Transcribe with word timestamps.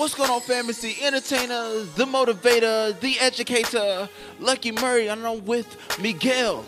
What's 0.00 0.14
going 0.14 0.30
on, 0.30 0.40
fam? 0.40 0.70
It's 0.70 0.80
the 0.80 0.96
entertainer, 1.02 1.84
the 1.94 2.06
motivator, 2.06 2.98
the 3.00 3.20
educator, 3.20 4.08
Lucky 4.38 4.72
Murray, 4.72 5.08
and 5.08 5.26
I'm 5.26 5.44
with 5.44 5.76
Miguel. 6.00 6.64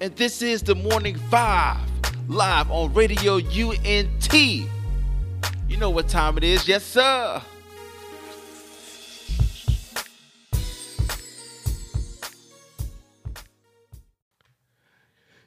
And 0.00 0.16
this 0.16 0.42
is 0.42 0.60
the 0.60 0.74
Morning 0.74 1.14
Five, 1.30 1.78
live 2.26 2.68
on 2.72 2.92
Radio 2.92 3.36
UNT. 3.36 4.34
You 4.34 4.66
know 5.78 5.90
what 5.90 6.08
time 6.08 6.36
it 6.36 6.42
is, 6.42 6.66
yes, 6.66 6.82
sir. 6.82 7.40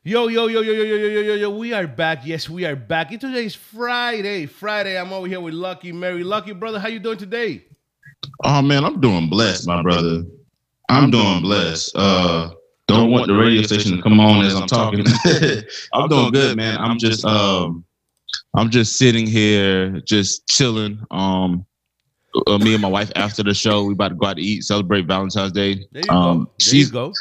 Yo, 0.08 0.30
yo, 0.30 0.48
yo, 0.48 0.62
yo, 0.62 0.72
yo, 0.72 0.84
yo, 0.84 0.96
yo, 0.96 1.08
yo, 1.10 1.20
yo, 1.20 1.34
yo, 1.34 1.50
we 1.50 1.74
are 1.74 1.86
back. 1.86 2.26
Yes, 2.26 2.50
we 2.50 2.64
are 2.64 2.78
back. 2.78 3.12
And 3.12 3.20
today 3.20 3.44
is 3.44 3.56
Friday. 3.56 4.46
Friday, 4.46 4.98
I'm 4.98 5.12
over 5.12 5.28
here 5.28 5.42
with 5.42 5.54
Lucky 5.54 5.92
Murray. 5.92 6.24
Lucky, 6.24 6.54
brother, 6.54 6.80
how 6.80 6.88
you 6.88 7.00
doing 7.00 7.18
today? 7.18 7.66
Oh 8.46 8.62
man, 8.62 8.86
I'm 8.86 9.02
doing 9.02 9.30
blessed, 9.30 9.68
my 9.68 9.82
brother. 9.82 10.24
I'm 10.88 11.12
doing 11.12 11.42
blessed. 11.42 11.92
Uh 11.94 12.52
don't 12.88 13.12
want 13.12 13.28
the 13.28 13.34
radio 13.36 13.62
station 13.64 13.98
to 13.98 14.02
come 14.02 14.22
on 14.22 14.46
as 14.46 14.56
I'm 14.56 14.66
talking. 14.66 15.04
I'm 15.94 16.08
doing 16.08 16.32
good, 16.32 16.56
man. 16.56 16.78
I'm 16.78 16.98
just 16.98 17.26
um 17.26 17.84
I'm 18.56 18.70
just 18.70 18.98
sitting 18.98 19.28
here, 19.28 20.00
just 20.06 20.48
chilling. 20.48 21.06
Um 21.12 21.66
uh, 22.48 22.58
me 22.60 22.72
and 22.72 22.82
my 22.82 22.88
wife 22.88 23.12
after 23.18 23.44
the 23.44 23.54
show, 23.54 23.84
we 23.84 23.92
about 23.92 24.08
to 24.10 24.16
go 24.16 24.28
out 24.28 24.38
to 24.38 24.42
eat, 24.42 24.64
celebrate 24.64 25.06
Valentine's 25.06 25.52
Day. 25.52 25.86
There 25.92 26.04
you 26.06 26.12
Um, 26.12 26.46
go. 26.46 26.46
There 26.46 26.52
she's 26.60 26.88
you 26.88 26.94
go. 26.94 27.14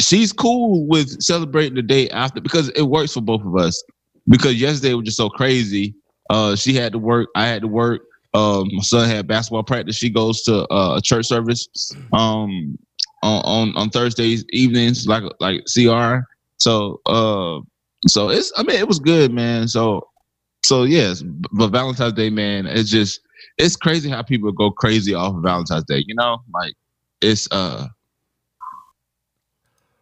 She's 0.00 0.32
cool 0.32 0.86
with 0.86 1.20
celebrating 1.22 1.74
the 1.74 1.82
day 1.82 2.08
after 2.10 2.40
because 2.40 2.68
it 2.70 2.82
works 2.82 3.12
for 3.14 3.20
both 3.20 3.42
of 3.42 3.56
us. 3.56 3.82
Because 4.28 4.60
yesterday 4.60 4.94
was 4.94 5.06
just 5.06 5.16
so 5.16 5.30
crazy. 5.30 5.94
Uh, 6.28 6.54
she 6.54 6.74
had 6.74 6.92
to 6.92 6.98
work. 6.98 7.30
I 7.34 7.46
had 7.46 7.62
to 7.62 7.68
work. 7.68 8.02
Um, 8.34 8.68
my 8.72 8.82
son 8.82 9.08
had 9.08 9.26
basketball 9.26 9.62
practice. 9.62 9.96
She 9.96 10.10
goes 10.10 10.42
to 10.42 10.70
uh, 10.72 10.96
a 10.96 11.00
church 11.00 11.26
service 11.26 11.66
um, 12.12 12.78
on, 13.22 13.42
on 13.44 13.76
on 13.76 13.88
Thursdays 13.88 14.44
evenings, 14.50 15.06
like 15.06 15.22
like 15.40 15.64
CR. 15.72 16.26
So 16.58 17.00
uh, 17.06 17.60
so 18.06 18.28
it's. 18.28 18.52
I 18.56 18.64
mean, 18.64 18.76
it 18.76 18.86
was 18.86 18.98
good, 18.98 19.32
man. 19.32 19.66
So 19.66 20.06
so 20.62 20.82
yes, 20.82 21.22
but 21.52 21.68
Valentine's 21.68 22.12
Day, 22.12 22.28
man, 22.28 22.66
it's 22.66 22.90
just 22.90 23.20
it's 23.56 23.76
crazy 23.76 24.10
how 24.10 24.22
people 24.22 24.52
go 24.52 24.70
crazy 24.70 25.14
off 25.14 25.34
of 25.34 25.42
Valentine's 25.42 25.84
Day. 25.84 26.04
You 26.06 26.14
know, 26.14 26.42
like 26.52 26.74
it's 27.22 27.48
uh. 27.50 27.88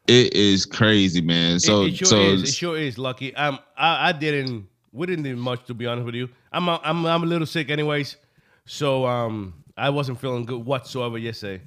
It 0.08 0.34
is 0.34 0.66
crazy, 0.66 1.20
man. 1.20 1.58
So 1.58 1.84
it, 1.84 1.96
sure 1.96 2.06
so 2.06 2.20
is. 2.20 2.42
It 2.44 2.52
sure 2.52 2.78
is, 2.78 2.96
Lucky. 2.96 3.34
Um, 3.34 3.58
I, 3.76 4.08
I 4.08 4.12
didn't. 4.12 4.68
We 4.92 5.06
didn't 5.06 5.24
do 5.24 5.36
much, 5.36 5.64
to 5.66 5.74
be 5.74 5.86
honest 5.86 6.06
with 6.06 6.14
you. 6.14 6.28
I'm, 6.52 6.68
a, 6.68 6.80
I'm, 6.82 7.04
I'm 7.04 7.22
a 7.22 7.26
little 7.26 7.46
sick, 7.46 7.70
anyways. 7.70 8.16
So 8.64 9.04
um, 9.06 9.62
I 9.76 9.90
wasn't 9.90 10.20
feeling 10.20 10.44
good 10.44 10.64
whatsoever 10.64 11.18
yesterday. 11.18 11.62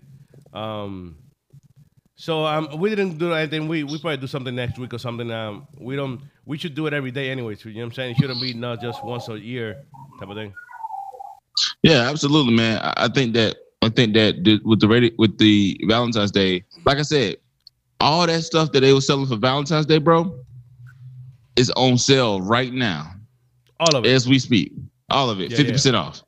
Um, 0.53 1.17
so 2.15 2.45
um, 2.45 2.79
we 2.79 2.89
didn't 2.89 3.17
do 3.17 3.33
anything. 3.33 3.67
We 3.67 3.83
we 3.83 3.97
probably 3.97 4.17
do 4.17 4.27
something 4.27 4.53
next 4.53 4.77
week 4.77 4.93
or 4.93 4.97
something. 4.97 5.31
Um, 5.31 5.67
we 5.77 5.95
don't. 5.95 6.21
We 6.45 6.57
should 6.57 6.75
do 6.75 6.87
it 6.87 6.93
every 6.93 7.11
day, 7.11 7.29
anyways. 7.29 7.63
You 7.63 7.73
know 7.73 7.79
what 7.81 7.85
I'm 7.85 7.93
saying? 7.93 8.11
It 8.11 8.17
shouldn't 8.17 8.41
be 8.41 8.53
not 8.53 8.81
just 8.81 9.03
once 9.05 9.29
a 9.29 9.39
year 9.39 9.85
type 10.19 10.29
of 10.29 10.35
thing. 10.35 10.53
Yeah, 11.81 12.09
absolutely, 12.09 12.53
man. 12.53 12.79
I, 12.79 13.05
I 13.05 13.07
think 13.07 13.33
that 13.35 13.57
I 13.81 13.89
think 13.89 14.15
that 14.15 14.43
the, 14.43 14.59
with 14.65 14.81
the 14.81 15.13
with 15.17 15.37
the 15.37 15.79
Valentine's 15.87 16.31
Day, 16.31 16.65
like 16.85 16.97
I 16.97 17.03
said, 17.03 17.37
all 17.99 18.25
that 18.27 18.43
stuff 18.43 18.71
that 18.71 18.81
they 18.81 18.93
were 18.93 19.01
selling 19.01 19.27
for 19.27 19.35
Valentine's 19.35 19.85
Day, 19.85 19.97
bro, 19.97 20.39
is 21.55 21.69
on 21.71 21.97
sale 21.97 22.41
right 22.41 22.71
now 22.73 23.11
All 23.79 23.95
of 23.95 24.05
it. 24.05 24.09
as 24.11 24.27
we 24.27 24.39
speak. 24.39 24.71
All 25.09 25.29
of 25.29 25.39
it, 25.41 25.51
Yeah, 25.51 25.57
fifty 25.57 25.71
percent 25.73 25.95
off. 25.95 26.21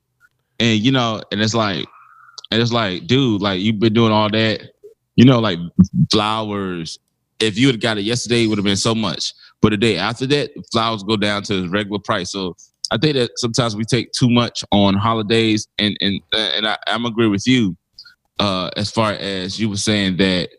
And 0.60 0.80
you 0.80 0.92
know, 0.92 1.22
and 1.32 1.42
it's 1.42 1.54
like, 1.54 1.86
and 2.52 2.62
it's 2.62 2.72
like, 2.72 3.08
dude, 3.08 3.42
like 3.42 3.62
you've 3.62 3.80
been 3.80 3.94
doing 3.94 4.12
all 4.12 4.30
that, 4.30 4.62
you 5.16 5.26
know, 5.26 5.40
like 5.40 5.60
flowers. 6.12 7.00
If 7.40 7.58
you 7.58 7.68
had 7.68 7.82
got 7.82 7.98
it 7.98 8.02
yesterday, 8.02 8.44
it 8.44 8.48
would 8.48 8.58
have 8.58 8.66
been 8.66 8.76
so 8.76 8.94
much. 8.94 9.34
But 9.62 9.70
the 9.72 9.78
day 9.78 9.98
after 9.98 10.26
that, 10.28 10.52
flowers 10.72 11.04
go 11.04 11.18
down 11.18 11.44
to 11.44 11.62
the 11.62 11.70
regular 11.70 12.00
price. 12.00 12.32
So 12.32 12.56
I 12.92 12.98
think 12.98 13.16
that 13.16 13.32
sometimes 13.38 13.76
we 13.76 13.84
take 13.84 14.12
too 14.12 14.30
much 14.30 14.64
on 14.72 14.96
holidays, 14.96 15.68
and 15.80 15.98
and 16.02 16.20
and 16.34 16.68
I, 16.68 16.78
I'm 16.88 17.06
agree 17.06 17.28
with 17.28 17.48
you. 17.48 17.76
Uh, 18.40 18.70
as 18.76 18.90
far 18.92 19.14
as 19.14 19.60
you 19.60 19.70
were 19.70 19.78
saying 19.78 20.18
that, 20.18 20.50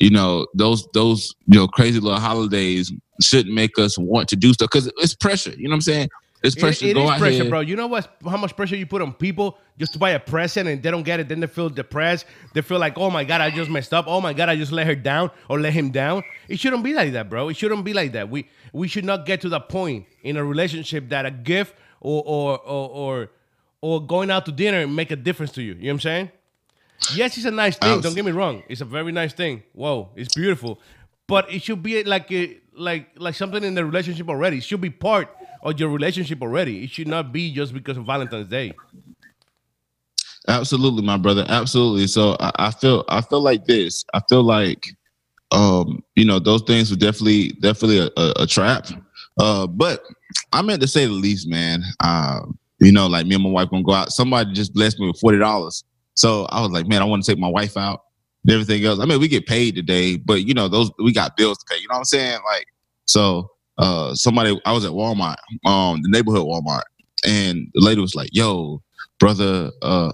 you 0.00 0.10
know, 0.10 0.46
those 0.54 0.86
those 0.94 1.34
you 1.46 1.58
know 1.58 1.68
crazy 1.68 2.00
little 2.00 2.18
holidays 2.20 2.92
shouldn't 3.20 3.54
make 3.54 3.78
us 3.78 3.98
want 3.98 4.28
to 4.30 4.36
do 4.36 4.52
stuff 4.52 4.70
because 4.70 4.90
it's 4.98 5.14
pressure. 5.14 5.50
You 5.56 5.64
know 5.64 5.70
what 5.70 5.76
I'm 5.76 5.80
saying? 5.82 6.08
It's 6.42 6.56
It- 6.56 6.60
pressure. 6.60 6.86
it 6.86 6.88
to 6.88 6.94
go 6.94 7.12
is 7.12 7.20
pressure, 7.20 7.42
here. 7.42 7.50
bro. 7.50 7.60
You 7.60 7.76
know 7.76 7.86
what? 7.86 8.16
How 8.28 8.36
much 8.36 8.56
pressure 8.56 8.74
you 8.74 8.84
put 8.86 9.00
on 9.00 9.12
people 9.12 9.58
just 9.78 9.92
to 9.92 9.98
buy 10.00 10.10
a 10.10 10.18
present 10.18 10.68
and 10.68 10.82
they 10.82 10.90
don't 10.90 11.04
get 11.04 11.20
it, 11.20 11.28
then 11.28 11.38
they 11.38 11.46
feel 11.46 11.68
depressed. 11.68 12.24
They 12.52 12.62
feel 12.62 12.80
like, 12.80 12.98
oh 12.98 13.10
my 13.10 13.22
god, 13.22 13.40
I 13.40 13.50
just 13.50 13.70
messed 13.70 13.94
up. 13.94 14.06
Oh 14.08 14.20
my 14.20 14.32
god, 14.32 14.48
I 14.48 14.56
just 14.56 14.72
let 14.72 14.86
her 14.88 14.96
down 14.96 15.30
or 15.48 15.60
let 15.60 15.72
him 15.72 15.90
down. 15.92 16.24
It 16.48 16.58
shouldn't 16.58 16.82
be 16.82 16.94
like 16.94 17.12
that, 17.12 17.30
bro. 17.30 17.48
It 17.48 17.56
shouldn't 17.56 17.84
be 17.84 17.92
like 17.92 18.12
that. 18.12 18.28
We 18.28 18.48
we 18.72 18.88
should 18.88 19.04
not 19.04 19.24
get 19.24 19.40
to 19.42 19.48
the 19.48 19.60
point 19.60 20.06
in 20.24 20.36
a 20.36 20.44
relationship 20.44 21.10
that 21.10 21.26
a 21.26 21.30
gift 21.30 21.74
or 22.00 22.22
or 22.26 22.58
or 22.58 22.88
or, 22.90 23.30
or 23.82 24.04
going 24.04 24.30
out 24.30 24.44
to 24.46 24.52
dinner 24.52 24.84
make 24.88 25.12
a 25.12 25.16
difference 25.16 25.52
to 25.52 25.62
you. 25.62 25.74
You 25.74 25.80
know 25.82 25.86
what 25.88 25.92
I'm 25.92 26.00
saying? 26.00 26.30
Yes, 27.14 27.36
it's 27.36 27.46
a 27.46 27.50
nice 27.50 27.76
thing. 27.76 27.90
Abs- 27.90 28.02
Don't 28.02 28.14
get 28.14 28.24
me 28.24 28.32
wrong. 28.32 28.62
It's 28.68 28.80
a 28.80 28.84
very 28.84 29.12
nice 29.12 29.32
thing. 29.32 29.62
Whoa, 29.72 30.10
it's 30.16 30.34
beautiful. 30.34 30.80
But 31.26 31.52
it 31.52 31.62
should 31.62 31.82
be 31.82 32.02
like 32.04 32.30
a, 32.32 32.58
like 32.76 33.08
like 33.16 33.34
something 33.34 33.62
in 33.62 33.74
the 33.74 33.84
relationship 33.84 34.28
already. 34.28 34.58
It 34.58 34.64
should 34.64 34.80
be 34.80 34.90
part 34.90 35.28
of 35.62 35.78
your 35.78 35.88
relationship 35.88 36.42
already. 36.42 36.84
It 36.84 36.90
should 36.90 37.08
not 37.08 37.32
be 37.32 37.52
just 37.52 37.72
because 37.74 37.96
of 37.96 38.04
Valentine's 38.06 38.48
Day. 38.48 38.72
Absolutely, 40.48 41.02
my 41.02 41.16
brother. 41.16 41.44
Absolutely. 41.48 42.06
So 42.06 42.36
I, 42.40 42.52
I 42.56 42.70
feel 42.70 43.04
I 43.08 43.20
feel 43.20 43.40
like 43.40 43.64
this. 43.66 44.04
I 44.14 44.20
feel 44.28 44.42
like 44.42 44.88
um, 45.52 46.02
you 46.16 46.24
know, 46.24 46.38
those 46.38 46.62
things 46.62 46.90
were 46.90 46.96
definitely 46.96 47.48
definitely 47.60 47.98
a, 47.98 48.10
a, 48.16 48.32
a 48.40 48.46
trap. 48.46 48.88
Uh, 49.38 49.66
but 49.66 50.02
I 50.52 50.62
meant 50.62 50.80
to 50.82 50.88
say 50.88 51.06
the 51.06 51.12
least, 51.12 51.48
man. 51.48 51.82
Um, 52.02 52.58
you 52.80 52.90
know, 52.90 53.06
like 53.06 53.26
me 53.26 53.34
and 53.36 53.44
my 53.44 53.50
wife 53.50 53.70
gonna 53.70 53.84
go 53.84 53.92
out. 53.92 54.12
Somebody 54.12 54.52
just 54.52 54.74
blessed 54.74 54.98
me 54.98 55.06
with 55.06 55.20
forty 55.20 55.38
dollars. 55.38 55.84
So 56.14 56.46
I 56.50 56.60
was 56.60 56.70
like, 56.70 56.86
man, 56.86 57.02
I 57.02 57.04
want 57.04 57.24
to 57.24 57.30
take 57.30 57.38
my 57.38 57.48
wife 57.48 57.76
out 57.76 58.02
and 58.44 58.52
everything 58.52 58.84
else. 58.84 59.00
I 59.00 59.06
mean, 59.06 59.20
we 59.20 59.28
get 59.28 59.46
paid 59.46 59.74
today, 59.74 60.16
but 60.16 60.44
you 60.46 60.54
know, 60.54 60.68
those 60.68 60.90
we 61.02 61.12
got 61.12 61.36
bills 61.36 61.58
to 61.58 61.64
pay. 61.68 61.80
You 61.80 61.88
know 61.88 61.94
what 61.94 61.98
I'm 61.98 62.04
saying? 62.04 62.38
Like, 62.46 62.66
so 63.06 63.50
uh 63.78 64.14
somebody 64.14 64.60
I 64.64 64.72
was 64.72 64.84
at 64.84 64.92
Walmart, 64.92 65.36
um, 65.64 66.00
the 66.02 66.08
neighborhood 66.08 66.46
Walmart, 66.46 66.82
and 67.26 67.68
the 67.74 67.80
lady 67.80 68.00
was 68.00 68.14
like, 68.14 68.30
Yo, 68.32 68.82
brother, 69.18 69.70
uh, 69.82 70.12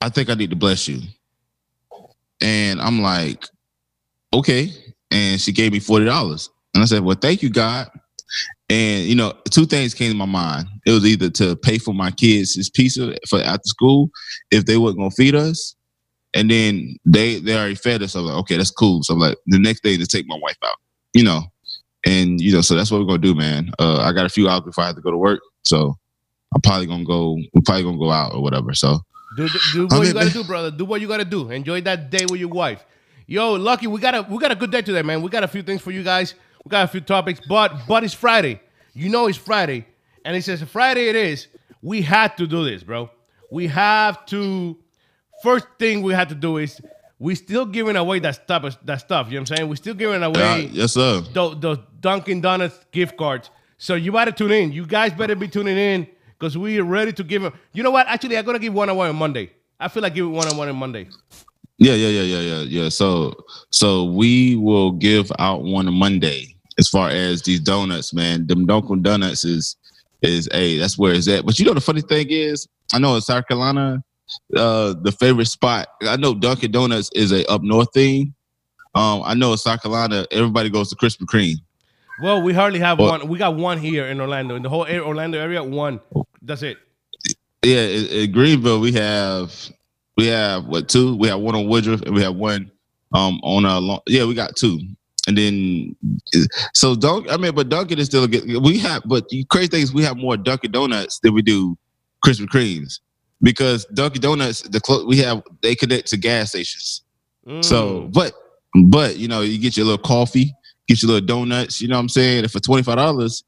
I 0.00 0.08
think 0.08 0.30
I 0.30 0.34
need 0.34 0.50
to 0.50 0.56
bless 0.56 0.88
you. 0.88 1.00
And 2.40 2.80
I'm 2.80 3.02
like, 3.02 3.44
okay. 4.32 4.70
And 5.10 5.40
she 5.40 5.52
gave 5.52 5.72
me 5.72 5.80
$40. 5.80 6.48
And 6.74 6.82
I 6.82 6.86
said, 6.86 7.02
well, 7.02 7.16
thank 7.20 7.42
you, 7.42 7.50
God. 7.50 7.88
And, 8.68 9.04
you 9.04 9.14
know, 9.14 9.32
two 9.50 9.66
things 9.66 9.94
came 9.94 10.10
to 10.12 10.16
my 10.16 10.26
mind. 10.26 10.68
It 10.88 10.92
was 10.92 11.04
either 11.04 11.28
to 11.28 11.54
pay 11.54 11.76
for 11.76 11.92
my 11.92 12.10
kids' 12.10 12.56
this 12.56 12.70
pizza 12.70 13.14
for 13.28 13.40
after 13.42 13.66
school 13.66 14.08
if 14.50 14.64
they 14.64 14.78
weren't 14.78 14.96
going 14.96 15.10
to 15.10 15.16
feed 15.16 15.34
us. 15.34 15.76
And 16.32 16.50
then 16.50 16.96
they, 17.04 17.40
they 17.40 17.54
already 17.54 17.74
fed 17.74 18.02
us. 18.02 18.14
I'm 18.14 18.24
like, 18.24 18.38
okay, 18.38 18.56
that's 18.56 18.70
cool. 18.70 19.02
So 19.02 19.12
I'm 19.12 19.20
like, 19.20 19.36
the 19.46 19.58
next 19.58 19.82
day 19.82 19.98
to 19.98 20.06
take 20.06 20.26
my 20.26 20.38
wife 20.40 20.56
out, 20.64 20.76
you 21.12 21.22
know. 21.22 21.42
And, 22.06 22.40
you 22.40 22.52
know, 22.52 22.62
so 22.62 22.74
that's 22.74 22.90
what 22.90 23.00
we're 23.00 23.06
going 23.06 23.20
to 23.20 23.28
do, 23.28 23.34
man. 23.34 23.70
Uh, 23.78 23.98
I 24.00 24.12
got 24.12 24.24
a 24.24 24.30
few 24.30 24.48
hours 24.48 24.62
before 24.62 24.84
I 24.84 24.86
have 24.86 24.96
to 24.96 25.02
go 25.02 25.10
to 25.10 25.16
work. 25.18 25.40
So 25.64 25.94
I'm 26.54 26.60
probably 26.62 26.86
going 26.86 27.00
to 27.00 27.06
go, 27.06 27.36
we're 27.52 27.62
probably 27.66 27.84
to 27.84 27.98
go 27.98 28.10
out 28.10 28.34
or 28.34 28.42
whatever. 28.42 28.72
So, 28.72 29.00
Do, 29.36 29.46
do, 29.48 29.58
do 29.88 29.88
I 29.90 29.98
what 29.98 30.06
you 30.06 30.14
gotta 30.14 30.24
man. 30.26 30.32
do, 30.32 30.44
brother. 30.44 30.70
Do 30.70 30.84
what 30.86 31.00
you 31.02 31.08
gotta 31.08 31.24
do. 31.24 31.50
Enjoy 31.50 31.80
that 31.82 32.08
day 32.10 32.24
with 32.30 32.40
your 32.40 32.48
wife. 32.48 32.84
Yo, 33.26 33.52
Lucky, 33.54 33.86
we 33.86 34.00
got 34.00 34.14
a 34.14 34.22
we 34.22 34.38
got 34.38 34.50
a 34.50 34.54
good 34.56 34.70
day 34.70 34.80
today, 34.80 35.02
man. 35.02 35.20
We 35.20 35.28
got 35.28 35.44
a 35.44 35.48
few 35.48 35.62
things 35.62 35.82
for 35.82 35.90
you 35.90 36.02
guys. 36.02 36.34
We 36.64 36.70
got 36.70 36.84
a 36.84 36.88
few 36.88 37.02
topics, 37.02 37.40
but 37.46 37.86
but 37.86 38.04
it's 38.04 38.14
Friday. 38.14 38.58
You 38.94 39.10
know 39.10 39.26
it's 39.26 39.36
Friday, 39.36 39.84
and 40.28 40.36
it 40.36 40.44
says 40.44 40.62
Friday 40.62 41.08
it 41.08 41.16
is. 41.16 41.48
We 41.80 42.02
had 42.02 42.36
to 42.36 42.46
do 42.46 42.62
this, 42.62 42.82
bro. 42.82 43.08
We 43.50 43.66
have 43.68 44.26
to. 44.26 44.76
First 45.42 45.66
thing 45.78 46.02
we 46.02 46.12
had 46.12 46.28
to 46.28 46.34
do 46.34 46.58
is 46.58 46.82
we 47.18 47.34
still 47.34 47.64
giving 47.64 47.96
away 47.96 48.18
that 48.18 48.34
stuff. 48.34 48.76
That 48.84 48.96
stuff. 48.96 49.28
You 49.28 49.36
know 49.36 49.40
what 49.40 49.52
I'm 49.52 49.56
saying? 49.56 49.68
We 49.70 49.76
still 49.76 49.94
giving 49.94 50.22
away 50.22 50.64
yeah, 50.64 50.82
yes, 50.82 50.92
sir. 50.92 51.22
those, 51.32 51.58
those 51.60 51.78
Dunkin' 52.00 52.42
Donuts 52.42 52.78
gift 52.92 53.16
cards. 53.16 53.48
So 53.78 53.94
you 53.94 54.12
better 54.12 54.30
tune 54.30 54.50
in. 54.50 54.70
You 54.70 54.84
guys 54.84 55.14
better 55.14 55.34
be 55.34 55.48
tuning 55.48 55.78
in 55.78 56.06
because 56.38 56.58
we 56.58 56.78
are 56.78 56.84
ready 56.84 57.12
to 57.14 57.24
give 57.24 57.40
them. 57.40 57.54
You 57.72 57.82
know 57.82 57.90
what? 57.90 58.06
Actually, 58.06 58.36
I'm 58.36 58.44
gonna 58.44 58.58
give 58.58 58.74
one 58.74 58.90
on 58.90 58.98
one 58.98 59.08
on 59.08 59.16
Monday. 59.16 59.50
I 59.80 59.88
feel 59.88 60.02
like 60.02 60.12
giving 60.12 60.32
one 60.32 60.46
on 60.46 60.58
one 60.58 60.68
on 60.68 60.76
Monday. 60.76 61.08
Yeah, 61.78 61.94
yeah, 61.94 62.08
yeah, 62.08 62.22
yeah, 62.22 62.40
yeah, 62.40 62.62
yeah. 62.82 62.88
So, 62.90 63.34
so 63.70 64.04
we 64.04 64.56
will 64.56 64.92
give 64.92 65.32
out 65.38 65.62
one 65.62 65.88
on 65.88 65.94
Monday 65.94 66.54
as 66.78 66.88
far 66.88 67.08
as 67.08 67.42
these 67.42 67.60
donuts, 67.60 68.12
man. 68.12 68.46
Them 68.46 68.66
Dunkin' 68.66 69.00
Donuts 69.00 69.46
is 69.46 69.76
is 70.22 70.48
a 70.52 70.78
that's 70.78 70.98
where 70.98 71.12
it's 71.14 71.28
at. 71.28 71.44
But 71.46 71.58
you 71.58 71.64
know 71.64 71.74
the 71.74 71.80
funny 71.80 72.00
thing 72.00 72.26
is, 72.30 72.66
I 72.92 72.98
know 72.98 73.14
in 73.14 73.20
South 73.20 73.46
Carolina, 73.46 74.02
uh, 74.56 74.94
the 75.02 75.12
favorite 75.12 75.46
spot. 75.46 75.88
I 76.02 76.16
know 76.16 76.34
Dunkin' 76.34 76.72
Donuts 76.72 77.10
is 77.14 77.32
a 77.32 77.48
up 77.50 77.62
north 77.62 77.92
thing. 77.92 78.34
Um, 78.94 79.22
I 79.24 79.34
know 79.34 79.52
in 79.52 79.58
South 79.58 79.82
Carolina, 79.82 80.26
everybody 80.30 80.70
goes 80.70 80.90
to 80.90 80.96
Krispy 80.96 81.22
Kreme. 81.24 81.56
Well, 82.20 82.42
we 82.42 82.52
hardly 82.52 82.80
have 82.80 82.98
Well- 82.98 83.10
one. 83.10 83.28
We 83.28 83.38
got 83.38 83.54
one 83.56 83.78
here 83.78 84.06
in 84.06 84.20
Orlando. 84.20 84.56
In 84.56 84.62
the 84.62 84.68
whole 84.68 84.86
Orlando 84.88 85.38
area, 85.38 85.62
one. 85.62 86.00
That's 86.42 86.62
it. 86.62 86.78
Yeah, 87.64 87.82
in, 87.82 88.06
in 88.06 88.32
Greenville 88.32 88.80
we 88.80 88.92
have 88.92 89.52
we 90.16 90.26
have 90.26 90.66
what 90.66 90.88
two? 90.88 91.16
We 91.16 91.28
have 91.28 91.40
one 91.40 91.54
on 91.56 91.66
Woodruff 91.68 92.02
and 92.02 92.14
we 92.14 92.22
have 92.22 92.36
one 92.36 92.70
um 93.12 93.40
on 93.42 93.64
a 93.64 93.78
long 93.80 94.00
yeah, 94.06 94.24
we 94.24 94.34
got 94.34 94.54
two. 94.56 94.80
And 95.28 95.36
then 95.36 95.94
so 96.74 96.96
Dunk 96.96 97.30
I 97.30 97.36
mean 97.36 97.54
but 97.54 97.68
Dunkin' 97.68 97.98
is 97.98 98.06
still 98.06 98.24
a 98.24 98.28
good 98.28 98.44
we 98.62 98.78
have 98.78 99.02
but 99.04 99.28
the 99.28 99.44
crazy 99.44 99.68
thing 99.68 99.82
is 99.82 99.92
we 99.92 100.02
have 100.02 100.16
more 100.16 100.36
Dunkin' 100.36 100.72
Donuts 100.72 101.20
than 101.20 101.34
we 101.34 101.42
do 101.42 101.76
Krispy 102.24 102.46
Kremes. 102.46 102.98
Because 103.42 103.84
Dunkin' 103.94 104.20
Donuts, 104.22 104.62
the 104.62 104.80
clo- 104.80 105.06
we 105.06 105.18
have 105.18 105.42
they 105.62 105.74
connect 105.76 106.08
to 106.08 106.16
gas 106.16 106.48
stations. 106.50 107.02
So, 107.60 108.02
Mm. 108.02 108.12
but 108.12 108.32
but 108.86 109.16
you 109.16 109.28
know, 109.28 109.42
you 109.42 109.58
get 109.58 109.76
your 109.76 109.86
little 109.86 110.02
coffee, 110.02 110.52
get 110.88 111.02
your 111.02 111.12
little 111.12 111.26
donuts. 111.26 111.80
You 111.80 111.88
know 111.88 111.96
what 111.96 112.00
I'm 112.00 112.08
saying? 112.08 112.44
And 112.44 112.50
for 112.50 112.58
twenty 112.60 112.82
five 112.82 112.96
dollars, 112.96 113.44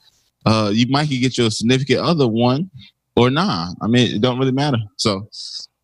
uh, 0.46 0.70
you 0.72 0.86
might 0.88 1.08
get 1.08 1.36
your 1.36 1.50
significant 1.50 2.00
other 2.00 2.28
one 2.28 2.70
or 3.16 3.30
nah. 3.30 3.72
I 3.82 3.86
mean, 3.88 4.14
it 4.14 4.20
don't 4.20 4.38
really 4.38 4.52
matter. 4.52 4.78
So, 4.96 5.28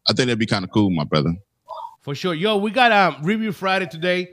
I 0.08 0.12
think 0.12 0.26
that'd 0.28 0.38
be 0.38 0.46
kind 0.46 0.64
of 0.64 0.70
cool, 0.70 0.90
my 0.90 1.04
brother. 1.04 1.34
For 2.02 2.14
sure. 2.14 2.34
Yo, 2.34 2.56
we 2.56 2.70
got 2.70 2.92
um 2.92 3.16
review 3.25 3.50
Friday 3.50 3.87
today. 3.87 4.31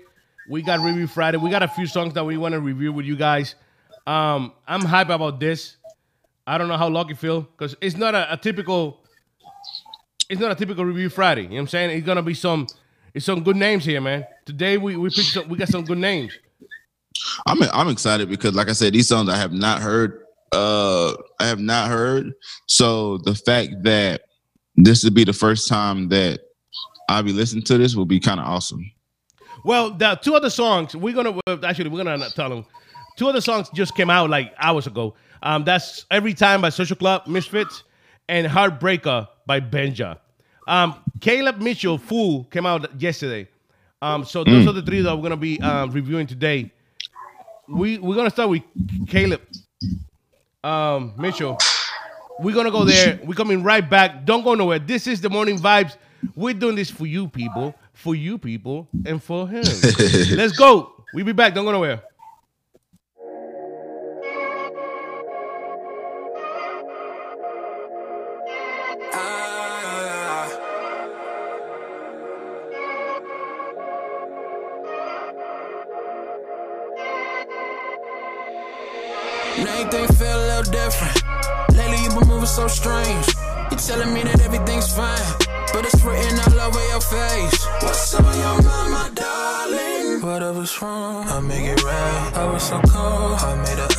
We 0.49 0.61
got 0.61 0.79
review 0.79 1.07
Friday. 1.07 1.37
We 1.37 1.49
got 1.49 1.63
a 1.63 1.67
few 1.67 1.87
songs 1.87 2.13
that 2.15 2.25
we 2.25 2.37
want 2.37 2.53
to 2.53 2.59
review 2.59 2.91
with 2.91 3.05
you 3.05 3.15
guys. 3.15 3.55
Um, 4.05 4.53
I'm 4.67 4.81
hype 4.81 5.09
about 5.09 5.39
this. 5.39 5.77
I 6.45 6.57
don't 6.57 6.67
know 6.67 6.77
how 6.77 6.89
lucky 6.89 7.13
feel 7.13 7.41
because 7.41 7.75
it's 7.81 7.95
not 7.95 8.15
a, 8.15 8.33
a 8.33 8.37
typical. 8.37 8.99
It's 10.29 10.41
not 10.41 10.51
a 10.51 10.55
typical 10.55 10.83
review 10.83 11.09
Friday. 11.09 11.43
You 11.43 11.49
know 11.49 11.55
what 11.55 11.61
I'm 11.61 11.67
saying? 11.67 11.97
It's 11.97 12.05
gonna 12.05 12.21
be 12.21 12.33
some. 12.33 12.67
It's 13.13 13.25
some 13.25 13.43
good 13.43 13.55
names 13.55 13.85
here, 13.85 14.01
man. 14.01 14.25
Today 14.45 14.77
we 14.77 14.97
we 14.97 15.09
picked 15.09 15.29
some, 15.29 15.47
we 15.47 15.57
got 15.57 15.69
some 15.69 15.85
good 15.85 15.99
names. 15.99 16.37
I'm 17.45 17.61
I'm 17.71 17.87
excited 17.89 18.29
because, 18.29 18.55
like 18.55 18.69
I 18.69 18.73
said, 18.73 18.93
these 18.93 19.07
songs 19.07 19.29
I 19.29 19.37
have 19.37 19.53
not 19.53 19.81
heard. 19.81 20.23
Uh, 20.51 21.13
I 21.39 21.47
have 21.47 21.59
not 21.59 21.89
heard. 21.89 22.33
So 22.67 23.17
the 23.19 23.33
fact 23.33 23.71
that 23.83 24.23
this 24.75 25.03
would 25.03 25.13
be 25.13 25.23
the 25.23 25.33
first 25.33 25.67
time 25.67 26.09
that 26.09 26.41
I'll 27.09 27.23
be 27.23 27.33
listening 27.33 27.63
to 27.65 27.77
this 27.77 27.95
will 27.95 28.05
be 28.05 28.19
kind 28.19 28.39
of 28.39 28.45
awesome. 28.45 28.91
Well, 29.63 29.91
the 29.91 30.15
two 30.15 30.35
other 30.35 30.49
songs 30.49 30.95
we're 30.95 31.13
gonna 31.13 31.39
actually 31.63 31.89
we're 31.89 32.03
gonna 32.03 32.29
tell 32.29 32.49
them. 32.49 32.65
Two 33.15 33.29
other 33.29 33.41
songs 33.41 33.69
just 33.73 33.95
came 33.95 34.09
out 34.09 34.29
like 34.29 34.53
hours 34.57 34.87
ago. 34.87 35.13
Um, 35.41 35.63
that's 35.63 36.05
every 36.09 36.33
time 36.33 36.61
by 36.61 36.69
Social 36.69 36.95
Club 36.95 37.27
Misfits 37.27 37.83
and 38.27 38.47
Heartbreaker 38.47 39.27
by 39.45 39.59
Benjah. 39.59 40.17
Um, 40.67 40.95
Caleb 41.19 41.59
Mitchell 41.61 41.97
Fool 41.97 42.45
came 42.45 42.65
out 42.65 42.99
yesterday. 42.99 43.47
Um, 44.01 44.25
so 44.25 44.43
those 44.43 44.67
are 44.67 44.73
the 44.73 44.81
three 44.81 45.01
that 45.01 45.15
we're 45.15 45.23
gonna 45.23 45.37
be 45.37 45.61
um, 45.61 45.91
reviewing 45.91 46.27
today. 46.27 46.71
We 47.69 47.97
we're 47.99 48.15
gonna 48.15 48.29
start 48.29 48.49
with 48.49 48.63
Caleb 49.07 49.41
um, 50.63 51.13
Mitchell. 51.17 51.57
We're 52.39 52.55
gonna 52.55 52.71
go 52.71 52.83
there. 52.83 53.19
We're 53.23 53.35
coming 53.35 53.63
right 53.63 53.87
back. 53.87 54.25
Don't 54.25 54.43
go 54.43 54.55
nowhere. 54.55 54.79
This 54.79 55.07
is 55.07 55.21
the 55.21 55.29
morning 55.29 55.57
vibes. 55.59 55.95
We're 56.35 56.53
doing 56.53 56.75
this 56.75 56.89
for 56.89 57.05
you 57.05 57.27
people, 57.27 57.75
for 57.93 58.15
you 58.15 58.37
people, 58.37 58.89
and 59.05 59.21
for 59.21 59.47
him. 59.47 59.63
Let's 60.31 60.57
go. 60.57 61.05
We'll 61.13 61.25
be 61.25 61.33
back. 61.33 61.53
Don't 61.53 61.65
go 61.65 61.71
nowhere. 61.71 62.01
So 92.63 92.79
cold, 92.87 93.39
I 93.41 93.55
made 93.55 93.77
the 93.77 93.92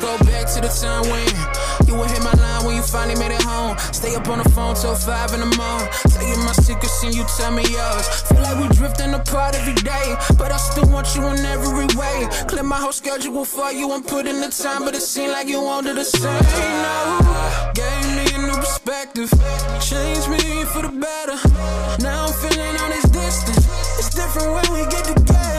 go 0.00 0.16
back 0.24 0.46
to 0.54 0.60
the 0.60 0.68
time 0.68 1.04
when 1.10 1.26
you 1.86 1.94
would 1.98 2.10
hit 2.10 2.22
my 2.22 2.32
line 2.32 2.64
when 2.64 2.76
you 2.76 2.82
finally 2.82 3.18
made 3.18 3.32
it 3.32 3.42
home. 3.42 3.76
Stay 3.92 4.14
up 4.14 4.28
on 4.28 4.38
the 4.38 4.48
phone 4.50 4.74
till 4.74 4.94
five 4.94 5.32
in 5.34 5.40
the 5.40 5.50
morning. 5.56 5.88
Tell 6.10 6.26
you 6.26 6.36
my 6.44 6.52
secrets 6.52 7.02
and 7.04 7.14
you 7.14 7.24
tell 7.36 7.50
me 7.50 7.62
yours. 7.68 8.06
Feel 8.28 8.42
like 8.42 8.58
we 8.60 8.68
drifting 8.76 9.14
apart 9.14 9.54
every 9.54 9.74
day, 9.74 10.16
but 10.36 10.52
I 10.52 10.56
still 10.56 10.88
want 10.88 11.14
you 11.14 11.26
in 11.28 11.38
every 11.44 11.86
way. 11.96 12.28
Clear 12.46 12.62
my 12.62 12.76
whole 12.76 12.92
schedule 12.92 13.44
for 13.44 13.72
you 13.72 13.92
and 13.92 14.04
put 14.06 14.26
in 14.26 14.40
the 14.40 14.48
time, 14.48 14.84
but 14.84 14.94
it 14.94 15.02
seemed 15.02 15.32
like 15.32 15.48
you 15.48 15.60
wanted 15.60 15.96
the 15.96 16.04
same. 16.04 16.44
No, 16.84 17.72
gave 17.74 18.06
me 18.16 18.26
a 18.34 18.38
new 18.46 18.58
perspective, 18.60 19.30
changed 19.80 20.28
me 20.28 20.64
for 20.72 20.82
the 20.82 20.92
better. 20.94 21.38
Now 22.02 22.26
I'm 22.26 22.34
feeling 22.34 22.76
on 22.82 22.90
this 22.90 23.08
distance. 23.10 23.64
It's 23.98 24.10
different 24.14 24.52
when 24.54 24.66
we 24.72 24.82
get 24.90 25.04
together, 25.04 25.57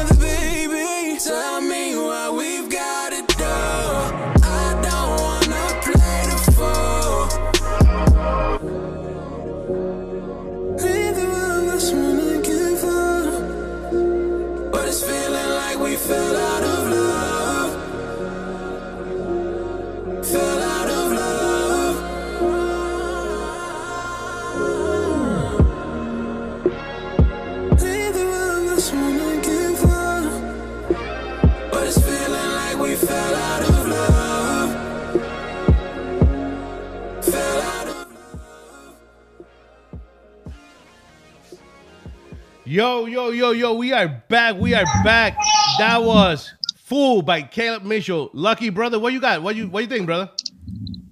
Yo, 42.80 43.08
yo, 43.08 43.28
yo, 43.32 43.52
yo, 43.52 43.74
we 43.74 43.92
are 43.92 44.08
back. 44.30 44.56
We 44.56 44.74
are 44.74 44.86
back. 45.04 45.38
That 45.80 46.02
was 46.02 46.54
Fool 46.78 47.22
by 47.22 47.42
Caleb 47.42 47.84
Mitchell. 47.84 48.30
Lucky 48.32 48.70
brother, 48.70 48.98
what 48.98 49.12
you 49.12 49.20
got? 49.20 49.42
What 49.42 49.58
you 49.58 49.68
what 49.68 49.82
you 49.82 49.88
think, 49.88 50.06
brother? 50.06 50.32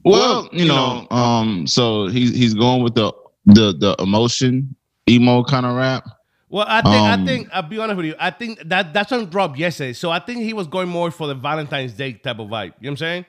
Well, 0.05 0.47
you 0.53 0.65
know, 0.65 1.05
um, 1.12 1.67
so 1.67 2.07
he's 2.07 2.33
he's 2.33 2.53
going 2.53 2.83
with 2.83 2.95
the 2.95 3.12
the 3.47 3.74
the 3.74 3.97
emotion 4.00 4.77
emo 5.09 5.43
kind 5.43 5.65
of 5.65 5.75
rap. 5.75 6.05
Well, 6.47 6.65
I 6.69 6.81
think 6.81 6.95
I 6.95 7.13
Um, 7.15 7.25
think 7.25 7.50
I'll 7.51 7.63
be 7.63 7.79
honest 7.79 7.97
with 7.97 8.05
you. 8.05 8.15
I 8.17 8.29
think 8.31 8.62
that 8.69 8.93
that 8.93 9.09
song 9.09 9.25
dropped 9.25 9.59
yesterday, 9.59 9.91
so 9.91 10.09
I 10.09 10.19
think 10.19 10.43
he 10.43 10.53
was 10.53 10.67
going 10.67 10.88
more 10.88 11.12
for 11.12 11.27
the 11.27 11.36
Valentine's 11.36 11.91
Day 11.91 12.13
type 12.13 12.39
of 12.39 12.47
vibe. 12.47 12.63
You 12.63 12.69
know 12.69 12.71
what 12.79 12.89
I'm 12.91 12.95
saying? 12.95 13.25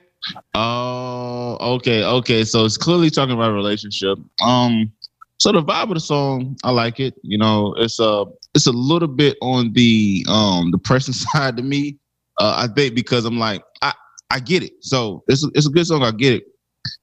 Oh, 0.53 1.57
okay, 1.75 2.05
okay. 2.05 2.45
So 2.45 2.63
it's 2.63 2.77
clearly 2.77 3.09
talking 3.09 3.35
about 3.35 3.49
a 3.49 3.53
relationship. 3.53 4.17
Um, 4.41 4.93
so 5.39 5.51
the 5.53 5.63
vibe 5.63 5.83
of 5.83 5.93
the 5.93 5.99
song, 5.99 6.57
I 6.63 6.71
like 6.71 6.99
it. 6.99 7.15
You 7.23 7.37
know, 7.37 7.73
it's 7.77 7.99
a 7.99 8.25
it's 8.53 8.67
a 8.67 8.71
little 8.71 9.07
bit 9.07 9.37
on 9.41 9.71
the 9.73 10.25
um 10.29 10.71
depressing 10.71 11.13
side 11.13 11.57
to 11.57 11.63
me. 11.63 11.97
Uh, 12.37 12.67
I 12.69 12.73
think 12.73 12.95
because 12.95 13.25
I'm 13.25 13.39
like 13.39 13.63
I 13.81 13.93
I 14.29 14.39
get 14.39 14.63
it. 14.63 14.73
So 14.81 15.23
it's 15.27 15.43
a, 15.43 15.49
it's 15.53 15.67
a 15.67 15.71
good 15.71 15.87
song. 15.87 16.03
I 16.03 16.11
get 16.11 16.33
it. 16.33 16.43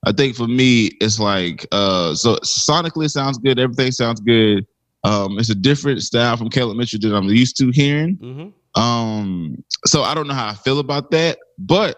I 0.05 0.13
think 0.13 0.37
for 0.37 0.47
me, 0.47 0.91
it's 1.01 1.19
like 1.19 1.67
uh 1.73 2.15
so 2.15 2.37
sonically 2.37 3.07
it 3.07 3.11
sounds 3.11 3.39
good. 3.39 3.59
Everything 3.59 3.91
sounds 3.93 4.21
good. 4.21 4.67
Um, 5.05 5.39
it's 5.39 5.51
a 5.51 5.55
different 5.55 6.03
style 6.03 6.37
from 6.37 6.51
Caleb 6.51 6.77
Mitchell 6.77 6.99
that 7.01 7.15
I'm 7.15 7.29
used 7.29 7.57
to 7.59 7.71
hearing. 7.71 8.17
Mm-hmm. 8.17 8.83
Um, 8.83 9.63
so 9.87 10.03
I 10.03 10.15
don't 10.15 10.27
know 10.27 10.35
how 10.35 10.49
I 10.49 10.55
feel 10.55 10.81
about 10.81 11.13
that, 11.13 11.39
but 11.59 11.97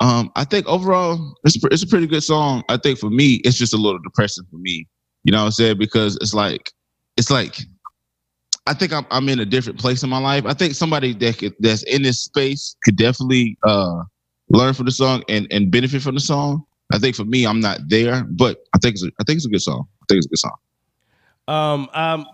um, 0.00 0.30
I 0.36 0.44
think 0.44 0.66
overall 0.66 1.34
it's 1.44 1.58
it's 1.70 1.82
a 1.82 1.86
pretty 1.86 2.06
good 2.06 2.22
song. 2.22 2.62
I 2.68 2.76
think 2.76 2.98
for 2.98 3.10
me, 3.10 3.40
it's 3.44 3.58
just 3.58 3.74
a 3.74 3.76
little 3.76 3.98
depressing 3.98 4.44
for 4.50 4.56
me. 4.58 4.86
You 5.24 5.32
know 5.32 5.38
what 5.38 5.46
I'm 5.46 5.52
saying? 5.52 5.78
Because 5.78 6.16
it's 6.16 6.34
like 6.34 6.72
it's 7.16 7.30
like 7.30 7.58
I 8.66 8.74
think 8.74 8.92
I'm 8.92 9.06
I'm 9.10 9.28
in 9.28 9.40
a 9.40 9.44
different 9.44 9.78
place 9.78 10.02
in 10.02 10.10
my 10.10 10.18
life. 10.18 10.44
I 10.46 10.54
think 10.54 10.74
somebody 10.74 11.12
that 11.14 11.38
could, 11.38 11.54
that's 11.58 11.82
in 11.84 12.02
this 12.02 12.20
space 12.20 12.76
could 12.84 12.96
definitely 12.96 13.58
uh 13.62 14.02
learn 14.50 14.74
from 14.74 14.86
the 14.86 14.92
song 14.92 15.22
and 15.28 15.46
and 15.50 15.70
benefit 15.70 16.02
from 16.02 16.14
the 16.14 16.20
song. 16.20 16.64
I 16.92 16.98
think 16.98 17.16
for 17.16 17.24
me, 17.24 17.46
I'm 17.46 17.60
not 17.60 17.80
there, 17.88 18.24
but 18.24 18.58
I 18.74 18.78
think 18.78 18.94
it's 18.94 19.04
a, 19.04 19.08
I 19.20 19.24
think 19.24 19.38
it's 19.38 19.46
a 19.46 19.50
good 19.50 19.62
song. 19.62 19.86
I 20.02 20.04
think 20.08 20.18
it's 20.18 20.26
a 20.26 20.28
good 20.28 20.38
song. 20.38 20.56
Um, 21.46 21.88
um, 21.92 22.26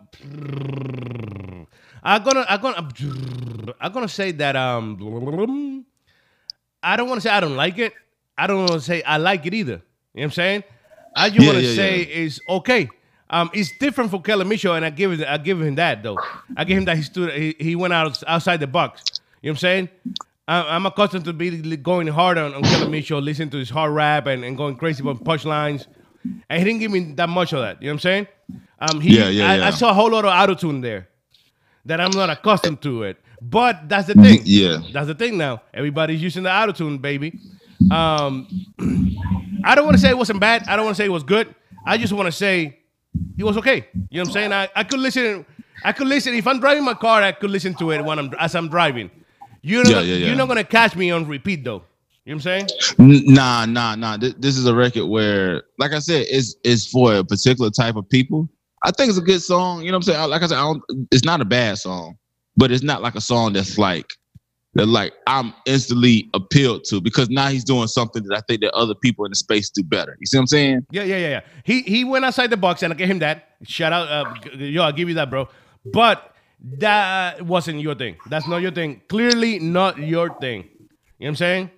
I'm 2.02 2.22
gonna, 2.22 2.44
I'm 2.48 2.60
gonna, 2.60 3.74
I'm 3.80 3.92
gonna 3.92 4.08
say 4.08 4.32
that. 4.32 4.56
Um, 4.56 5.84
I 6.82 6.96
don't 6.96 7.08
want 7.08 7.20
to 7.20 7.28
say 7.28 7.34
I 7.34 7.40
don't 7.40 7.56
like 7.56 7.78
it. 7.78 7.92
I 8.38 8.46
don't 8.46 8.58
want 8.60 8.72
to 8.72 8.80
say 8.80 9.02
I 9.02 9.18
like 9.18 9.46
it 9.46 9.54
either. 9.54 9.72
You 9.72 9.76
know 9.76 9.82
what 10.12 10.24
I'm 10.24 10.30
saying? 10.32 10.64
I 11.14 11.30
just 11.30 11.40
Yeah, 11.40 11.46
want 11.46 11.58
to 11.58 11.64
yeah, 11.64 11.74
say 11.74 11.98
yeah. 11.98 12.24
it's 12.24 12.40
okay. 12.48 12.88
Um, 13.30 13.50
it's 13.54 13.72
different 13.78 14.10
for 14.10 14.20
Kelly 14.20 14.44
Mitchell, 14.44 14.74
and 14.74 14.84
I 14.84 14.90
give 14.90 15.12
it, 15.12 15.26
I 15.26 15.38
give 15.38 15.60
him 15.62 15.76
that 15.76 16.02
though. 16.02 16.22
I 16.56 16.64
give 16.64 16.78
him 16.78 16.84
that 16.86 16.96
he 16.96 17.02
stood, 17.02 17.32
he, 17.32 17.54
he 17.60 17.76
went 17.76 17.92
out 17.92 18.22
outside 18.26 18.58
the 18.60 18.66
box. 18.66 19.04
You 19.42 19.48
know 19.48 19.52
what 19.52 19.56
I'm 19.56 19.58
saying? 19.58 19.88
I, 20.48 20.76
I'm 20.76 20.86
accustomed 20.86 21.24
to 21.26 21.32
be 21.32 21.50
going 21.76 22.08
hard 22.08 22.38
on, 22.38 22.54
on 22.54 22.64
Kelly 22.64 22.86
Mitchell, 22.86 23.20
listening 23.20 23.50
to 23.50 23.58
his 23.58 23.70
hard 23.70 23.92
rap 23.92 24.26
and, 24.26 24.44
and 24.44 24.56
going 24.56 24.76
crazy 24.76 25.02
about 25.02 25.24
punchlines, 25.24 25.86
and 26.48 26.58
he 26.58 26.64
didn't 26.64 26.80
give 26.80 26.90
me 26.90 27.12
that 27.14 27.28
much 27.28 27.52
of 27.52 27.60
that. 27.60 27.80
You 27.80 27.88
know 27.88 27.92
what 27.94 27.96
I'm 27.96 28.00
saying? 28.00 28.26
Um, 28.80 29.00
he, 29.00 29.16
Yeah, 29.18 29.28
yeah, 29.28 29.50
I, 29.50 29.68
I 29.68 29.70
saw 29.70 29.90
a 29.90 29.94
whole 29.94 30.10
lot 30.10 30.24
of 30.24 30.32
auto 30.32 30.54
tune 30.54 30.80
there 30.80 31.08
that 31.86 32.00
I'm 32.00 32.14
not 32.14 32.30
accustomed 32.30 32.82
to 32.82 33.04
it. 33.04 33.18
But 33.40 33.88
that's 33.88 34.06
the 34.08 34.14
thing. 34.14 34.42
Yeah. 34.44 34.78
That's 34.92 35.06
the 35.06 35.14
thing 35.14 35.38
now. 35.38 35.62
Everybody's 35.72 36.22
using 36.22 36.42
the 36.44 36.52
auto 36.52 36.72
tune, 36.72 36.98
baby. 36.98 37.36
Um, 37.90 38.48
I 39.64 39.74
don't 39.74 39.84
want 39.84 39.96
to 39.96 40.00
say 40.00 40.10
it 40.10 40.18
wasn't 40.18 40.40
bad. 40.40 40.64
I 40.68 40.76
don't 40.76 40.84
want 40.84 40.96
to 40.96 41.02
say 41.02 41.06
it 41.06 41.10
was 41.12 41.22
good. 41.24 41.54
I 41.84 41.98
just 41.98 42.12
want 42.12 42.26
to 42.26 42.32
say 42.32 42.78
it 43.38 43.44
was 43.44 43.56
okay. 43.58 43.86
You 44.10 44.18
know 44.18 44.22
what 44.22 44.28
I'm 44.28 44.30
saying? 44.30 44.52
I, 44.52 44.68
I 44.76 44.84
could 44.84 45.00
listen. 45.00 45.46
I 45.84 45.92
could 45.92 46.08
listen 46.08 46.34
if 46.34 46.46
I'm 46.46 46.60
driving 46.60 46.84
my 46.84 46.94
car. 46.94 47.22
I 47.22 47.32
could 47.32 47.50
listen 47.50 47.74
to 47.76 47.92
it 47.92 48.04
when 48.04 48.18
I'm 48.18 48.32
as 48.38 48.54
I'm 48.54 48.68
driving. 48.68 49.10
You're 49.62 49.84
not, 49.84 50.04
Yeah, 50.04 50.14
yeah, 50.14 50.14
yeah. 50.16 50.26
you're 50.28 50.36
not 50.36 50.48
gonna 50.48 50.64
catch 50.64 50.96
me 50.96 51.10
on 51.10 51.26
repeat 51.26 51.64
though. 51.64 51.84
You 52.24 52.34
know 52.34 52.36
what 52.36 52.36
I'm 52.36 52.40
saying? 52.40 52.70
Nah, 52.98 53.66
nah, 53.66 53.94
nah. 53.96 54.16
Th- 54.18 54.34
This 54.38 54.56
is 54.56 54.66
a 54.66 54.74
record 54.74 55.06
where, 55.06 55.64
like 55.78 55.92
I 55.92 55.98
said, 56.00 56.26
it's 56.30 56.56
it's 56.64 56.86
for 56.86 57.16
a 57.16 57.24
particular 57.24 57.70
type 57.70 57.96
of 57.96 58.08
people. 58.08 58.48
I 58.84 58.90
think 58.92 59.10
it's 59.10 59.18
a 59.18 59.22
good 59.22 59.42
song. 59.42 59.82
You 59.82 59.92
know 59.92 59.98
what 59.98 60.08
I'm 60.08 60.14
saying? 60.14 60.30
Like 60.30 60.42
I 60.42 60.46
said, 60.46 60.58
I 60.58 60.62
don't, 60.62 60.82
it's 61.10 61.24
not 61.24 61.40
a 61.40 61.44
bad 61.44 61.78
song, 61.78 62.16
but 62.56 62.70
it's 62.72 62.82
not 62.82 63.02
like 63.02 63.14
a 63.16 63.20
song 63.20 63.52
that's 63.54 63.78
like 63.78 64.06
that. 64.74 64.86
Like 64.86 65.12
I'm 65.26 65.52
instantly 65.66 66.28
appealed 66.34 66.84
to 66.84 67.00
because 67.00 67.28
now 67.28 67.48
he's 67.48 67.64
doing 67.64 67.88
something 67.88 68.22
that 68.24 68.36
I 68.36 68.40
think 68.46 68.60
that 68.62 68.72
other 68.74 68.94
people 68.94 69.24
in 69.24 69.30
the 69.30 69.36
space 69.36 69.70
do 69.70 69.82
better. 69.82 70.16
You 70.20 70.26
see 70.26 70.36
what 70.36 70.42
I'm 70.42 70.46
saying? 70.46 70.86
Yeah, 70.90 71.02
yeah, 71.04 71.16
yeah, 71.16 71.28
yeah. 71.28 71.40
He 71.64 71.82
he 71.82 72.04
went 72.04 72.24
outside 72.24 72.50
the 72.50 72.56
box, 72.56 72.82
and 72.82 72.92
I 72.92 72.96
gave 72.96 73.08
him 73.08 73.20
that. 73.20 73.56
Shout 73.64 73.92
out, 73.92 74.08
uh, 74.08 74.34
yo, 74.56 74.82
I'll 74.82 74.92
give 74.92 75.08
you 75.08 75.14
that, 75.16 75.30
bro. 75.30 75.48
But 75.84 76.34
that 76.78 77.42
wasn't 77.42 77.80
your 77.80 77.94
thing. 77.94 78.16
That's 78.26 78.46
not 78.46 78.58
your 78.58 78.70
thing. 78.70 79.02
Clearly, 79.08 79.58
not 79.58 79.98
your 79.98 80.34
thing. 80.40 80.62
You 80.62 80.78
know 80.78 80.86
what 81.18 81.28
I'm 81.28 81.36
saying? 81.36 81.70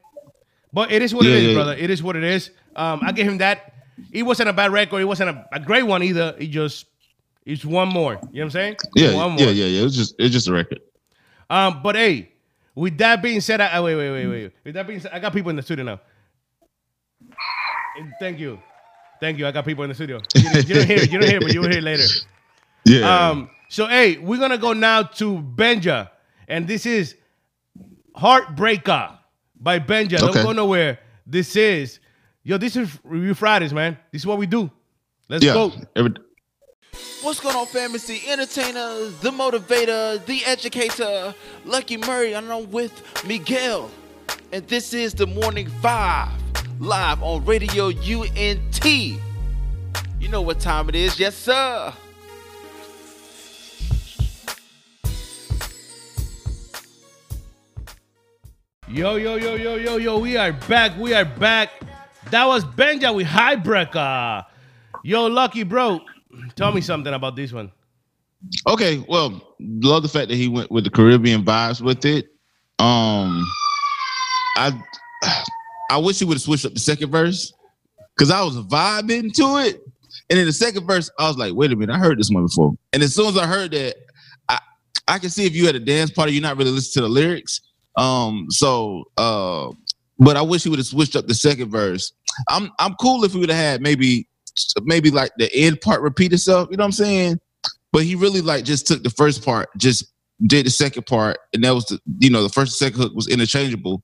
But 0.72 0.90
it 0.90 1.02
is 1.02 1.14
what 1.14 1.24
Yeah, 1.26 1.32
it 1.32 1.36
is, 1.36 1.48
yeah, 1.48 1.54
brother. 1.54 1.74
It 1.74 1.90
is 1.90 2.02
what 2.02 2.16
it 2.16 2.24
is. 2.24 2.50
Um, 2.74 3.00
I 3.02 3.12
gave 3.12 3.26
him 3.26 3.38
that. 3.38 3.74
It 4.10 4.22
wasn't 4.22 4.48
a 4.48 4.52
bad 4.52 4.72
record. 4.72 5.00
It 5.00 5.04
wasn't 5.04 5.30
a, 5.30 5.46
a 5.52 5.60
great 5.60 5.82
one 5.82 6.02
either. 6.02 6.34
It 6.38 6.48
just 6.48 6.86
it's 7.44 7.64
one 7.64 7.88
more. 7.88 8.14
You 8.14 8.18
know 8.18 8.28
what 8.30 8.42
I'm 8.42 8.50
saying? 8.50 8.76
Yeah, 8.94 9.14
one 9.14 9.38
yeah, 9.38 9.44
more. 9.44 9.54
yeah, 9.54 9.64
yeah. 9.64 9.80
It 9.80 9.84
was 9.84 9.96
just 9.96 10.14
it's 10.18 10.32
just 10.32 10.48
a 10.48 10.52
record. 10.52 10.80
Um, 11.50 11.82
but 11.82 11.96
hey, 11.96 12.31
with 12.74 12.98
that 12.98 13.22
being 13.22 13.40
said, 13.40 13.60
I, 13.60 13.80
wait, 13.80 13.96
wait, 13.96 14.10
wait, 14.10 14.26
wait. 14.26 14.52
With 14.64 14.74
that 14.74 14.86
being 14.86 15.00
said, 15.00 15.12
I 15.12 15.18
got 15.18 15.32
people 15.32 15.50
in 15.50 15.56
the 15.56 15.62
studio 15.62 15.84
now. 15.84 16.00
And 17.98 18.12
Thank 18.18 18.38
you, 18.38 18.58
thank 19.20 19.38
you. 19.38 19.46
I 19.46 19.52
got 19.52 19.64
people 19.64 19.84
in 19.84 19.88
the 19.88 19.94
studio. 19.94 20.20
You, 20.34 20.42
you 20.60 20.74
don't 20.74 20.86
hear, 20.86 20.96
it, 20.98 21.12
you 21.12 21.18
don't 21.20 21.28
hear, 21.28 21.38
it, 21.38 21.42
but 21.42 21.52
you 21.52 21.60
will 21.60 21.68
hear 21.68 21.78
it 21.78 21.84
later. 21.84 22.04
Yeah. 22.84 23.28
Um, 23.28 23.48
so 23.68 23.86
hey, 23.86 24.18
we're 24.18 24.40
gonna 24.40 24.58
go 24.58 24.72
now 24.72 25.04
to 25.04 25.38
Benjah, 25.38 26.10
and 26.48 26.66
this 26.66 26.84
is 26.84 27.14
Heartbreaker 28.16 29.16
by 29.60 29.78
Benjah. 29.78 30.18
Don't 30.18 30.30
Okay. 30.30 30.42
go 30.42 30.50
nowhere. 30.50 30.98
This 31.24 31.54
is 31.54 32.00
yo. 32.42 32.58
This 32.58 32.74
is 32.74 32.90
Review 33.04 33.34
Fridays, 33.34 33.72
man. 33.72 33.96
This 34.10 34.22
is 34.22 34.26
what 34.26 34.38
we 34.38 34.46
do. 34.46 34.68
Let's 35.28 35.44
yeah. 35.44 35.54
go. 35.54 35.72
Every, 35.94 36.12
What's 37.22 37.40
going 37.40 37.56
on, 37.56 37.66
fam? 37.66 37.94
It's 37.94 38.06
the 38.06 38.20
entertainer, 38.28 39.06
the 39.20 39.30
motivator, 39.30 40.24
the 40.26 40.44
educator, 40.44 41.34
Lucky 41.64 41.96
Murray. 41.96 42.32
and 42.34 42.52
I'm 42.52 42.70
with 42.70 43.02
Miguel. 43.26 43.90
And 44.52 44.66
this 44.68 44.92
is 44.92 45.14
the 45.14 45.26
Morning 45.26 45.68
Five, 45.80 46.28
live 46.80 47.22
on 47.22 47.44
Radio 47.44 47.86
UNT. 47.86 48.84
You 48.84 50.28
know 50.28 50.42
what 50.42 50.60
time 50.60 50.88
it 50.88 50.94
is, 50.94 51.18
yes, 51.18 51.34
sir. 51.34 51.92
Yo, 58.88 59.16
yo, 59.16 59.36
yo, 59.36 59.54
yo, 59.54 59.76
yo, 59.76 59.96
yo. 59.96 60.18
We 60.18 60.36
are 60.36 60.52
back. 60.52 60.98
We 60.98 61.14
are 61.14 61.24
back. 61.24 61.70
That 62.30 62.44
was 62.44 62.64
Benjah 62.64 63.14
with 63.14 63.26
Heartbreaker. 63.26 64.44
Yo, 65.04 65.26
Lucky 65.26 65.62
bro, 65.62 66.00
tell 66.56 66.72
me 66.72 66.80
something 66.80 67.12
about 67.12 67.36
this 67.36 67.52
one. 67.52 67.70
Okay, 68.66 69.04
well, 69.08 69.54
love 69.60 70.02
the 70.02 70.08
fact 70.08 70.28
that 70.28 70.36
he 70.36 70.48
went 70.48 70.70
with 70.70 70.84
the 70.84 70.90
Caribbean 70.90 71.44
vibes 71.44 71.80
with 71.80 72.04
it. 72.04 72.26
Um, 72.78 73.46
I 74.56 74.72
I 75.90 75.98
wish 75.98 76.18
he 76.18 76.24
would 76.24 76.34
have 76.34 76.42
switched 76.42 76.64
up 76.64 76.74
the 76.74 76.80
second 76.80 77.10
verse 77.10 77.52
because 78.16 78.30
I 78.30 78.42
was 78.42 78.56
vibing 78.56 79.32
to 79.34 79.58
it, 79.58 79.80
and 80.28 80.38
in 80.38 80.46
the 80.46 80.52
second 80.52 80.86
verse, 80.86 81.10
I 81.18 81.28
was 81.28 81.38
like, 81.38 81.54
"Wait 81.54 81.72
a 81.72 81.76
minute, 81.76 81.94
I 81.94 81.98
heard 81.98 82.18
this 82.18 82.30
one 82.30 82.44
before." 82.44 82.72
And 82.92 83.02
as 83.02 83.14
soon 83.14 83.26
as 83.26 83.38
I 83.38 83.46
heard 83.46 83.70
that, 83.72 83.96
I 84.48 84.58
I 85.06 85.18
can 85.18 85.30
see 85.30 85.46
if 85.46 85.54
you 85.54 85.66
had 85.66 85.76
a 85.76 85.80
dance 85.80 86.10
party, 86.10 86.32
you're 86.32 86.42
not 86.42 86.56
really 86.56 86.70
listening 86.70 87.04
to 87.04 87.08
the 87.08 87.14
lyrics. 87.14 87.60
Um, 87.96 88.46
so 88.48 89.04
uh, 89.16 89.70
but 90.18 90.36
I 90.36 90.42
wish 90.42 90.64
he 90.64 90.68
would 90.68 90.78
have 90.78 90.86
switched 90.86 91.14
up 91.14 91.26
the 91.26 91.34
second 91.34 91.70
verse. 91.70 92.12
I'm 92.48 92.70
I'm 92.78 92.94
cool 92.94 93.24
if 93.24 93.34
we 93.34 93.40
would 93.40 93.50
have 93.50 93.58
had 93.58 93.82
maybe 93.82 94.26
maybe 94.82 95.10
like 95.10 95.32
the 95.36 95.52
end 95.54 95.80
part 95.80 96.02
repeat 96.02 96.32
itself. 96.32 96.68
You 96.70 96.76
know 96.76 96.82
what 96.82 96.88
I'm 96.88 96.92
saying? 96.92 97.40
But 97.92 98.04
he 98.04 98.14
really 98.14 98.40
like 98.40 98.64
just 98.64 98.86
took 98.86 99.02
the 99.02 99.10
first 99.10 99.44
part, 99.44 99.68
just 99.76 100.12
did 100.46 100.66
the 100.66 100.70
second 100.70 101.06
part, 101.06 101.38
and 101.52 101.62
that 101.64 101.74
was 101.74 101.86
the 101.86 102.00
you 102.18 102.30
know 102.30 102.42
the 102.42 102.48
first 102.48 102.80
and 102.80 102.88
second 102.92 103.00
hook 103.00 103.14
was 103.14 103.28
interchangeable, 103.28 104.02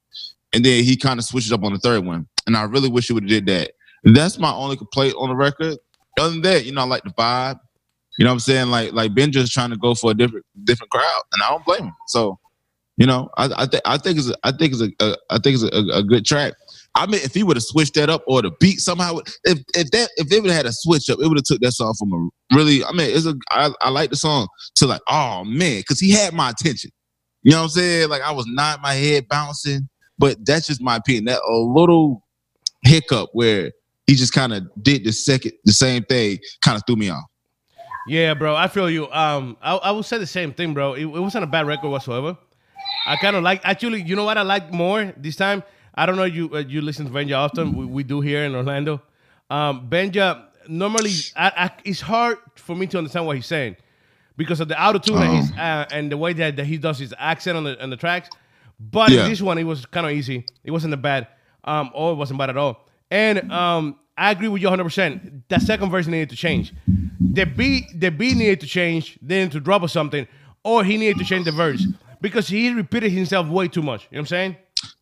and 0.52 0.64
then 0.64 0.84
he 0.84 0.96
kind 0.96 1.18
of 1.18 1.24
switched 1.24 1.52
up 1.52 1.64
on 1.64 1.72
the 1.72 1.78
third 1.78 2.04
one. 2.04 2.26
And 2.46 2.56
I 2.56 2.64
really 2.64 2.88
wish 2.88 3.08
he 3.08 3.12
would 3.12 3.24
have 3.24 3.30
did 3.30 3.46
that. 3.46 3.72
That's 4.04 4.38
my 4.38 4.52
only 4.52 4.76
complaint 4.76 5.14
on 5.18 5.28
the 5.28 5.36
record. 5.36 5.76
Other 6.18 6.30
than 6.30 6.42
that, 6.42 6.64
you 6.64 6.72
know, 6.72 6.82
I 6.82 6.84
like 6.84 7.04
the 7.04 7.10
vibe. 7.10 7.58
You 8.18 8.24
know 8.24 8.30
what 8.30 8.34
I'm 8.34 8.40
saying? 8.40 8.68
Like 8.68 8.92
like 8.92 9.14
Ben 9.14 9.32
just 9.32 9.52
trying 9.52 9.70
to 9.70 9.76
go 9.76 9.94
for 9.94 10.10
a 10.10 10.14
different 10.14 10.44
different 10.64 10.90
crowd, 10.90 11.22
and 11.32 11.42
I 11.42 11.50
don't 11.50 11.64
blame 11.64 11.84
him. 11.84 11.94
So, 12.08 12.38
you 12.96 13.06
know, 13.06 13.30
I 13.36 13.48
I 13.56 13.66
think 13.66 13.82
I 13.84 13.96
think 13.96 14.18
it's 14.18 14.28
a, 14.28 14.36
I 14.42 14.52
think 14.52 14.72
it's 14.72 14.82
a, 14.82 14.90
a 15.00 15.16
I 15.30 15.38
think 15.38 15.54
it's 15.54 15.62
a, 15.62 15.98
a 15.98 16.02
good 16.02 16.24
track. 16.24 16.54
I 16.94 17.06
mean, 17.06 17.20
if 17.22 17.34
he 17.34 17.42
would 17.42 17.56
have 17.56 17.64
switched 17.64 17.94
that 17.94 18.10
up 18.10 18.24
or 18.26 18.42
the 18.42 18.50
beat 18.60 18.80
somehow, 18.80 19.18
if 19.44 19.58
if 19.74 19.90
that 19.92 20.10
if 20.16 20.28
they 20.28 20.40
would 20.40 20.50
have 20.50 20.56
had 20.56 20.66
a 20.66 20.72
switch 20.72 21.08
up, 21.10 21.18
it 21.20 21.28
would 21.28 21.38
have 21.38 21.44
took 21.44 21.60
that 21.60 21.72
song 21.72 21.94
from 21.98 22.12
a 22.12 22.56
really. 22.56 22.84
I 22.84 22.92
mean, 22.92 23.10
it's 23.14 23.26
a 23.26 23.34
I, 23.50 23.70
I 23.80 23.90
like 23.90 24.10
the 24.10 24.16
song 24.16 24.48
to 24.76 24.86
like, 24.86 25.00
oh 25.08 25.44
man, 25.44 25.80
because 25.80 26.00
he 26.00 26.10
had 26.10 26.34
my 26.34 26.50
attention. 26.50 26.90
You 27.42 27.52
know 27.52 27.58
what 27.58 27.64
I'm 27.64 27.70
saying? 27.70 28.08
Like 28.08 28.22
I 28.22 28.32
was 28.32 28.46
nodding 28.48 28.82
my 28.82 28.94
head 28.94 29.28
bouncing, 29.28 29.88
but 30.18 30.38
that's 30.44 30.66
just 30.66 30.82
my 30.82 30.96
opinion. 30.96 31.26
That 31.26 31.40
a 31.40 31.56
little 31.56 32.24
hiccup 32.82 33.30
where 33.32 33.72
he 34.06 34.14
just 34.14 34.32
kind 34.32 34.52
of 34.52 34.64
did 34.82 35.04
the 35.04 35.12
second 35.12 35.52
the 35.64 35.72
same 35.72 36.02
thing, 36.04 36.38
kind 36.62 36.76
of 36.76 36.82
threw 36.86 36.96
me 36.96 37.10
off. 37.10 37.24
Yeah, 38.08 38.32
bro, 38.34 38.56
I 38.56 38.68
feel 38.68 38.88
you. 38.88 39.10
Um, 39.12 39.58
I, 39.60 39.76
I 39.76 39.90
would 39.90 40.06
say 40.06 40.16
the 40.16 40.26
same 40.26 40.54
thing, 40.54 40.72
bro. 40.72 40.94
It, 40.94 41.02
it 41.02 41.06
wasn't 41.06 41.44
a 41.44 41.46
bad 41.46 41.66
record 41.66 41.90
whatsoever. 41.90 42.38
I 43.06 43.16
kind 43.16 43.36
of 43.36 43.42
like. 43.42 43.60
Actually, 43.64 44.02
you 44.02 44.16
know 44.16 44.24
what 44.24 44.38
I 44.38 44.42
like 44.42 44.72
more 44.72 45.12
this 45.16 45.36
time? 45.36 45.62
I 45.98 46.06
don't 46.06 46.16
know 46.16 46.24
you 46.38 46.44
uh, 46.54 46.58
you 46.72 46.80
listen 46.80 47.06
to 47.06 47.12
Benjah 47.12 47.36
often. 47.46 47.74
We, 47.78 47.84
we 47.96 48.02
do 48.04 48.20
here 48.20 48.44
in 48.44 48.54
Orlando. 48.54 49.02
Um, 49.50 49.88
Benjah 49.90 50.44
normally 50.68 51.10
I, 51.36 51.46
I, 51.64 51.70
it's 51.84 52.00
hard 52.00 52.38
for 52.54 52.76
me 52.76 52.86
to 52.88 52.98
understand 52.98 53.26
what 53.26 53.36
he's 53.36 53.46
saying 53.46 53.76
because 54.36 54.60
of 54.60 54.68
the 54.68 54.80
auto 54.82 54.98
tune 54.98 55.16
and, 55.22 55.58
uh, 55.58 55.86
and 55.96 56.12
the 56.12 56.16
way 56.16 56.32
that, 56.34 56.56
that 56.56 56.66
he 56.66 56.76
does 56.76 56.98
his 56.98 57.12
accent 57.18 57.56
on 57.56 57.64
the 57.64 57.82
on 57.82 57.90
the 57.90 57.96
tracks. 57.96 58.28
But 58.78 59.10
Yeah. 59.10 59.28
this 59.28 59.42
one, 59.42 59.58
it 59.58 59.64
was 59.64 59.86
kind 59.86 60.06
of 60.06 60.12
easy. 60.12 60.46
It 60.62 60.70
wasn't 60.70 60.92
that 60.92 61.02
bad. 61.02 61.26
Um, 61.64 61.90
or 61.94 62.12
it 62.12 62.14
wasn't 62.14 62.38
bad 62.38 62.50
at 62.50 62.56
all. 62.56 62.74
And 63.10 63.50
um, 63.50 63.98
I 64.16 64.30
agree 64.30 64.48
with 64.48 64.62
you 64.62 64.68
100. 64.68 64.84
percent 64.84 65.48
That 65.48 65.62
second 65.62 65.90
verse 65.90 66.06
needed 66.06 66.30
to 66.30 66.36
change. 66.36 66.72
The 67.38 67.44
beat, 67.44 67.84
the 67.98 68.10
beat 68.10 68.36
needed 68.36 68.60
to 68.60 68.66
change. 68.66 69.18
Then 69.20 69.50
to 69.50 69.58
drop 69.60 69.82
or 69.82 69.88
something, 69.88 70.28
or 70.62 70.84
he 70.84 70.96
needed 70.96 71.18
to 71.18 71.24
change 71.24 71.44
the 71.46 71.52
verse 71.52 71.84
because 72.20 72.46
he 72.48 72.70
repeated 72.72 73.10
himself 73.10 73.48
way 73.48 73.66
too 73.68 73.82
much. 73.82 74.02
You 74.04 74.16
know 74.16 74.20
what 74.20 74.22
I'm 74.22 74.26
saying? 74.26 74.56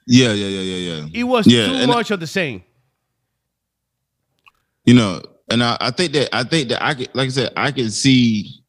Yeah, 0.07 0.33
yeah, 0.33 0.47
yeah, 0.47 0.61
yeah, 0.61 0.93
yeah. 1.03 1.07
It 1.13 1.25
was 1.25 1.47
Yeah, 1.47 1.67
too 1.67 1.87
much 1.89 2.11
of 2.11 2.21
the 2.21 2.27
same. 2.27 2.63
you 4.85 4.95
know, 4.95 5.21
and 5.51 5.63
I, 5.63 5.77
I 5.81 5.91
think 5.91 6.13
that 6.13 6.29
I 6.35 6.45
think 6.45 6.69
that 6.69 6.85
I 6.85 6.95
could, 6.95 7.09
like 7.15 7.27
I 7.27 7.31
said, 7.31 7.53
I 7.57 7.73
can 7.73 7.91
see, 7.91 8.63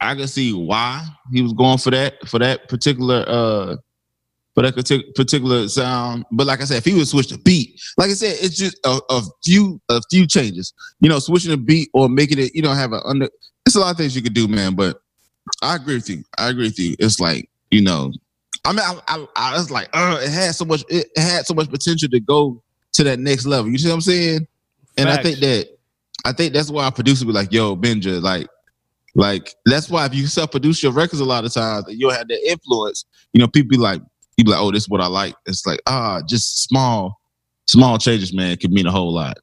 I 0.00 0.14
can 0.14 0.26
see 0.28 0.52
why 0.52 1.06
he 1.32 1.42
was 1.42 1.52
going 1.52 1.78
for 1.78 1.90
that 1.90 2.14
for 2.28 2.38
that 2.38 2.68
particular 2.68 3.24
uh 3.28 3.76
for 4.54 4.62
that 4.62 4.74
particular 5.14 5.68
sound. 5.68 6.24
But 6.32 6.46
like 6.46 6.60
I 6.60 6.64
said, 6.64 6.78
if 6.78 6.84
he 6.84 6.94
would 6.94 7.08
switch 7.08 7.28
the 7.28 7.38
beat, 7.38 7.80
like 7.96 8.10
I 8.10 8.14
said, 8.14 8.36
it's 8.40 8.56
just 8.56 8.78
a, 8.84 9.00
a 9.10 9.22
few 9.44 9.80
a 9.90 10.00
few 10.10 10.26
changes. 10.26 10.72
You 11.00 11.08
know, 11.10 11.18
switching 11.18 11.50
the 11.50 11.56
beat 11.58 11.88
or 11.94 12.08
making 12.08 12.38
it, 12.38 12.54
you 12.54 12.62
know, 12.62 12.72
have 12.72 12.92
a 12.92 13.02
under. 13.06 13.28
It's 13.66 13.76
a 13.76 13.80
lot 13.80 13.90
of 13.92 13.96
things 13.96 14.16
you 14.16 14.22
could 14.22 14.34
do, 14.34 14.48
man. 14.48 14.74
But 14.74 15.00
I 15.62 15.76
agree 15.76 15.94
with 15.96 16.08
you. 16.10 16.24
I 16.38 16.48
agree 16.48 16.64
with 16.66 16.78
you. 16.78 16.96
It's 16.98 17.20
like 17.20 17.48
you 17.70 17.82
know, 17.82 18.12
I 18.64 18.72
mean, 18.72 18.80
I, 18.80 19.00
I, 19.08 19.26
I 19.36 19.52
was 19.54 19.70
like, 19.70 19.88
uh, 19.92 20.18
it 20.22 20.30
had 20.30 20.54
so 20.54 20.64
much, 20.64 20.84
it 20.88 21.08
had 21.16 21.46
so 21.46 21.54
much 21.54 21.68
potential 21.68 22.08
to 22.08 22.20
go 22.20 22.62
to 22.92 23.04
that 23.04 23.18
next 23.18 23.44
level. 23.46 23.70
You 23.70 23.78
see 23.78 23.88
what 23.88 23.94
I'm 23.94 24.00
saying? 24.00 24.46
And 24.96 25.08
I 25.08 25.22
think 25.22 25.38
that, 25.38 25.68
I 26.24 26.32
think 26.32 26.52
that's 26.52 26.70
why 26.70 26.86
a 26.86 26.92
producer 26.92 27.24
be 27.24 27.32
like, 27.32 27.52
yo, 27.52 27.74
Benjah, 27.74 28.22
like, 28.22 28.46
like 29.14 29.54
that's 29.66 29.90
why 29.90 30.06
if 30.06 30.14
you 30.14 30.26
self-produce 30.26 30.82
your 30.82 30.92
records 30.92 31.20
a 31.20 31.24
lot 31.24 31.44
of 31.44 31.52
times, 31.52 31.86
you'll 31.88 32.12
have 32.12 32.28
that 32.28 32.50
influence. 32.50 33.04
You 33.32 33.40
know, 33.40 33.48
people 33.48 33.70
be 33.70 33.76
like, 33.76 34.00
you 34.36 34.44
be 34.44 34.50
like, 34.50 34.60
oh, 34.60 34.70
this 34.70 34.84
is 34.84 34.88
what 34.88 35.00
I 35.00 35.06
like. 35.06 35.34
It's 35.46 35.66
like, 35.66 35.80
ah, 35.86 36.20
just 36.26 36.62
small, 36.64 37.20
small 37.66 37.98
changes, 37.98 38.32
man, 38.32 38.56
could 38.56 38.72
mean 38.72 38.86
a 38.86 38.90
whole 38.90 39.12
lot. 39.12 39.38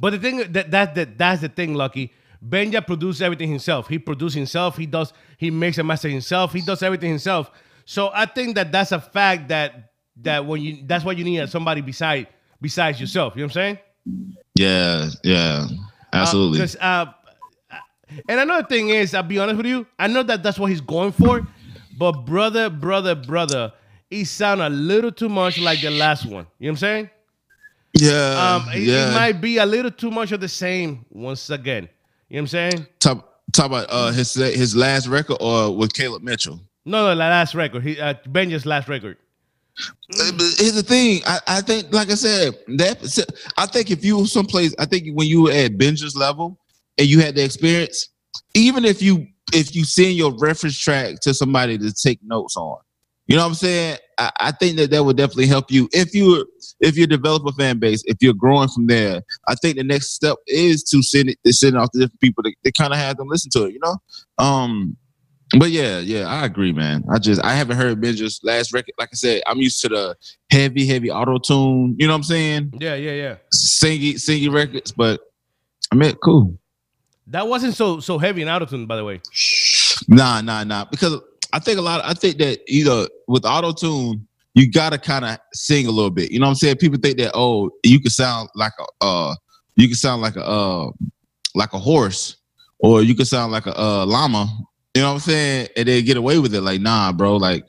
But 0.00 0.10
the 0.10 0.18
thing 0.18 0.52
that 0.52 0.70
that, 0.70 0.94
that 0.94 1.18
that's 1.18 1.40
the 1.42 1.48
thing, 1.48 1.74
Lucky. 1.74 2.12
Benjah 2.46 2.86
produces 2.86 3.20
everything 3.20 3.48
himself. 3.48 3.88
He 3.88 3.98
produces 3.98 4.34
himself. 4.34 4.76
He 4.76 4.86
does. 4.86 5.12
He 5.38 5.50
makes 5.50 5.76
a 5.78 5.82
master 5.82 6.08
himself. 6.08 6.52
He 6.52 6.60
does 6.60 6.82
everything 6.82 7.10
himself. 7.10 7.50
So 7.88 8.10
I 8.12 8.26
think 8.26 8.56
that 8.56 8.70
that's 8.70 8.92
a 8.92 9.00
fact 9.00 9.48
that 9.48 9.92
that 10.20 10.44
when 10.44 10.60
you 10.60 10.82
that's 10.84 11.06
why 11.06 11.12
you 11.12 11.24
need 11.24 11.48
somebody 11.48 11.80
beside 11.80 12.26
besides 12.60 13.00
yourself. 13.00 13.34
You 13.34 13.40
know 13.40 13.46
what 13.46 13.56
I'm 13.56 13.78
saying? 13.78 13.78
Yeah, 14.54 15.08
yeah, 15.24 15.68
absolutely. 16.12 16.58
Because 16.58 16.76
uh, 16.76 17.06
and 18.28 18.40
another 18.40 18.68
thing 18.68 18.90
is, 18.90 19.14
I'll 19.14 19.22
be 19.22 19.38
honest 19.38 19.56
with 19.56 19.64
you. 19.64 19.86
I 19.98 20.06
know 20.06 20.22
that 20.22 20.42
that's 20.42 20.58
what 20.58 20.66
he's 20.66 20.82
going 20.82 21.12
for, 21.12 21.48
but 21.96 22.26
brother, 22.26 22.68
brother, 22.68 23.14
brother, 23.14 23.72
he 24.10 24.24
sound 24.24 24.60
a 24.60 24.68
little 24.68 25.10
too 25.10 25.30
much 25.30 25.58
like 25.58 25.80
the 25.80 25.90
last 25.90 26.26
one. 26.26 26.46
You 26.58 26.68
know 26.68 26.72
what 26.72 26.72
I'm 26.72 26.76
saying? 26.76 27.10
yeah, 27.94 28.56
Um, 28.56 28.68
it, 28.74 28.82
yeah. 28.82 29.12
it 29.12 29.14
might 29.14 29.40
be 29.40 29.56
a 29.56 29.64
little 29.64 29.90
too 29.90 30.10
much 30.10 30.30
of 30.32 30.42
the 30.42 30.48
same 30.48 31.06
once 31.08 31.48
again. 31.48 31.88
You 32.28 32.36
know 32.36 32.42
what 32.42 32.42
I'm 32.42 32.46
saying? 32.48 32.86
talk 33.00 33.40
talk 33.54 33.64
about 33.64 33.86
uh 33.88 34.10
his 34.10 34.34
his 34.34 34.76
last 34.76 35.06
record 35.06 35.38
or 35.40 35.74
with 35.74 35.94
Caleb 35.94 36.22
Mitchell. 36.22 36.60
No, 36.88 37.04
no, 37.04 37.08
the 37.10 37.16
last 37.16 37.54
record. 37.54 37.82
He 37.82 38.00
uh, 38.00 38.14
Benjah's 38.26 38.64
last 38.64 38.88
record. 38.88 39.18
But 40.10 40.40
Here's 40.56 40.74
the 40.74 40.82
thing. 40.82 41.22
I, 41.26 41.38
I 41.46 41.60
think, 41.60 41.92
like 41.92 42.10
I 42.10 42.14
said, 42.14 42.54
that 42.78 43.26
I 43.56 43.66
think 43.66 43.90
if 43.90 44.04
you 44.04 44.18
were 44.18 44.26
someplace, 44.26 44.74
I 44.78 44.86
think 44.86 45.08
when 45.12 45.28
you 45.28 45.42
were 45.42 45.52
at 45.52 45.76
Benjah's 45.76 46.16
level 46.16 46.58
and 46.96 47.06
you 47.06 47.20
had 47.20 47.34
the 47.34 47.44
experience, 47.44 48.08
even 48.54 48.84
if 48.84 49.02
you 49.02 49.26
if 49.52 49.74
you 49.76 49.84
send 49.84 50.14
your 50.14 50.32
reference 50.38 50.78
track 50.78 51.20
to 51.20 51.34
somebody 51.34 51.76
to 51.78 51.92
take 51.92 52.20
notes 52.22 52.56
on, 52.56 52.78
you 53.26 53.36
know 53.36 53.42
what 53.42 53.48
I'm 53.48 53.54
saying? 53.54 53.98
I, 54.16 54.30
I 54.40 54.52
think 54.52 54.78
that 54.78 54.90
that 54.90 55.04
would 55.04 55.18
definitely 55.18 55.46
help 55.46 55.70
you 55.70 55.90
if 55.92 56.14
you 56.14 56.46
if 56.80 56.96
you 56.96 57.06
develop 57.06 57.44
a 57.46 57.52
fan 57.52 57.78
base, 57.78 58.02
if 58.06 58.16
you're 58.22 58.32
growing 58.32 58.68
from 58.68 58.86
there. 58.86 59.22
I 59.46 59.54
think 59.56 59.76
the 59.76 59.84
next 59.84 60.14
step 60.14 60.38
is 60.46 60.82
to 60.84 61.02
send 61.02 61.28
it 61.28 61.38
to 61.44 61.52
send 61.52 61.76
it 61.76 61.78
off 61.78 61.90
to 61.92 61.98
different 61.98 62.20
people 62.20 62.42
to, 62.44 62.52
to 62.64 62.72
kind 62.72 62.94
of 62.94 62.98
have 62.98 63.18
them 63.18 63.28
listen 63.28 63.50
to 63.52 63.64
it. 63.64 63.74
You 63.74 63.80
know, 63.80 63.96
um, 64.38 64.96
but 65.56 65.70
yeah, 65.70 65.98
yeah, 65.98 66.26
I 66.26 66.44
agree, 66.44 66.72
man. 66.72 67.04
I 67.10 67.18
just 67.18 67.42
I 67.42 67.54
haven't 67.54 67.76
heard 67.76 68.00
Benjah's 68.00 68.40
last 68.42 68.72
record. 68.72 68.92
Like 68.98 69.08
I 69.12 69.14
said, 69.14 69.42
I'm 69.46 69.58
used 69.58 69.80
to 69.82 69.88
the 69.88 70.16
heavy, 70.50 70.86
heavy 70.86 71.10
auto 71.10 71.38
tune. 71.38 71.96
You 71.98 72.06
know 72.06 72.12
what 72.12 72.18
I'm 72.18 72.22
saying? 72.24 72.74
Yeah, 72.78 72.94
yeah, 72.96 73.12
yeah. 73.12 73.36
Singy, 73.54 74.14
singy 74.14 74.52
records. 74.52 74.92
But 74.92 75.20
I 75.90 75.94
mean, 75.94 76.14
cool. 76.16 76.58
That 77.28 77.48
wasn't 77.48 77.74
so 77.74 78.00
so 78.00 78.18
heavy 78.18 78.42
in 78.42 78.48
auto 78.48 78.66
tune, 78.66 78.86
by 78.86 78.96
the 78.96 79.04
way. 79.04 79.20
Nah, 80.08 80.40
nah, 80.42 80.64
nah. 80.64 80.84
Because 80.84 81.18
I 81.52 81.58
think 81.58 81.78
a 81.78 81.82
lot. 81.82 82.02
I 82.04 82.14
think 82.14 82.38
that 82.38 82.60
you 82.66 82.84
know 82.84 83.08
with 83.26 83.44
auto 83.46 83.72
tune, 83.72 84.26
you 84.54 84.70
gotta 84.70 84.98
kind 84.98 85.24
of 85.24 85.38
sing 85.54 85.86
a 85.86 85.90
little 85.90 86.10
bit. 86.10 86.30
You 86.30 86.40
know 86.40 86.46
what 86.46 86.50
I'm 86.50 86.56
saying? 86.56 86.76
People 86.76 86.98
think 87.00 87.18
that 87.18 87.32
oh, 87.34 87.70
you 87.84 88.00
can 88.00 88.10
sound 88.10 88.50
like 88.54 88.72
a 88.78 89.04
uh, 89.04 89.34
you 89.76 89.88
can 89.88 89.96
sound 89.96 90.20
like 90.20 90.36
a 90.36 90.44
uh, 90.44 90.90
like 91.54 91.72
a 91.72 91.78
horse, 91.78 92.36
or 92.80 93.02
you 93.02 93.14
can 93.14 93.24
sound 93.24 93.52
like 93.52 93.66
a 93.66 93.78
uh, 93.78 94.04
llama. 94.04 94.46
You 94.98 95.04
know 95.04 95.10
what 95.10 95.14
I'm 95.14 95.20
saying? 95.20 95.68
And 95.76 95.86
they 95.86 96.02
get 96.02 96.16
away 96.16 96.40
with 96.40 96.52
it. 96.56 96.60
Like 96.60 96.80
nah, 96.80 97.12
bro. 97.12 97.36
Like 97.36 97.64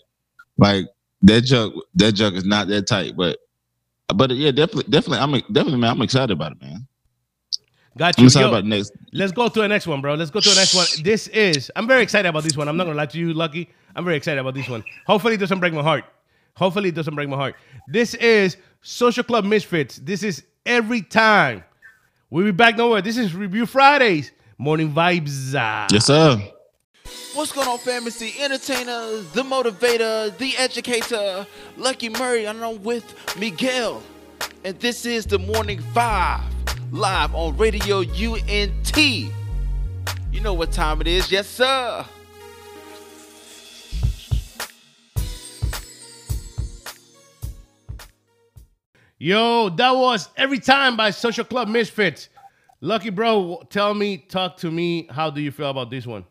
like 0.57 0.87
that 1.21 1.41
jug 1.41 1.73
that 1.93 2.13
jug 2.13 2.33
is 2.33 2.43
not 2.43 2.67
that 2.69 2.87
tight. 2.87 3.15
But 3.15 3.37
but 4.15 4.31
yeah, 4.31 4.49
definitely 4.49 4.89
definitely 4.89 5.19
I'm 5.19 5.53
definitely 5.53 5.77
man. 5.77 5.91
I'm 5.91 6.01
excited 6.01 6.31
about 6.31 6.53
it, 6.53 6.61
man. 6.63 6.87
Got 7.95 8.17
I'm 8.17 8.23
you. 8.23 8.27
excited 8.29 8.45
Yo, 8.45 8.49
about 8.49 8.63
the 8.63 8.69
next. 8.69 8.93
let's 9.13 9.31
go 9.31 9.47
to 9.47 9.61
the 9.61 9.67
next 9.67 9.85
one, 9.85 10.01
bro. 10.01 10.15
Let's 10.15 10.31
go 10.31 10.39
to 10.39 10.49
the 10.49 10.55
next 10.55 10.73
one. 10.73 10.87
This 11.03 11.27
is 11.27 11.71
I'm 11.75 11.85
very 11.85 12.01
excited 12.01 12.27
about 12.27 12.41
this 12.41 12.57
one. 12.57 12.67
I'm 12.67 12.77
not 12.77 12.85
gonna 12.85 12.97
lie 12.97 13.05
to 13.05 13.19
you, 13.19 13.31
Lucky. 13.31 13.69
I'm 13.95 14.03
very 14.03 14.17
excited 14.17 14.39
about 14.39 14.55
this 14.55 14.67
one. 14.67 14.83
Hopefully, 15.05 15.35
it 15.35 15.39
doesn't 15.39 15.59
break 15.59 15.73
my 15.73 15.83
heart. 15.83 16.05
Hopefully, 16.55 16.89
it 16.89 16.95
doesn't 16.95 17.13
break 17.13 17.29
my 17.29 17.37
heart. 17.37 17.55
This 17.89 18.15
is 18.15 18.57
Social 18.81 19.23
Club 19.23 19.45
Misfits. 19.45 19.97
This 19.97 20.23
is 20.23 20.43
every 20.65 21.03
time. 21.03 21.63
We'll 22.31 22.45
be 22.45 22.51
back 22.51 22.75
nowhere. 22.75 23.03
This 23.03 23.17
is 23.17 23.35
Review 23.35 23.67
Fridays. 23.67 24.31
Morning 24.57 24.91
vibes. 24.91 25.53
Yes, 25.91 26.07
sir. 26.07 26.41
What's 27.33 27.51
going 27.51 27.67
on? 27.67 27.79
It's 27.85 28.17
the 28.17 28.33
entertainer, 28.39 29.21
the 29.33 29.43
motivator, 29.43 30.37
the 30.37 30.57
educator, 30.57 31.45
Lucky 31.77 32.09
Murray, 32.09 32.45
and 32.45 32.63
I'm 32.63 32.83
with 32.83 33.15
Miguel. 33.37 34.03
And 34.63 34.79
this 34.79 35.05
is 35.05 35.25
the 35.25 35.39
Morning 35.39 35.79
Five, 35.93 36.43
live 36.91 37.33
on 37.33 37.55
Radio 37.57 37.99
UNT. 37.99 38.97
You 38.97 40.41
know 40.41 40.53
what 40.53 40.71
time 40.71 41.01
it 41.01 41.07
is, 41.07 41.31
yes, 41.31 41.47
sir. 41.47 42.05
Yo, 49.17 49.69
that 49.69 49.91
was 49.91 50.29
every 50.37 50.59
time 50.59 50.95
by 50.95 51.11
Social 51.11 51.43
Club 51.43 51.67
Misfits. 51.67 52.29
Lucky 52.81 53.09
bro, 53.09 53.61
tell 53.69 53.93
me, 53.93 54.17
talk 54.17 54.55
to 54.57 54.71
me. 54.71 55.07
How 55.09 55.29
do 55.29 55.41
you 55.41 55.51
feel 55.51 55.69
about 55.69 55.89
this 55.89 56.07
one? 56.07 56.23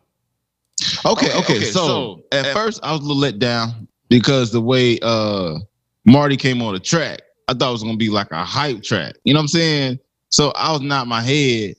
Okay, 1.05 1.37
okay. 1.37 1.63
so, 1.63 2.23
at, 2.31 2.53
first 2.53 2.79
I 2.83 2.91
was 2.91 3.01
a 3.01 3.03
little 3.03 3.17
let 3.17 3.39
down 3.39 3.87
because 4.09 4.51
the 4.51 4.61
way 4.61 4.99
uh 5.01 5.59
Marty 6.05 6.37
came 6.37 6.61
on 6.61 6.73
the 6.73 6.79
track, 6.79 7.21
I 7.47 7.53
thought 7.53 7.69
it 7.69 7.73
was 7.73 7.83
gonna 7.83 7.97
be 7.97 8.09
like 8.09 8.31
a 8.31 8.43
hype 8.43 8.83
track. 8.83 9.15
You 9.23 9.33
know 9.33 9.39
what 9.39 9.43
I'm 9.43 9.47
saying? 9.49 9.99
So 10.29 10.51
I 10.51 10.71
was 10.71 10.81
not 10.81 11.07
my 11.07 11.21
head, 11.21 11.75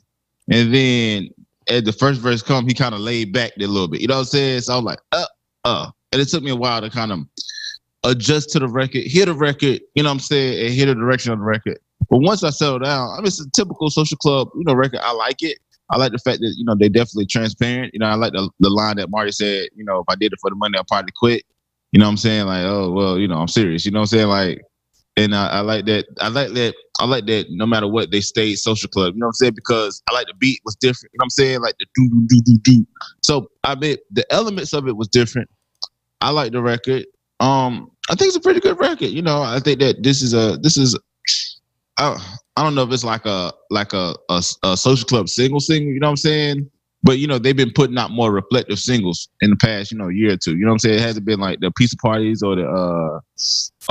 and 0.51 0.75
then 0.75 1.31
at 1.69 1.85
the 1.85 1.93
first 1.93 2.21
verse 2.21 2.43
come, 2.43 2.67
he 2.67 2.75
kind 2.75 2.95
of 2.95 3.01
laid 3.01 3.33
back 3.33 3.53
a 3.59 3.67
little 3.67 3.89
bit. 3.89 4.01
You 4.01 4.09
know 4.09 4.15
what 4.15 4.21
I'm 4.21 4.27
saying? 4.27 4.61
So 4.63 4.73
I 4.73 4.77
was 4.77 4.85
like, 4.85 4.99
uh, 5.13 5.27
uh, 5.65 5.91
and 6.13 6.21
it 6.21 6.29
took 6.29 6.43
me 6.43 6.51
a 6.51 6.57
while 6.57 6.81
to 6.81 6.91
kind 6.91 7.13
of 7.13 7.21
adjust 8.05 8.51
to 8.51 8.59
the 8.59 8.69
record, 8.69 9.03
hear 9.03 9.27
the 9.27 9.35
record. 9.35 9.81
You 9.95 10.03
know 10.03 10.09
what 10.09 10.15
I'm 10.15 10.21
saying, 10.21 10.65
and 10.65 10.75
hear 10.75 10.87
the 10.87 10.95
direction 10.95 11.33
of 11.33 11.39
the 11.39 11.45
record. 11.45 11.79
But 12.09 12.19
once 12.19 12.43
I 12.43 12.51
settled 12.51 12.83
down, 12.83 13.11
I 13.11 13.17
mean, 13.19 13.27
it's 13.27 13.41
a 13.41 13.49
typical 13.51 13.91
social 13.91 14.17
club, 14.17 14.49
you 14.57 14.65
know, 14.65 14.75
record. 14.75 15.01
I 15.03 15.13
like 15.13 15.43
it. 15.43 15.59
I 15.91 15.97
like 15.97 16.13
the 16.13 16.19
fact 16.19 16.41
that 16.41 16.55
you 16.57 16.65
know 16.65 16.75
they 16.75 16.89
definitely 16.89 17.27
transparent. 17.27 17.93
You 17.93 18.01
know, 18.01 18.07
I 18.07 18.15
like 18.15 18.33
the, 18.33 18.49
the 18.61 18.71
line 18.71 18.97
that 18.97 19.11
Marty 19.11 19.33
said. 19.33 19.69
You 19.75 19.85
know, 19.85 19.99
if 19.99 20.05
I 20.09 20.15
did 20.15 20.33
it 20.33 20.39
for 20.41 20.51
the 20.51 20.57
money, 20.57 20.79
I'll 20.79 20.85
probably 20.85 21.13
quit. 21.17 21.45
You 21.93 21.99
know 21.99 22.07
what 22.07 22.13
I'm 22.13 22.17
saying? 22.17 22.47
Like, 22.47 22.65
oh 22.65 22.93
well, 22.93 23.19
you 23.19 23.27
know, 23.27 23.37
I'm 23.37 23.49
serious. 23.49 23.85
You 23.85 23.91
know 23.91 24.01
what 24.01 24.13
I'm 24.13 24.19
saying? 24.19 24.29
Like, 24.29 24.63
and 25.17 25.35
I, 25.35 25.49
I 25.49 25.61
like 25.61 25.87
that. 25.87 26.07
I 26.21 26.29
like 26.29 26.53
that. 26.53 26.75
I 27.01 27.07
like 27.07 27.27
that. 27.27 27.47
No 27.51 27.67
matter 27.67 27.89
what, 27.89 28.11
they 28.11 28.21
stayed 28.21 28.57
social 28.57 28.89
club. 28.89 29.15
You 29.15 29.21
know 29.21 29.27
what 29.27 29.31
I'm 29.31 29.35
saying? 29.35 29.55
Because 29.57 30.03
I 30.09 30.15
like 30.15 30.27
the 30.29 30.35
beat 30.35 30.61
was 30.65 30.77
different. 30.77 31.13
You 31.13 31.19
know 31.19 31.23
what 31.23 31.27
I'm 31.27 31.31
saying? 31.31 31.61
Like 31.61 31.75
the 31.79 31.87
do 31.97 32.09
do 32.09 32.27
do 32.29 32.43
do 32.45 32.59
do. 32.63 32.87
So 33.23 33.51
I 33.65 33.75
mean, 33.75 33.97
the 34.13 34.25
elements 34.33 34.73
of 34.73 34.87
it 34.87 34.97
was 34.97 35.09
different. 35.09 35.51
I 36.21 36.31
like 36.31 36.53
the 36.53 36.63
record. 36.63 37.07
Um, 37.41 37.91
I 38.09 38.15
think 38.15 38.29
it's 38.29 38.37
a 38.37 38.41
pretty 38.41 38.61
good 38.61 38.79
record. 38.79 39.09
You 39.09 39.23
know, 39.23 39.43
I 39.43 39.59
think 39.61 39.81
that 39.81 40.03
this 40.03 40.23
is 40.23 40.35
a 40.35 40.59
this 40.63 40.77
is. 40.77 40.99
I, 42.01 42.37
I 42.57 42.65
don't 42.65 42.75
know 42.75 42.83
if 42.83 42.93
it's 42.93 43.05
like 43.05 43.27
a 43.27 43.53
like 43.71 43.93
a, 43.93 44.15
a 44.29 44.43
a 44.63 44.77
social 44.77 45.07
club 45.07 45.29
single 45.29 45.61
single. 45.61 45.93
You 45.93 46.01
know 46.01 46.09
what 46.09 46.13
I'm 46.13 46.17
saying? 46.17 46.71
But 47.03 47.19
you 47.19 47.27
know 47.27 47.39
they've 47.39 47.57
been 47.57 47.73
putting 47.75 47.97
out 47.99 48.11
more 48.11 48.33
reflective 48.33 48.79
singles 48.79 49.29
in 49.41 49.51
the 49.51 49.57
past, 49.57 49.93
you 49.93 49.99
know, 49.99 50.09
year 50.09 50.33
or 50.33 50.37
two. 50.37 50.57
You 50.57 50.65
know 50.65 50.69
what 50.69 50.75
I'm 50.75 50.79
saying? 50.81 50.99
It 50.99 51.03
hasn't 51.03 51.25
been 51.27 51.41
like 51.41 51.61
the 51.61 51.71
pizza 51.71 51.97
parties 51.97 52.43
or 52.43 52.57
the 52.57 52.67
uh 52.67 53.21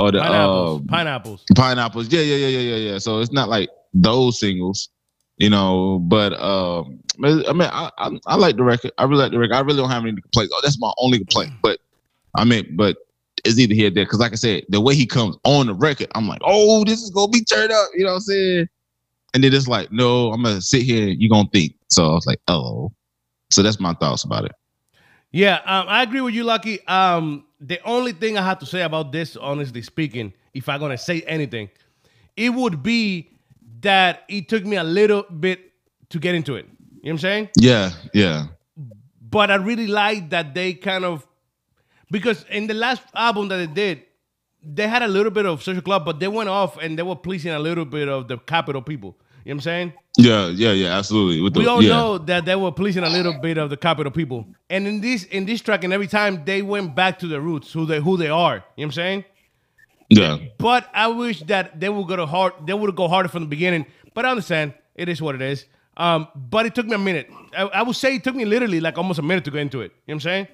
or 0.02 0.12
the 0.12 0.20
Pineapples. 0.20 0.80
um, 0.80 0.86
Pineapples. 0.86 1.44
pineapples. 1.56 2.12
Yeah, 2.12 2.20
yeah, 2.20 2.36
yeah, 2.36 2.58
yeah, 2.58 2.76
yeah, 2.76 2.92
yeah. 2.92 2.98
So 2.98 3.20
it's 3.20 3.32
not 3.32 3.48
like 3.48 3.68
those 3.94 4.38
singles, 4.38 4.90
you 5.38 5.50
know. 5.50 5.98
But 6.00 6.40
um, 6.40 7.00
I 7.24 7.52
mean, 7.52 7.68
I, 7.72 7.90
I 7.98 8.10
I 8.26 8.36
like 8.36 8.56
the 8.56 8.64
record. 8.64 8.92
I 8.98 9.04
really 9.04 9.22
like 9.22 9.32
the 9.32 9.38
record. 9.38 9.54
I 9.54 9.60
really 9.60 9.78
don't 9.78 9.90
have 9.90 10.04
any 10.04 10.20
complaints. 10.20 10.52
Oh, 10.54 10.60
that's 10.62 10.78
my 10.80 10.92
only 10.98 11.18
complaint. 11.18 11.52
But 11.62 11.80
I 12.36 12.44
mean, 12.44 12.76
but 12.76 12.96
it's 13.44 13.58
either 13.58 13.74
here 13.74 13.88
or 13.88 13.90
there. 13.90 14.04
Because 14.04 14.18
like 14.20 14.32
I 14.32 14.36
said, 14.36 14.64
the 14.68 14.80
way 14.80 14.94
he 14.94 15.06
comes 15.06 15.36
on 15.44 15.66
the 15.66 15.74
record, 15.74 16.08
I'm 16.14 16.28
like, 16.28 16.40
oh, 16.44 16.84
this 16.84 17.02
is 17.02 17.10
gonna 17.10 17.30
be 17.30 17.44
turned 17.44 17.72
up. 17.72 17.88
You 17.94 18.04
know 18.04 18.10
what 18.10 18.16
I'm 18.16 18.20
saying? 18.20 18.68
And 19.34 19.44
then 19.44 19.54
it's 19.54 19.68
like, 19.68 19.92
no, 19.92 20.32
I'm 20.32 20.42
gonna 20.42 20.60
sit 20.60 20.82
here. 20.82 21.08
You 21.08 21.28
gonna 21.28 21.48
think? 21.52 21.74
So 21.88 22.10
I 22.10 22.14
was 22.14 22.26
like, 22.26 22.40
oh. 22.48 22.92
So 23.50 23.62
that's 23.62 23.80
my 23.80 23.94
thoughts 23.94 24.24
about 24.24 24.44
it. 24.44 24.52
Yeah, 25.32 25.56
um, 25.64 25.86
I 25.88 26.02
agree 26.02 26.20
with 26.20 26.34
you, 26.34 26.44
Lucky. 26.44 26.84
Um, 26.86 27.44
the 27.60 27.80
only 27.84 28.12
thing 28.12 28.36
I 28.36 28.42
have 28.42 28.58
to 28.60 28.66
say 28.66 28.82
about 28.82 29.12
this, 29.12 29.36
honestly 29.36 29.82
speaking, 29.82 30.32
if 30.54 30.68
I'm 30.68 30.80
gonna 30.80 30.98
say 30.98 31.22
anything, 31.22 31.70
it 32.36 32.50
would 32.50 32.82
be 32.82 33.30
that 33.80 34.24
it 34.28 34.48
took 34.48 34.64
me 34.64 34.76
a 34.76 34.84
little 34.84 35.22
bit 35.22 35.72
to 36.10 36.18
get 36.18 36.34
into 36.34 36.56
it. 36.56 36.66
You 36.66 36.74
know 36.74 36.98
what 37.02 37.10
I'm 37.10 37.18
saying? 37.18 37.48
Yeah, 37.56 37.90
yeah, 38.12 38.46
but 39.30 39.50
I 39.50 39.54
really 39.56 39.86
like 39.86 40.30
that 40.30 40.54
they 40.54 40.74
kind 40.74 41.04
of 41.04 41.26
because 42.10 42.44
in 42.50 42.66
the 42.66 42.74
last 42.74 43.02
album 43.14 43.48
that 43.48 43.56
they 43.56 43.66
did, 43.66 44.02
they 44.62 44.88
had 44.88 45.02
a 45.02 45.08
little 45.08 45.30
bit 45.30 45.46
of 45.46 45.62
social 45.62 45.82
club, 45.82 46.04
but 46.04 46.20
they 46.20 46.28
went 46.28 46.48
off 46.48 46.76
and 46.78 46.98
they 46.98 47.02
were 47.02 47.16
pleasing 47.16 47.52
a 47.52 47.58
little 47.58 47.84
bit 47.84 48.08
of 48.08 48.28
the 48.28 48.38
capital 48.38 48.82
people. 48.82 49.16
You 49.44 49.54
know 49.54 49.56
what 49.56 49.60
I'm 49.60 49.60
saying? 49.60 49.92
Yeah, 50.18 50.48
yeah, 50.48 50.72
yeah, 50.72 50.98
absolutely. 50.98 51.40
With 51.40 51.56
we 51.56 51.64
the, 51.64 51.70
all 51.70 51.82
yeah. 51.82 51.88
know 51.88 52.18
that 52.18 52.44
they 52.44 52.56
were 52.56 52.72
pleasing 52.72 53.04
a 53.04 53.08
little 53.08 53.32
bit 53.40 53.56
of 53.56 53.70
the 53.70 53.76
capital 53.76 54.12
people. 54.12 54.46
And 54.68 54.86
in 54.86 55.00
this 55.00 55.24
in 55.24 55.46
this 55.46 55.62
track, 55.62 55.82
and 55.82 55.92
every 55.92 56.08
time 56.08 56.44
they 56.44 56.60
went 56.60 56.94
back 56.94 57.18
to 57.20 57.26
the 57.26 57.40
roots, 57.40 57.72
who 57.72 57.86
they 57.86 58.00
who 58.00 58.18
they 58.18 58.28
are. 58.28 58.56
You 58.56 58.58
know 58.58 58.62
what 58.76 58.84
I'm 58.84 58.92
saying? 58.92 59.24
Yeah. 60.10 60.38
But 60.58 60.88
I 60.92 61.08
wish 61.08 61.40
that 61.44 61.80
they 61.80 61.88
would 61.88 62.06
go 62.06 62.16
to 62.16 62.26
hard. 62.26 62.52
They 62.66 62.74
would 62.74 62.94
go 62.94 63.08
harder 63.08 63.30
from 63.30 63.44
the 63.44 63.48
beginning. 63.48 63.86
But 64.12 64.26
I 64.26 64.30
understand 64.30 64.74
it 64.94 65.08
is 65.08 65.22
what 65.22 65.34
it 65.36 65.42
is. 65.42 65.64
Um, 65.96 66.28
but 66.34 66.66
it 66.66 66.74
took 66.74 66.86
me 66.86 66.94
a 66.94 66.98
minute. 66.98 67.30
I, 67.56 67.62
I 67.62 67.82
would 67.82 67.96
say 67.96 68.16
it 68.16 68.24
took 68.24 68.34
me 68.34 68.44
literally 68.44 68.80
like 68.80 68.98
almost 68.98 69.18
a 69.18 69.22
minute 69.22 69.44
to 69.44 69.50
get 69.50 69.60
into 69.60 69.80
it. 69.80 69.84
You 69.84 69.88
know 69.88 69.94
what 70.06 70.14
I'm 70.14 70.20
saying? 70.20 70.48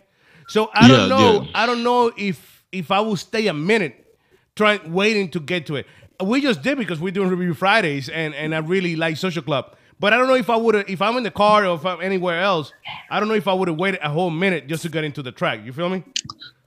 So 0.46 0.70
I 0.74 0.88
don't 0.88 1.08
know. 1.08 1.42
yeah. 1.42 1.50
I 1.54 1.66
don't 1.66 1.82
know 1.82 2.12
if 2.16 2.64
if 2.72 2.90
I 2.90 3.00
will 3.00 3.16
stay 3.16 3.46
a 3.48 3.54
minute 3.54 4.16
trying 4.54 4.92
waiting 4.92 5.30
to 5.30 5.40
get 5.40 5.66
to 5.66 5.76
it. 5.76 5.86
We 6.22 6.40
just 6.40 6.62
did 6.62 6.78
because 6.78 6.98
we're 6.98 7.12
doing 7.12 7.28
review 7.28 7.54
Fridays, 7.54 8.08
and 8.08 8.34
and 8.34 8.54
I 8.54 8.58
really 8.58 8.96
like 8.96 9.16
Social 9.16 9.42
Club. 9.42 9.76
But 9.98 10.12
I 10.12 10.18
don't 10.18 10.28
know 10.28 10.34
if 10.34 10.50
I 10.50 10.56
would 10.56 10.74
have 10.74 10.90
if 10.90 11.00
I'm 11.00 11.16
in 11.16 11.22
the 11.22 11.30
car 11.30 11.66
or 11.66 11.74
if 11.76 11.84
I'm 11.84 12.00
anywhere 12.00 12.40
else. 12.40 12.72
I 13.10 13.18
don't 13.18 13.28
know 13.28 13.34
if 13.34 13.48
I 13.48 13.52
would 13.52 13.68
have 13.68 13.78
waited 13.78 14.00
a 14.02 14.10
whole 14.10 14.30
minute 14.30 14.66
just 14.66 14.82
to 14.82 14.88
get 14.88 15.04
into 15.04 15.22
the 15.22 15.32
track. 15.32 15.60
You 15.64 15.72
feel 15.72 15.88
me? 15.88 16.04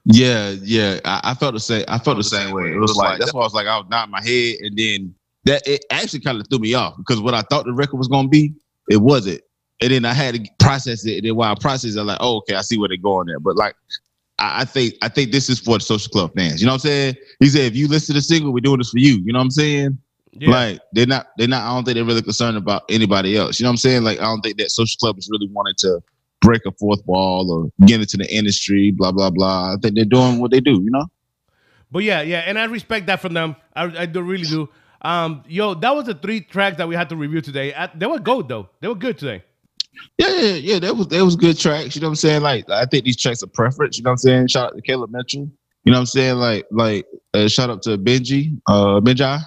Yeah, 0.04 0.54
yeah. 0.62 1.00
I, 1.04 1.20
I 1.24 1.34
felt 1.34 1.54
the 1.54 1.60
same. 1.60 1.84
I 1.88 1.98
felt 1.98 2.16
the 2.16 2.24
same 2.24 2.54
way. 2.54 2.72
It 2.72 2.78
was 2.78 2.96
like 2.96 3.18
that's 3.18 3.32
why 3.32 3.42
I 3.42 3.44
was 3.44 3.54
like 3.54 3.66
I 3.66 3.76
was 3.76 3.86
nodding 3.88 4.12
my 4.12 4.22
head, 4.22 4.56
and 4.60 4.76
then 4.76 5.14
that 5.44 5.66
it 5.66 5.84
actually 5.90 6.20
kind 6.20 6.40
of 6.40 6.46
threw 6.48 6.58
me 6.58 6.74
off 6.74 6.96
because 6.96 7.20
what 7.20 7.34
I 7.34 7.42
thought 7.42 7.64
the 7.64 7.72
record 7.72 7.96
was 7.96 8.08
gonna 8.08 8.28
be, 8.28 8.52
it 8.88 8.98
wasn't. 8.98 9.42
And 9.80 9.92
then 9.92 10.04
I 10.04 10.12
had 10.12 10.34
to 10.34 10.50
process 10.58 11.06
it. 11.06 11.16
And 11.18 11.26
then 11.26 11.36
while 11.36 11.52
I 11.52 11.54
process, 11.58 11.96
it, 11.96 12.00
I'm 12.00 12.06
like, 12.06 12.18
oh, 12.20 12.38
okay, 12.38 12.54
I 12.54 12.60
see 12.60 12.78
where 12.78 12.88
they're 12.88 12.98
going 12.98 13.26
there. 13.26 13.40
But 13.40 13.56
like, 13.56 13.74
I, 14.38 14.62
I 14.62 14.64
think 14.64 14.94
I 15.02 15.08
think 15.08 15.32
this 15.32 15.48
is 15.48 15.58
for 15.58 15.78
the 15.78 15.84
social 15.84 16.10
club 16.10 16.32
fans. 16.36 16.60
You 16.60 16.66
know 16.66 16.72
what 16.72 16.84
I'm 16.84 16.90
saying? 16.90 17.14
He 17.38 17.46
said, 17.46 17.62
if 17.62 17.76
you 17.76 17.88
listen 17.88 18.14
to 18.14 18.18
the 18.18 18.22
single, 18.22 18.52
we're 18.52 18.60
doing 18.60 18.78
this 18.78 18.90
for 18.90 18.98
you. 18.98 19.20
You 19.24 19.32
know 19.32 19.38
what 19.38 19.44
I'm 19.44 19.50
saying? 19.50 19.98
Yeah. 20.32 20.50
Like 20.50 20.80
they're 20.92 21.06
not 21.06 21.28
they're 21.36 21.48
not. 21.48 21.62
I 21.62 21.74
don't 21.74 21.84
think 21.84 21.96
they're 21.96 22.04
really 22.04 22.22
concerned 22.22 22.56
about 22.56 22.84
anybody 22.88 23.36
else. 23.36 23.58
You 23.58 23.64
know 23.64 23.70
what 23.70 23.72
I'm 23.72 23.78
saying? 23.78 24.04
Like 24.04 24.20
I 24.20 24.24
don't 24.24 24.40
think 24.40 24.58
that 24.58 24.70
social 24.70 24.96
club 24.98 25.18
is 25.18 25.28
really 25.30 25.48
wanting 25.52 25.74
to 25.78 26.00
break 26.40 26.62
a 26.66 26.72
fourth 26.72 27.04
wall 27.06 27.50
or 27.50 27.86
get 27.86 28.00
into 28.00 28.16
the 28.16 28.32
industry. 28.32 28.92
Blah 28.92 29.12
blah 29.12 29.30
blah. 29.30 29.74
I 29.74 29.76
think 29.82 29.96
they're 29.96 30.04
doing 30.04 30.38
what 30.38 30.50
they 30.52 30.60
do. 30.60 30.72
You 30.82 30.90
know? 30.90 31.06
But 31.90 32.04
yeah, 32.04 32.22
yeah, 32.22 32.40
and 32.40 32.58
I 32.58 32.64
respect 32.64 33.06
that 33.06 33.20
from 33.20 33.34
them. 33.34 33.56
I, 33.74 34.02
I 34.02 34.06
do 34.06 34.22
really 34.22 34.44
do. 34.44 34.68
Um, 35.02 35.42
yo, 35.48 35.74
that 35.74 35.94
was 35.94 36.04
the 36.04 36.14
three 36.14 36.40
tracks 36.42 36.76
that 36.76 36.86
we 36.86 36.94
had 36.94 37.08
to 37.08 37.16
review 37.16 37.40
today. 37.40 37.74
I, 37.74 37.88
they 37.94 38.06
were 38.06 38.20
good 38.20 38.48
though. 38.48 38.68
They 38.80 38.88
were 38.88 38.94
good 38.94 39.18
today. 39.18 39.42
Yeah, 40.18 40.28
yeah, 40.28 40.54
yeah. 40.54 40.78
That 40.78 40.96
was 40.96 41.08
that 41.08 41.24
was 41.24 41.36
good 41.36 41.58
tracks. 41.58 41.94
You 41.94 42.02
know 42.02 42.08
what 42.08 42.12
I'm 42.12 42.16
saying? 42.16 42.42
Like 42.42 42.68
I 42.70 42.84
think 42.84 43.04
these 43.04 43.16
tracks 43.16 43.42
are 43.42 43.48
preference. 43.48 43.98
You 43.98 44.04
know 44.04 44.10
what 44.10 44.14
I'm 44.14 44.18
saying? 44.18 44.48
Shout 44.48 44.66
out 44.66 44.76
to 44.76 44.82
Caleb 44.82 45.10
Mitchell. 45.10 45.50
You 45.84 45.92
know 45.92 45.98
what 45.98 46.00
I'm 46.00 46.06
saying? 46.06 46.36
Like 46.36 46.66
like 46.70 47.06
uh, 47.34 47.48
shout 47.48 47.70
out 47.70 47.82
to 47.82 47.96
Benji, 47.98 48.60
uh 48.68 49.00
Benji, 49.00 49.40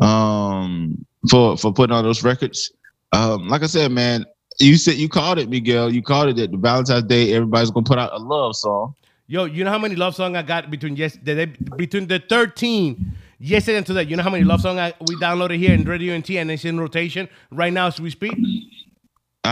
um 0.00 1.04
for 1.28 1.56
for 1.56 1.72
putting 1.72 1.94
on 1.94 2.04
those 2.04 2.22
records. 2.22 2.72
Um, 3.12 3.48
like 3.48 3.62
I 3.62 3.66
said, 3.66 3.90
man, 3.90 4.24
you 4.60 4.76
said 4.76 4.94
you 4.94 5.08
called 5.08 5.38
it, 5.38 5.48
Miguel. 5.48 5.92
You 5.92 6.02
called 6.02 6.28
it 6.28 6.36
that 6.36 6.52
the 6.52 6.56
Valentine's 6.56 7.04
Day 7.04 7.32
everybody's 7.32 7.70
gonna 7.70 7.84
put 7.84 7.98
out 7.98 8.12
a 8.12 8.18
love 8.18 8.56
song. 8.56 8.94
Yo, 9.26 9.44
you 9.44 9.64
know 9.64 9.70
how 9.70 9.78
many 9.78 9.94
love 9.96 10.14
song 10.14 10.36
I 10.36 10.42
got 10.42 10.70
between 10.70 10.96
yes 10.96 11.16
between 11.16 12.06
the 12.06 12.22
13 12.28 13.12
yesterday 13.38 13.78
and 13.78 13.86
today? 13.86 14.02
You 14.04 14.16
know 14.16 14.22
how 14.22 14.30
many 14.30 14.44
love 14.44 14.60
song 14.60 14.78
I, 14.78 14.92
we 15.06 15.16
downloaded 15.16 15.58
here 15.58 15.72
in 15.74 15.84
Radio 15.84 16.16
NT 16.16 16.30
and 16.30 16.50
it's 16.50 16.64
in 16.64 16.80
rotation 16.80 17.28
right 17.50 17.72
now 17.72 17.86
as 17.86 18.00
we 18.00 18.10
speak? 18.10 18.36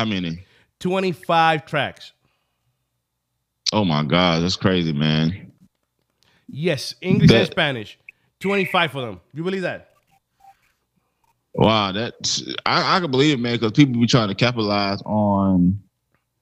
I 0.00 0.04
mean, 0.04 0.40
25 0.80 1.66
tracks. 1.66 2.12
oh 3.72 3.84
my 3.84 4.02
God, 4.04 4.42
that's 4.42 4.56
crazy, 4.56 4.92
man. 4.92 5.52
Yes, 6.48 6.94
English 7.00 7.30
and 7.30 7.46
Spanish. 7.46 7.98
25 8.40 8.92
for 8.92 9.00
them. 9.02 9.20
You 9.34 9.42
believe 9.42 9.62
that? 9.62 9.90
Wow, 11.54 11.92
that 11.92 12.14
I, 12.64 12.96
I 12.96 13.00
can 13.00 13.10
believe 13.10 13.34
it, 13.34 13.40
man, 13.40 13.54
because 13.54 13.72
people 13.72 14.00
be 14.00 14.06
trying 14.06 14.28
to 14.28 14.34
capitalize 14.34 15.02
on, 15.02 15.80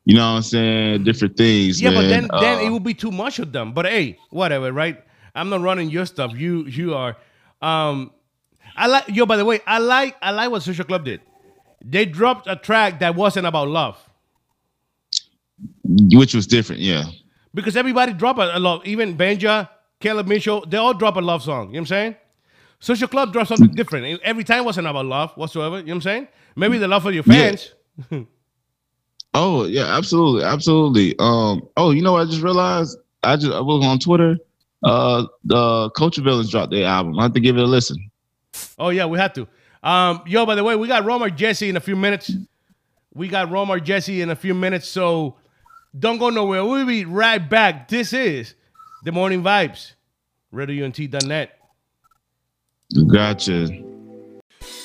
you 0.05 0.15
know 0.15 0.33
what 0.33 0.37
I'm 0.37 0.43
saying, 0.43 1.05
different 1.05 1.37
things. 1.37 1.81
Yeah, 1.81 1.91
but 1.91 2.03
man. 2.03 2.11
then 2.11 2.29
then 2.41 2.59
Uh, 2.59 2.67
it 2.67 2.71
would 2.71 2.85
be 2.85 2.93
too 2.95 3.11
much 3.11 3.39
of 3.39 3.51
them. 3.53 3.73
But 3.73 3.87
hey, 3.87 4.19
whatever, 4.31 4.73
right? 4.73 5.03
I'm 5.35 5.49
not 5.49 5.63
running 5.63 5.91
your 5.91 6.07
stuff. 6.07 6.33
You 6.35 6.67
you 6.67 6.95
are. 6.95 7.17
Um, 7.63 8.11
I 8.77 8.89
like 8.89 9.05
yo. 9.09 9.25
By 9.25 9.39
the 9.39 9.45
way, 9.45 9.61
I 9.67 9.79
like 9.79 10.17
I 10.21 10.33
like 10.33 10.51
what 10.51 10.63
Social 10.63 10.85
Club 10.85 11.05
did. 11.05 11.23
They 11.89 12.05
dropped 12.05 12.47
a 12.49 12.57
track 12.57 13.01
that 13.01 13.15
wasn't 13.15 13.47
about 13.47 13.69
love 13.69 13.99
which 15.85 16.35
was 16.35 16.47
different, 16.47 16.83
yeah. 16.83 17.05
because 17.55 17.77
everybody 17.77 18.13
dropped 18.13 18.39
a, 18.39 18.57
a 18.57 18.59
love. 18.59 18.85
Even 18.85 19.17
Benjah, 19.17 19.69
Caleb 20.01 20.27
Mitchell, 20.27 20.65
they 20.67 20.77
all 20.77 20.93
drop 20.93 21.17
a 21.17 21.21
love 21.21 21.43
song. 21.43 21.69
You 21.69 21.75
know 21.75 21.77
what 21.77 21.79
I'm 21.81 21.87
saying? 21.87 22.17
Social 22.81 23.09
Club 23.09 23.33
dropped 23.33 23.49
something 23.49 23.71
different. 23.71 24.21
Every 24.23 24.45
time 24.45 24.65
wasn't 24.65 24.87
about 24.87 25.07
love 25.07 25.33
whatsoever. 25.37 25.79
You 25.79 25.85
know 25.85 25.91
what 25.91 25.95
I'm 25.97 26.01
saying? 26.03 26.29
Maybe 26.57 26.79
the 26.79 26.89
love 26.89 27.03
for 27.05 27.11
your 27.13 27.25
Yeah. 27.27 27.55
fans. 27.57 27.75
Oh 29.39 29.65
yeah, 29.67 29.95
absolutely, 29.95 30.45
absolutely. 30.45 31.15
Um, 31.19 31.61
oh, 31.77 31.91
you 31.91 32.01
know 32.01 32.13
what 32.13 32.23
I 32.23 32.31
just 32.31 32.41
realized? 32.41 32.97
I 33.23 33.37
just 33.37 33.53
I 33.53 33.61
was 33.61 33.85
on 33.85 33.99
Twitter. 33.99 34.39
Uh, 34.83 35.27
the 35.45 35.91
Culture 35.91 36.23
Villains 36.23 36.51
dropped 36.51 36.71
their 36.73 36.87
album. 36.87 37.19
I 37.19 37.25
have 37.25 37.35
to 37.35 37.41
give 37.41 37.59
it 37.59 37.63
a 37.63 37.67
listen. 37.67 37.99
Oh 38.79 38.89
yeah, 38.89 39.05
we 39.05 39.19
had 39.19 39.35
to. 39.35 39.47
Um, 39.87 40.23
yo, 40.27 40.45
by 40.45 40.57
the 40.57 40.65
way, 40.65 40.75
we 40.75 40.89
got 40.89 41.05
Romar 41.05 41.33
Jesse 41.33 41.69
in 41.69 41.77
a 41.77 41.81
few 41.81 41.95
minutes. 41.95 42.33
We 43.15 43.29
got 43.29 43.51
Romar 43.51 43.81
Jesse 43.81 44.21
in 44.21 44.31
a 44.31 44.35
few 44.35 44.53
minutes, 44.53 44.89
so 44.89 45.37
don't 45.97 46.19
go 46.19 46.29
nowhere. 46.29 46.65
We'll 46.65 46.85
be 46.85 47.05
right 47.05 47.39
back. 47.39 47.87
This 47.87 48.13
is 48.13 48.57
the 49.05 49.13
morning 49.13 49.45
vibes. 49.45 49.93
RadioUNT.net. 50.53 51.57
Gotcha. 53.07 53.69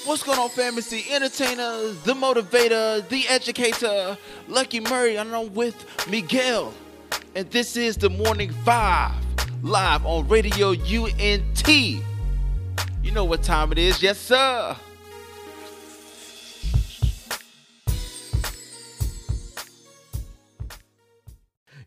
What's 0.05 0.21
going 0.21 0.37
on, 0.37 0.49
fam? 0.49 0.77
It's 0.77 0.91
the 0.91 1.03
entertainer, 1.11 1.93
the 2.03 2.13
motivator, 2.13 3.07
the 3.09 3.27
educator, 3.27 4.15
Lucky 4.47 4.81
Murray, 4.81 5.15
and 5.15 5.35
I'm 5.35 5.51
with 5.55 5.83
Miguel. 6.11 6.75
And 7.33 7.49
this 7.49 7.75
is 7.75 7.97
the 7.97 8.11
Morning 8.11 8.51
Five, 8.63 9.15
live 9.63 10.05
on 10.05 10.27
Radio 10.27 10.73
UNT. 10.73 11.67
You 11.67 13.11
know 13.11 13.25
what 13.25 13.41
time 13.41 13.71
it 13.71 13.79
is, 13.79 14.03
yes, 14.03 14.19
sir. 14.19 14.75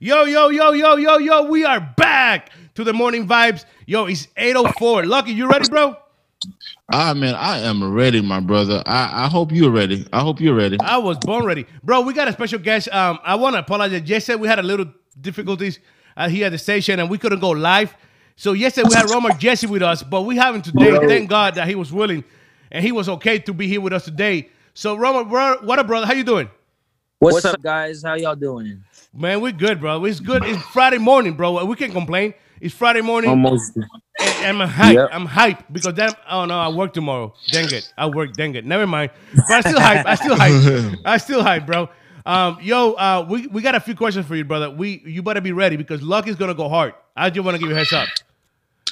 Yo, 0.04 0.24
yo, 0.24 0.50
yo, 0.50 0.72
yo, 0.72 0.96
yo, 0.96 1.16
yo, 1.16 1.44
we 1.44 1.64
are 1.64 1.80
back 1.96 2.50
to 2.74 2.84
the 2.84 2.92
morning 2.92 3.26
vibes. 3.26 3.64
Yo, 3.86 4.04
it's 4.04 4.28
804. 4.36 5.06
Lucky, 5.06 5.32
you 5.32 5.48
ready, 5.48 5.66
bro? 5.66 5.96
Ah 6.92 7.14
man, 7.14 7.34
I 7.34 7.60
am 7.60 7.90
ready, 7.90 8.20
my 8.20 8.38
brother. 8.38 8.82
I, 8.84 9.24
I 9.24 9.28
hope 9.28 9.50
you're 9.50 9.70
ready. 9.70 10.06
I 10.12 10.20
hope 10.20 10.42
you're 10.42 10.54
ready. 10.54 10.76
I 10.78 10.98
was 10.98 11.16
born 11.16 11.46
ready. 11.46 11.64
Bro, 11.82 12.02
we 12.02 12.12
got 12.12 12.28
a 12.28 12.34
special 12.34 12.58
guest. 12.58 12.90
Um, 12.92 13.18
I 13.24 13.34
want 13.36 13.54
to 13.54 13.60
apologize. 13.60 14.06
Yesterday 14.06 14.36
we 14.36 14.46
had 14.46 14.58
a 14.58 14.62
little 14.62 14.92
difficulties 15.22 15.78
uh, 16.18 16.28
here 16.28 16.44
at 16.44 16.52
the 16.52 16.58
station 16.58 17.00
and 17.00 17.08
we 17.08 17.16
couldn't 17.16 17.40
go 17.40 17.52
live. 17.52 17.96
So 18.36 18.52
yesterday 18.52 18.90
we 18.90 18.94
had 18.94 19.06
Romar 19.06 19.38
Jesse 19.38 19.66
with 19.66 19.80
us, 19.80 20.02
but 20.02 20.26
we 20.26 20.36
have 20.36 20.54
him 20.54 20.60
today. 20.60 20.98
Thank 21.08 21.30
God 21.30 21.54
that 21.54 21.66
he 21.66 21.76
was 21.76 21.90
willing 21.94 22.24
and 22.70 22.84
he 22.84 22.92
was 22.92 23.08
okay 23.08 23.38
to 23.38 23.54
be 23.54 23.68
here 23.68 23.80
with 23.80 23.94
us 23.94 24.04
today. 24.04 24.50
So 24.74 24.98
Romar, 24.98 25.26
bro, 25.26 25.60
what 25.62 25.78
up, 25.78 25.86
brother? 25.86 26.06
How 26.06 26.12
you 26.12 26.24
doing? 26.24 26.50
What's, 27.20 27.46
up, 27.46 27.62
guys? 27.62 28.02
How 28.02 28.16
y'all 28.16 28.36
doing? 28.36 28.84
Man, 29.16 29.40
we're 29.40 29.52
good, 29.52 29.80
bro. 29.80 30.04
It's 30.04 30.18
good. 30.20 30.44
It's 30.44 30.60
Friday 30.66 30.98
morning, 30.98 31.34
bro. 31.34 31.64
We 31.64 31.76
can't 31.76 31.92
complain. 31.92 32.34
It's 32.60 32.74
Friday 32.74 33.00
morning. 33.00 33.30
Almost. 33.30 33.76
And 33.76 34.60
I'm 34.62 34.68
hyped. 34.68 34.94
Yep. 34.94 35.08
I'm 35.12 35.26
hyped 35.26 35.64
because 35.72 35.94
then 35.94 36.10
oh 36.30 36.44
no, 36.46 36.58
I 36.58 36.68
work 36.68 36.92
tomorrow. 36.92 37.34
Dang 37.48 37.66
it. 37.72 37.92
I 37.96 38.06
work, 38.06 38.32
dang 38.34 38.54
it. 38.54 38.64
Never 38.64 38.86
mind. 38.86 39.10
But 39.48 39.50
I 39.50 39.60
still 39.60 39.80
hype. 39.80 40.06
I 40.06 40.14
still 40.14 40.36
hype. 40.36 40.98
I 41.04 41.16
still 41.18 41.42
hype, 41.42 41.66
bro. 41.66 41.88
Um, 42.26 42.58
yo, 42.62 42.92
uh, 42.94 43.26
we, 43.28 43.46
we 43.48 43.60
got 43.60 43.74
a 43.74 43.80
few 43.80 43.94
questions 43.94 44.26
for 44.26 44.34
you, 44.34 44.44
brother. 44.44 44.70
We 44.70 45.02
you 45.04 45.22
better 45.22 45.40
be 45.40 45.52
ready 45.52 45.76
because 45.76 46.02
luck 46.02 46.26
is 46.26 46.36
gonna 46.36 46.54
go 46.54 46.68
hard. 46.68 46.94
I 47.16 47.30
just 47.30 47.44
wanna 47.44 47.58
give 47.58 47.68
you 47.68 47.74
a 47.74 47.78
heads 47.78 47.92
up. 47.92 48.08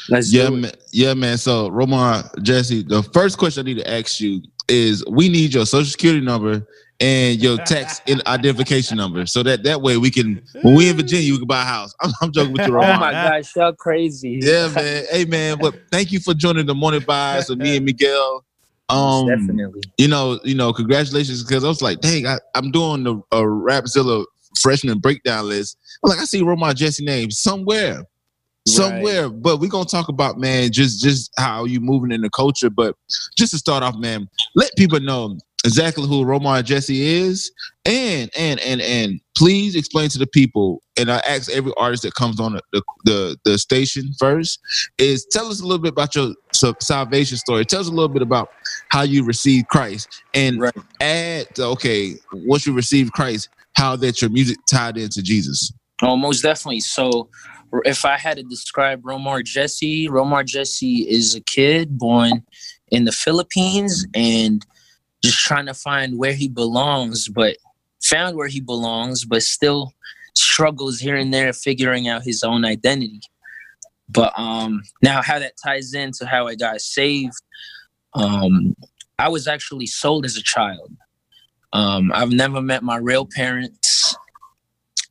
Let's 0.09 0.33
Yeah, 0.33 0.49
do 0.49 0.55
it. 0.55 0.59
man. 0.59 0.73
Yeah, 0.93 1.15
man. 1.15 1.39
So, 1.39 1.71
Romar, 1.71 2.31
Jesse, 2.43 2.83
the 2.83 3.03
first 3.03 3.39
question 3.39 3.65
I 3.65 3.65
need 3.65 3.79
to 3.79 3.91
ask 3.91 4.21
you 4.21 4.43
is: 4.69 5.05
We 5.07 5.29
need 5.29 5.55
your 5.55 5.67
social 5.67 5.91
security 5.91 6.21
number 6.25 6.67
and 7.03 7.43
your 7.43 7.59
tax 7.59 8.01
identification 8.27 8.97
number, 8.97 9.27
so 9.27 9.43
that 9.43 9.65
that 9.65 9.83
way 9.83 9.97
we 9.97 10.11
can, 10.11 10.43
when 10.63 10.75
we 10.75 10.89
in 10.89 10.97
Virginia, 10.97 11.33
we 11.33 11.39
can 11.39 11.47
buy 11.47 11.63
a 11.63 11.65
house. 11.65 11.93
I'm, 12.01 12.13
I'm 12.23 12.33
joking 12.33 12.53
with 12.53 12.67
you, 12.67 12.73
Romar. 12.73 12.97
Oh 12.97 13.01
my 13.01 13.13
gosh, 13.13 13.55
y'all 13.57 13.73
crazy. 13.73 14.41
Yeah, 14.43 14.69
man. 14.69 15.05
Hey, 15.11 15.25
man. 15.25 15.59
But 15.61 15.75
thank 15.91 16.13
you 16.13 16.21
for 16.21 16.35
joining 16.35 16.67
the 16.67 16.75
morning 16.75 17.01
vibes 17.01 17.49
with 17.49 17.59
me 17.59 17.77
and 17.77 17.85
Miguel. 17.85 18.45
Um, 18.89 19.27
Definitely. 19.27 19.83
you 19.99 20.09
know, 20.09 20.39
you 20.45 20.55
know, 20.55 20.73
congratulations 20.73 21.43
because 21.43 21.65
I 21.65 21.69
was 21.69 21.81
like, 21.81 22.01
dang, 22.01 22.27
I, 22.27 22.39
I'm 22.55 22.71
doing 22.71 23.05
the 23.05 23.17
a 23.33 23.43
Rapzilla 23.43 24.25
freshman 24.61 24.99
breakdown 24.99 25.49
list. 25.49 25.79
I'm 26.05 26.11
like, 26.11 26.21
I 26.21 26.25
see 26.25 26.43
Romar 26.43 26.75
Jesse 26.75 27.05
name 27.05 27.31
somewhere, 27.31 28.05
somewhere. 28.67 29.31
But 29.31 29.61
we're 29.61 29.71
gonna 29.71 29.87
talk 29.87 30.09
about 30.09 30.39
man, 30.39 30.71
just 30.73 31.03
just 31.03 31.33
how 31.39 31.65
you 31.65 31.81
moving 31.81 32.13
in 32.13 32.21
the 32.21 32.31
culture. 32.31 32.71
But 32.71 32.95
just 33.37 33.53
to 33.53 33.59
start 33.59 33.83
off, 33.83 33.97
man, 33.97 34.29
let 34.55 34.71
people 34.77 35.01
know 35.01 35.39
exactly 35.65 36.07
who 36.07 36.25
Romar 36.25 36.65
Jesse 36.65 37.03
is, 37.03 37.51
and 37.85 38.31
and 38.37 38.61
and 38.61 38.81
and 38.81 39.21
please 39.37 39.75
explain 39.75 40.09
to 40.11 40.19
the 40.19 40.27
people. 40.27 40.83
And 40.99 41.11
I 41.11 41.19
ask 41.27 41.51
every 41.51 41.73
artist 41.77 42.03
that 42.03 42.15
comes 42.15 42.41
on 42.41 42.53
the 42.55 42.63
the, 42.73 42.83
the, 43.05 43.37
the 43.45 43.59
station 43.59 44.13
first 44.19 44.61
is 44.99 45.27
tell 45.31 45.47
us 45.47 45.61
a 45.61 45.65
little 45.65 45.83
bit 45.83 45.93
about 45.93 46.15
your 46.15 46.35
so, 46.53 46.75
salvation 46.81 47.37
story. 47.39 47.65
Tell 47.65 47.81
us 47.81 47.89
a 47.89 47.93
little 47.93 48.09
bit 48.09 48.23
about 48.23 48.51
how 48.91 49.03
you 49.03 49.25
received 49.25 49.69
Christ, 49.69 50.09
and 50.35 50.61
Right. 50.61 50.73
add 51.01 51.47
okay 51.59 52.15
once 52.33 52.67
you 52.67 52.73
received 52.73 53.13
Christ, 53.13 53.49
how 53.75 53.97
that 53.97 54.21
your 54.21 54.31
music 54.31 54.59
tied 54.71 54.97
into 54.97 55.23
Jesus. 55.23 55.73
Oh, 56.03 56.17
most 56.17 56.43
definitely. 56.43 56.81
So, 56.81 57.29
if 57.85 58.05
I 58.05 58.19
had 58.19 58.37
to 58.37 58.43
describe 58.43 59.03
Romar 59.03 59.45
Jesse, 59.45 60.09
Romar 60.09 60.45
Jesse 60.45 61.09
is 61.09 61.35
a 61.35 61.41
kid 61.41 61.97
born 61.97 62.43
in 62.91 63.05
the 63.05 63.13
Philippines 63.13 64.05
and 64.15 64.65
just 65.25 65.39
trying 65.39 65.67
to 65.67 65.75
find 65.75 66.19
where 66.19 66.33
he 66.33 66.49
belongs, 66.49 67.29
but 67.29 67.57
found 68.03 68.37
where 68.37 68.49
he 68.49 68.61
belongs, 68.61 69.25
but 69.25 69.43
still 69.43 69.93
struggles 70.35 70.99
here 70.99 71.17
and 71.17 71.33
there 71.33 71.53
figuring 71.53 72.09
out 72.09 72.23
his 72.23 72.43
own 72.43 72.65
identity. 72.65 73.21
But 74.09 74.37
um, 74.39 74.83
now, 75.03 75.23
how 75.23 75.39
that 75.39 75.55
ties 75.63 75.95
into 75.95 76.27
how 76.27 76.47
I 76.47 76.55
got 76.55 76.81
saved, 76.81 77.41
um, 78.15 78.75
I 79.19 79.29
was 79.29 79.47
actually 79.47 79.87
sold 79.87 80.25
as 80.25 80.37
a 80.37 80.43
child. 80.43 80.93
Um, 81.73 82.13
I've 82.15 82.31
never 82.31 82.61
met 82.61 82.83
my 82.83 82.97
real 82.97 83.27
parents 83.27 84.17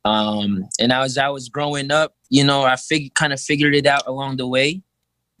um 0.04 0.68
and 0.80 0.92
as 0.92 1.16
i 1.16 1.28
was 1.28 1.48
growing 1.48 1.90
up 1.90 2.14
you 2.28 2.42
know 2.42 2.64
i 2.64 2.76
fig- 2.76 3.14
kind 3.14 3.32
of 3.32 3.40
figured 3.40 3.74
it 3.74 3.86
out 3.86 4.02
along 4.06 4.36
the 4.36 4.46
way 4.46 4.82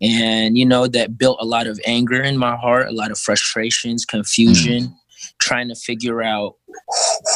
and 0.02 0.58
you 0.58 0.66
know 0.66 0.86
that 0.86 1.16
built 1.16 1.38
a 1.40 1.44
lot 1.44 1.66
of 1.66 1.80
anger 1.86 2.20
in 2.22 2.36
my 2.36 2.56
heart 2.56 2.88
a 2.88 2.92
lot 2.92 3.10
of 3.10 3.18
frustrations 3.18 4.04
confusion 4.04 4.94
trying 5.40 5.68
to 5.68 5.74
figure 5.74 6.22
out 6.22 6.54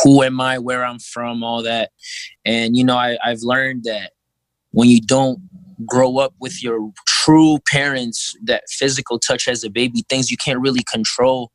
who 0.03 0.23
am 0.23 0.41
i 0.41 0.59
where 0.59 0.85
i'm 0.85 0.99
from 0.99 1.45
all 1.45 1.63
that. 1.63 1.91
And 2.45 2.77
you 2.77 2.85
know 2.85 2.97
I, 2.97 3.19
i've 3.25 3.43
learned 3.43 3.85
that 3.85 4.13
when 4.73 4.89
you 4.89 5.01
don't 5.01 5.39
grow 5.87 6.19
up 6.19 6.35
with 6.41 6.63
your 6.63 6.91
true 7.07 7.59
parents 7.71 8.35
that 8.45 8.65
physical 8.71 9.19
touch 9.19 9.47
as 9.47 9.63
a 9.63 9.71
baby 9.71 10.05
things 10.09 10.31
you 10.31 10.37
can't 10.37 10.61
really 10.61 10.83
control 10.91 11.53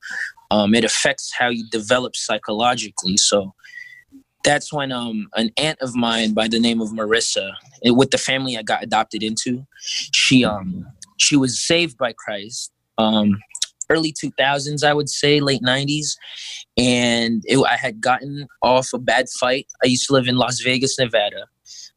um, 0.52 0.76
it 0.76 0.84
affects 0.84 1.32
how 1.38 1.48
you 1.48 1.66
develop 1.70 2.16
psychologically. 2.16 3.18
So 3.18 3.54
that's 4.44 4.74
when 4.74 4.92
um 4.92 5.28
an 5.36 5.52
aunt 5.58 5.80
of 5.82 5.96
mine 5.96 6.34
by 6.34 6.48
the 6.48 6.60
name 6.60 6.82
of 6.82 6.90
Marissa, 6.90 7.52
with 7.86 8.12
the 8.12 8.18
family 8.18 8.58
I 8.58 8.64
got 8.64 8.84
adopted 8.84 9.24
into, 9.24 9.66
she 9.80 10.44
um 10.44 10.86
she 11.22 11.36
was 11.36 11.62
saved 11.62 11.98
by 11.98 12.14
Christ. 12.14 12.72
Um 12.98 13.38
early 13.90 14.14
2000s 14.14 14.86
I 14.86 14.94
would 14.94 15.10
say 15.10 15.42
late 15.42 15.62
90s 15.62 16.16
and 16.78 17.44
it, 17.46 17.58
I 17.58 17.76
had 17.76 18.00
gotten 18.00 18.48
off 18.62 18.88
a 18.94 18.98
bad 18.98 19.28
fight. 19.38 19.68
I 19.84 19.88
used 19.88 20.08
to 20.08 20.14
live 20.14 20.28
in 20.28 20.38
Las 20.38 20.62
Vegas, 20.62 20.98
Nevada. 20.98 21.48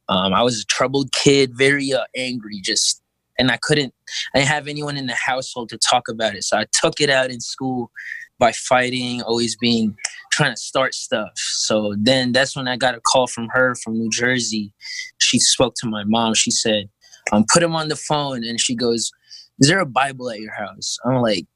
Um, 0.08 0.34
I 0.34 0.42
was 0.42 0.60
a 0.60 0.64
troubled 0.66 1.12
kid, 1.12 1.52
very 1.54 1.92
uh, 1.92 2.04
angry, 2.16 2.60
just 2.62 3.00
and 3.38 3.50
I 3.50 3.58
couldn't 3.62 3.94
I 4.34 4.38
didn't 4.38 4.50
have 4.50 4.68
anyone 4.68 4.96
in 4.96 5.06
the 5.06 5.14
household 5.14 5.68
to 5.70 5.78
talk 5.78 6.08
about 6.08 6.34
it. 6.34 6.44
So 6.44 6.58
I 6.58 6.66
took 6.72 7.00
it 7.00 7.10
out 7.10 7.30
in 7.30 7.40
school 7.40 7.90
by 8.38 8.52
fighting, 8.52 9.22
always 9.22 9.56
being 9.56 9.96
trying 10.32 10.52
to 10.52 10.60
start 10.60 10.94
stuff. 10.94 11.32
So 11.36 11.94
then 11.98 12.32
that's 12.32 12.56
when 12.56 12.68
I 12.68 12.76
got 12.76 12.94
a 12.94 13.00
call 13.00 13.26
from 13.26 13.48
her 13.52 13.74
from 13.76 13.94
New 13.94 14.10
Jersey. 14.10 14.72
She 15.20 15.38
spoke 15.38 15.74
to 15.76 15.88
my 15.88 16.04
mom. 16.04 16.34
She 16.34 16.50
said, 16.50 16.88
um, 17.32 17.44
put 17.52 17.62
him 17.62 17.74
on 17.74 17.88
the 17.88 17.96
phone. 17.96 18.44
And 18.44 18.60
she 18.60 18.74
goes, 18.74 19.10
Is 19.58 19.68
there 19.68 19.80
a 19.80 19.86
Bible 19.86 20.30
at 20.30 20.40
your 20.40 20.54
house? 20.54 20.98
I'm 21.04 21.16
like, 21.16 21.46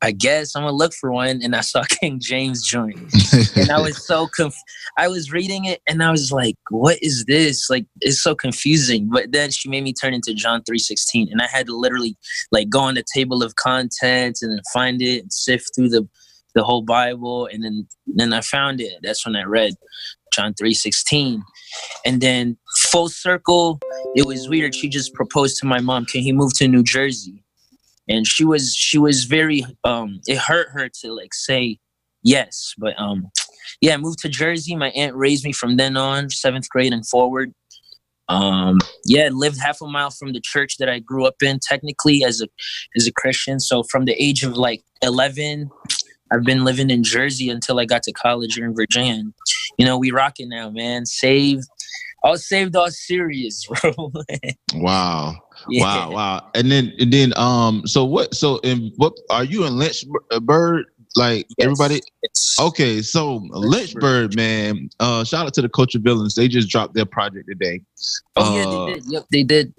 I 0.00 0.12
guess 0.12 0.54
I'm 0.54 0.62
gonna 0.62 0.76
look 0.76 0.94
for 0.94 1.10
one. 1.10 1.40
And 1.42 1.56
I 1.56 1.60
saw 1.60 1.82
King 1.88 2.20
James 2.20 2.64
joint. 2.64 2.98
And 3.56 3.70
I 3.70 3.80
was 3.80 4.06
so 4.06 4.28
conf- 4.28 4.54
I 4.96 5.08
was 5.08 5.32
reading 5.32 5.64
it 5.64 5.80
and 5.88 6.02
I 6.02 6.10
was 6.10 6.30
like, 6.30 6.54
what 6.70 6.98
is 7.02 7.24
this? 7.26 7.68
Like 7.68 7.86
it's 8.00 8.22
so 8.22 8.34
confusing. 8.34 9.08
But 9.12 9.32
then 9.32 9.50
she 9.50 9.68
made 9.68 9.82
me 9.82 9.92
turn 9.92 10.14
into 10.14 10.34
John 10.34 10.62
3:16. 10.62 11.28
And 11.30 11.42
I 11.42 11.46
had 11.46 11.66
to 11.66 11.76
literally 11.76 12.16
like 12.52 12.68
go 12.68 12.80
on 12.80 12.94
the 12.94 13.04
table 13.14 13.42
of 13.42 13.56
contents 13.56 14.42
and 14.42 14.52
then 14.52 14.62
find 14.72 15.02
it 15.02 15.22
and 15.22 15.32
sift 15.32 15.70
through 15.74 15.88
the 15.88 16.08
the 16.54 16.64
whole 16.64 16.82
Bible, 16.82 17.46
and 17.46 17.64
then 17.64 17.86
then 18.06 18.32
I 18.32 18.40
found 18.40 18.80
it. 18.80 18.94
That's 19.02 19.24
when 19.24 19.36
I 19.36 19.44
read 19.44 19.74
John 20.32 20.54
three 20.54 20.74
sixteen, 20.74 21.42
and 22.04 22.20
then 22.20 22.56
full 22.90 23.08
circle. 23.08 23.78
It 24.14 24.26
was 24.26 24.48
weird. 24.48 24.74
She 24.74 24.88
just 24.88 25.14
proposed 25.14 25.58
to 25.58 25.66
my 25.66 25.80
mom. 25.80 26.04
Can 26.06 26.22
he 26.22 26.32
move 26.32 26.52
to 26.58 26.68
New 26.68 26.82
Jersey? 26.82 27.44
And 28.08 28.26
she 28.26 28.44
was 28.44 28.74
she 28.74 28.98
was 28.98 29.24
very 29.24 29.64
um. 29.84 30.20
It 30.26 30.38
hurt 30.38 30.68
her 30.72 30.88
to 31.02 31.12
like 31.12 31.34
say 31.34 31.78
yes, 32.22 32.74
but 32.78 32.94
um, 32.98 33.28
yeah. 33.80 33.94
I 33.94 33.96
moved 33.98 34.20
to 34.20 34.28
Jersey. 34.28 34.74
My 34.76 34.90
aunt 34.90 35.14
raised 35.14 35.44
me 35.44 35.52
from 35.52 35.76
then 35.76 35.96
on, 35.96 36.30
seventh 36.30 36.68
grade 36.70 36.92
and 36.92 37.06
forward. 37.06 37.52
Um, 38.30 38.78
yeah, 39.06 39.30
lived 39.32 39.58
half 39.58 39.80
a 39.80 39.86
mile 39.86 40.10
from 40.10 40.32
the 40.32 40.40
church 40.42 40.76
that 40.78 40.88
I 40.88 40.98
grew 40.98 41.26
up 41.26 41.36
in, 41.42 41.60
technically 41.62 42.24
as 42.24 42.40
a 42.40 42.48
as 42.96 43.06
a 43.06 43.12
Christian. 43.12 43.60
So 43.60 43.82
from 43.82 44.06
the 44.06 44.14
age 44.22 44.42
of 44.42 44.56
like 44.56 44.82
eleven 45.02 45.70
I've 46.30 46.44
been 46.44 46.64
living 46.64 46.90
in 46.90 47.02
Jersey 47.02 47.48
until 47.48 47.78
I 47.80 47.84
got 47.84 48.02
to 48.04 48.12
college 48.12 48.54
here 48.54 48.66
in 48.66 48.74
Virginia. 48.74 49.22
You 49.78 49.86
know, 49.86 49.98
we 49.98 50.10
rocking 50.10 50.48
now, 50.48 50.70
man. 50.70 51.06
Saved. 51.06 51.64
All 52.22 52.36
saved, 52.36 52.74
all 52.76 52.90
serious, 52.90 53.66
bro. 53.66 54.12
Wow. 54.74 55.36
Yeah. 55.68 55.82
Wow, 55.82 56.10
wow. 56.12 56.50
And 56.54 56.70
then 56.70 56.92
and 56.98 57.12
then 57.12 57.32
um 57.36 57.86
so 57.86 58.04
what 58.04 58.34
so 58.34 58.58
in 58.58 58.92
what 58.96 59.14
are 59.30 59.44
you 59.44 59.64
in 59.64 59.76
Lynchburg? 59.76 60.84
Like 61.16 61.46
Yes. 61.56 61.64
everybody 61.64 62.00
Okay, 62.60 63.02
so 63.02 63.36
Lynchburg, 63.50 64.36
man. 64.36 64.88
Uh 65.00 65.24
shout 65.24 65.46
out 65.46 65.54
to 65.54 65.62
the 65.62 65.68
Culture 65.68 65.98
Villains. 65.98 66.34
They 66.34 66.48
just 66.48 66.68
dropped 66.68 66.94
their 66.94 67.06
project 67.06 67.48
today. 67.48 67.80
Oh 68.36 68.54
yeah, 68.54 68.64
Uh, 68.64 68.86
they 68.86 68.92
did. 68.94 69.04
Yep, 69.06 69.24
they 69.32 69.42
did. 69.42 69.74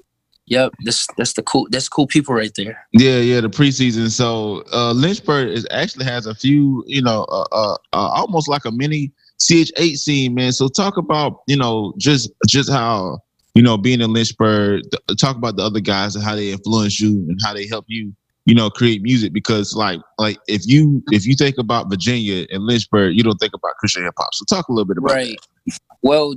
Yep, 0.47 0.73
that's 0.83 1.07
that's 1.15 1.33
the 1.33 1.43
cool. 1.43 1.67
That's 1.69 1.87
cool 1.87 2.07
people 2.07 2.33
right 2.33 2.51
there. 2.55 2.85
Yeah, 2.93 3.19
yeah, 3.19 3.39
the 3.41 3.49
preseason. 3.49 4.09
So 4.09 4.63
uh 4.73 4.93
Lynchburg 4.93 5.49
is 5.49 5.67
actually 5.69 6.05
has 6.05 6.25
a 6.25 6.33
few, 6.33 6.83
you 6.87 7.01
know, 7.01 7.23
uh, 7.25 7.45
uh, 7.51 7.77
uh 7.93 8.09
almost 8.09 8.47
like 8.49 8.65
a 8.65 8.71
mini 8.71 9.11
CHH 9.41 9.97
scene, 9.97 10.33
man. 10.33 10.51
So 10.51 10.67
talk 10.67 10.97
about, 10.97 11.41
you 11.47 11.57
know, 11.57 11.93
just 11.97 12.29
just 12.47 12.71
how, 12.71 13.19
you 13.55 13.61
know, 13.61 13.77
being 13.77 14.01
in 14.01 14.11
Lynchburg, 14.13 14.83
th- 14.91 15.19
talk 15.19 15.35
about 15.35 15.55
the 15.55 15.63
other 15.63 15.79
guys 15.79 16.15
and 16.15 16.23
how 16.23 16.35
they 16.35 16.51
influence 16.51 16.99
you 16.99 17.11
and 17.29 17.39
how 17.43 17.53
they 17.53 17.67
help 17.67 17.85
you, 17.87 18.13
you 18.45 18.53
know, 18.53 18.69
create 18.69 19.01
music 19.01 19.31
because 19.33 19.73
like 19.73 20.01
like 20.17 20.37
if 20.47 20.63
you 20.65 21.01
if 21.11 21.25
you 21.25 21.35
think 21.35 21.57
about 21.57 21.89
Virginia 21.89 22.45
and 22.51 22.63
Lynchburg, 22.63 23.15
you 23.15 23.23
don't 23.23 23.37
think 23.37 23.53
about 23.53 23.75
Christian 23.79 24.03
hip 24.03 24.13
hop. 24.17 24.33
So 24.33 24.45
talk 24.45 24.67
a 24.67 24.73
little 24.73 24.85
bit 24.85 24.97
about 24.97 25.13
Right. 25.13 25.37
Well, 26.01 26.35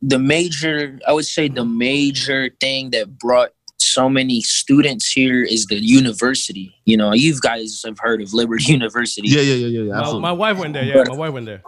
the 0.00 0.18
major, 0.18 0.98
I 1.06 1.12
would 1.12 1.26
say, 1.26 1.48
the 1.48 1.64
major 1.64 2.50
thing 2.60 2.90
that 2.90 3.18
brought 3.18 3.50
so 3.78 4.08
many 4.08 4.40
students 4.40 5.10
here 5.10 5.42
is 5.42 5.66
the 5.66 5.76
university. 5.76 6.74
You 6.84 6.96
know, 6.96 7.12
you 7.12 7.38
guys 7.38 7.82
have 7.84 7.98
heard 7.98 8.22
of 8.22 8.32
Liberty 8.32 8.64
University. 8.72 9.28
Yeah, 9.28 9.42
yeah, 9.42 9.54
yeah, 9.54 9.66
yeah, 9.66 9.94
yeah. 9.94 10.12
My, 10.12 10.18
my 10.18 10.32
wife 10.32 10.58
went 10.58 10.74
there. 10.74 10.84
Yeah, 10.84 11.04
my 11.06 11.16
wife 11.16 11.32
went 11.32 11.46
there. 11.46 11.62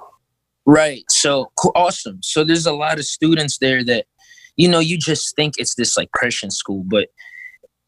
Right. 0.66 1.04
So 1.08 1.52
awesome. 1.76 2.18
So 2.22 2.42
there's 2.42 2.66
a 2.66 2.72
lot 2.72 2.98
of 2.98 3.04
students 3.04 3.58
there 3.58 3.84
that, 3.84 4.06
you 4.56 4.68
know, 4.68 4.80
you 4.80 4.98
just 4.98 5.36
think 5.36 5.54
it's 5.58 5.76
this 5.76 5.96
like 5.96 6.10
Christian 6.10 6.50
school, 6.50 6.82
but 6.84 7.08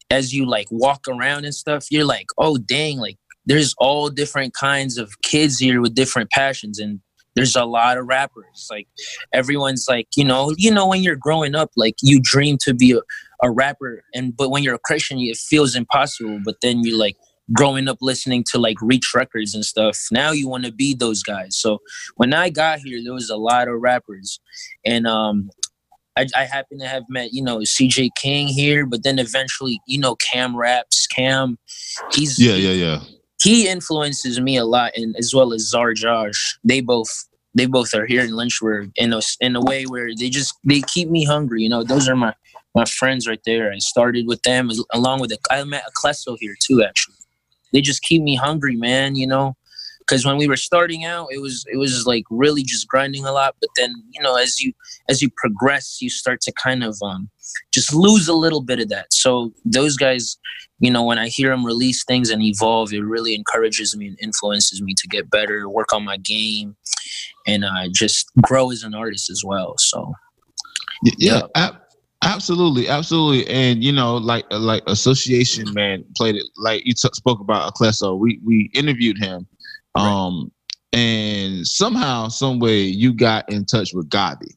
as 0.09 0.33
you 0.33 0.45
like 0.45 0.67
walk 0.71 1.05
around 1.07 1.45
and 1.45 1.53
stuff, 1.53 1.87
you're 1.91 2.05
like, 2.05 2.27
oh 2.37 2.57
dang, 2.57 2.97
like 2.97 3.17
there's 3.45 3.75
all 3.79 4.09
different 4.09 4.53
kinds 4.53 4.97
of 4.97 5.11
kids 5.23 5.59
here 5.59 5.81
with 5.81 5.93
different 5.93 6.31
passions 6.31 6.79
and 6.79 7.01
there's 7.35 7.55
a 7.55 7.65
lot 7.65 7.97
of 7.97 8.07
rappers. 8.07 8.67
Like 8.71 8.87
everyone's 9.33 9.85
like, 9.87 10.07
you 10.15 10.23
know, 10.23 10.53
you 10.57 10.71
know, 10.71 10.87
when 10.87 11.03
you're 11.03 11.15
growing 11.15 11.55
up, 11.55 11.71
like 11.75 11.95
you 12.01 12.19
dream 12.21 12.57
to 12.61 12.73
be 12.73 12.93
a, 12.93 13.01
a 13.43 13.51
rapper 13.51 14.03
and 14.13 14.35
but 14.35 14.49
when 14.49 14.63
you're 14.63 14.75
a 14.75 14.79
Christian, 14.79 15.19
it 15.19 15.37
feels 15.37 15.75
impossible. 15.75 16.39
But 16.45 16.55
then 16.61 16.83
you 16.83 16.97
like 16.97 17.17
growing 17.53 17.87
up 17.87 17.97
listening 18.01 18.43
to 18.51 18.59
like 18.59 18.77
Reach 18.81 19.11
Records 19.15 19.53
and 19.55 19.65
stuff. 19.65 19.97
Now 20.11 20.31
you 20.31 20.47
want 20.47 20.65
to 20.65 20.71
be 20.71 20.93
those 20.93 21.23
guys. 21.23 21.57
So 21.57 21.79
when 22.15 22.33
I 22.33 22.49
got 22.49 22.79
here, 22.79 22.99
there 23.03 23.13
was 23.13 23.29
a 23.29 23.37
lot 23.37 23.67
of 23.67 23.81
rappers, 23.81 24.39
and 24.85 25.07
um, 25.07 25.49
I, 26.17 26.27
I 26.35 26.45
happen 26.45 26.79
to 26.79 26.87
have 26.87 27.03
met 27.09 27.33
you 27.33 27.43
know 27.43 27.59
CJ 27.59 28.09
King 28.19 28.47
here, 28.47 28.85
but 28.85 29.03
then 29.03 29.19
eventually 29.19 29.81
you 29.87 29.99
know 29.99 30.15
Cam 30.15 30.55
raps. 30.55 31.07
Cam, 31.07 31.57
he's 32.13 32.39
yeah, 32.39 32.55
yeah, 32.55 32.71
yeah. 32.71 33.01
he 33.41 33.67
influences 33.67 34.39
me 34.39 34.57
a 34.57 34.65
lot, 34.65 34.91
and 34.95 35.15
as 35.17 35.33
well 35.33 35.53
as 35.53 35.69
Zar 35.69 35.93
Josh. 35.93 36.57
They 36.63 36.81
both 36.81 37.09
they 37.55 37.65
both 37.65 37.93
are 37.93 38.05
here 38.05 38.21
in 38.21 38.35
Lynchburg 38.35 38.91
in 38.95 39.13
a 39.13 39.21
in 39.39 39.55
a 39.55 39.61
way 39.61 39.85
where 39.85 40.09
they 40.15 40.29
just 40.29 40.55
they 40.63 40.81
keep 40.81 41.09
me 41.09 41.25
hungry. 41.25 41.63
You 41.63 41.69
know, 41.69 41.83
those 41.83 42.07
are 42.07 42.15
my 42.15 42.33
my 42.75 42.85
friends 42.85 43.27
right 43.27 43.41
there. 43.45 43.71
I 43.71 43.79
started 43.79 44.27
with 44.27 44.41
them 44.43 44.69
along 44.93 45.21
with 45.21 45.33
I 45.49 45.63
met 45.63 45.83
Akleso 45.85 46.37
here 46.39 46.55
too. 46.61 46.83
Actually, 46.83 47.15
they 47.73 47.81
just 47.81 48.01
keep 48.03 48.21
me 48.21 48.35
hungry, 48.35 48.75
man. 48.75 49.15
You 49.15 49.27
know, 49.27 49.55
because 50.09 50.25
when 50.25 50.37
we 50.37 50.47
were 50.47 50.57
starting 50.57 51.05
out 51.05 51.27
it 51.29 51.39
was 51.41 51.63
it 51.71 51.77
was 51.77 52.05
like 52.07 52.23
really 52.29 52.63
just 52.63 52.87
grinding 52.87 53.25
a 53.25 53.31
lot 53.31 53.55
but 53.61 53.69
then 53.75 53.93
you 54.09 54.21
know 54.21 54.35
as 54.35 54.59
you 54.59 54.73
as 55.07 55.21
you 55.21 55.29
progress 55.37 56.01
you 56.01 56.09
start 56.09 56.41
to 56.41 56.51
kind 56.51 56.83
of 56.83 56.97
um 57.03 57.29
just 57.71 57.93
lose 57.93 58.27
a 58.27 58.33
little 58.33 58.61
bit 58.61 58.79
of 58.79 58.89
that. 58.89 59.11
So 59.11 59.51
those 59.65 59.97
guys 59.97 60.37
you 60.79 60.89
know 60.89 61.03
when 61.03 61.19
i 61.19 61.27
hear 61.27 61.49
them 61.49 61.65
release 61.65 62.03
things 62.05 62.29
and 62.29 62.41
evolve 62.41 62.93
it 62.93 63.01
really 63.01 63.35
encourages 63.35 63.95
me 63.97 64.07
and 64.07 64.17
influences 64.21 64.81
me 64.81 64.93
to 64.95 65.07
get 65.07 65.29
better 65.29 65.69
work 65.69 65.93
on 65.93 66.03
my 66.05 66.17
game 66.17 66.75
and 67.45 67.65
uh 67.65 67.87
just 67.93 68.31
grow 68.41 68.71
as 68.71 68.83
an 68.83 68.95
artist 68.95 69.29
as 69.29 69.43
well 69.45 69.75
so. 69.77 70.13
Yeah, 71.17 71.43
ab- 71.55 71.77
absolutely, 72.23 72.87
absolutely. 72.87 73.47
And 73.47 73.83
you 73.83 73.91
know, 73.91 74.17
like 74.17 74.45
uh, 74.51 74.59
like 74.59 74.83
association 74.87 75.73
man 75.73 76.03
played 76.15 76.35
it. 76.35 76.43
Like 76.57 76.85
you 76.85 76.93
t- 76.93 77.09
spoke 77.13 77.39
about 77.39 77.73
Acleso. 77.73 78.17
We 78.17 78.39
we 78.43 78.69
interviewed 78.73 79.17
him, 79.17 79.47
um, 79.95 80.51
and 80.93 81.65
somehow, 81.67 82.27
some 82.29 82.59
way, 82.59 82.81
you 82.81 83.13
got 83.13 83.49
in 83.51 83.65
touch 83.65 83.93
with 83.93 84.09
Gawvi. 84.09 84.55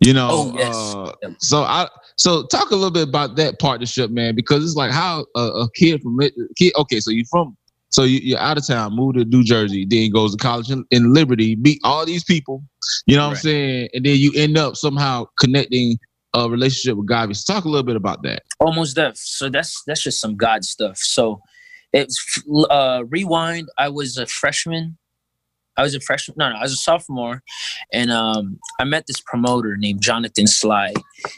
You 0.00 0.12
know, 0.12 0.28
Oh, 0.32 0.52
yes. 0.56 0.74
uh, 0.76 1.12
Yep. 1.22 1.32
so 1.38 1.62
I 1.62 1.88
so 2.16 2.46
talk 2.46 2.70
a 2.70 2.74
little 2.74 2.90
bit 2.90 3.08
about 3.08 3.36
that 3.36 3.58
partnership, 3.60 4.10
man, 4.10 4.34
because 4.34 4.64
it's 4.64 4.74
like 4.74 4.90
how 4.90 5.24
a, 5.36 5.40
a 5.40 5.70
kid 5.76 6.02
from 6.02 6.20
it, 6.20 6.34
kid. 6.56 6.72
Okay, 6.76 7.00
so 7.00 7.10
you 7.10 7.24
from 7.30 7.56
so 7.90 8.04
you, 8.04 8.18
you're 8.22 8.38
out 8.38 8.56
of 8.56 8.66
town, 8.66 8.96
move 8.96 9.14
to 9.16 9.24
New 9.26 9.44
Jersey, 9.44 9.84
then 9.88 10.10
goes 10.10 10.34
to 10.34 10.38
college 10.38 10.70
in, 10.70 10.84
in 10.90 11.12
Liberty, 11.12 11.56
meet 11.56 11.78
all 11.84 12.06
these 12.06 12.24
people. 12.24 12.64
You 13.06 13.16
know 13.16 13.24
what 13.28 13.30
I'm 13.32 13.36
saying? 13.36 13.88
And 13.92 14.04
then 14.04 14.16
you 14.16 14.32
end 14.34 14.56
up 14.56 14.76
somehow 14.76 15.26
connecting 15.38 15.98
a 16.34 16.48
relationship 16.48 16.96
with 16.96 17.08
Gawvi. 17.08 17.36
So 17.36 17.52
talk 17.52 17.64
a 17.64 17.68
little 17.68 17.82
bit 17.82 17.96
about 17.96 18.22
that. 18.22 18.42
almost 18.60 18.96
deaf. 18.96 19.16
So 19.16 19.48
that's 19.48 19.82
that's 19.86 20.02
just 20.02 20.20
some 20.20 20.36
god 20.36 20.64
stuff. 20.64 20.98
So 20.98 21.40
it's 21.92 22.18
uh 22.70 23.04
rewind. 23.08 23.68
I 23.78 23.88
was 23.88 24.16
a 24.16 24.26
freshman. 24.26 24.98
I 25.74 25.82
was 25.82 25.94
a 25.94 26.00
freshman 26.00 26.34
no 26.38 26.50
no 26.50 26.56
i 26.56 26.60
was 26.62 26.72
a 26.72 26.76
sophomore. 26.76 27.42
And 27.92 28.10
um 28.10 28.58
i 28.78 28.84
met 28.84 29.06
this 29.06 29.20
promoter 29.20 29.76
named 29.76 30.02
jonathan 30.02 30.46
sly 30.46 30.92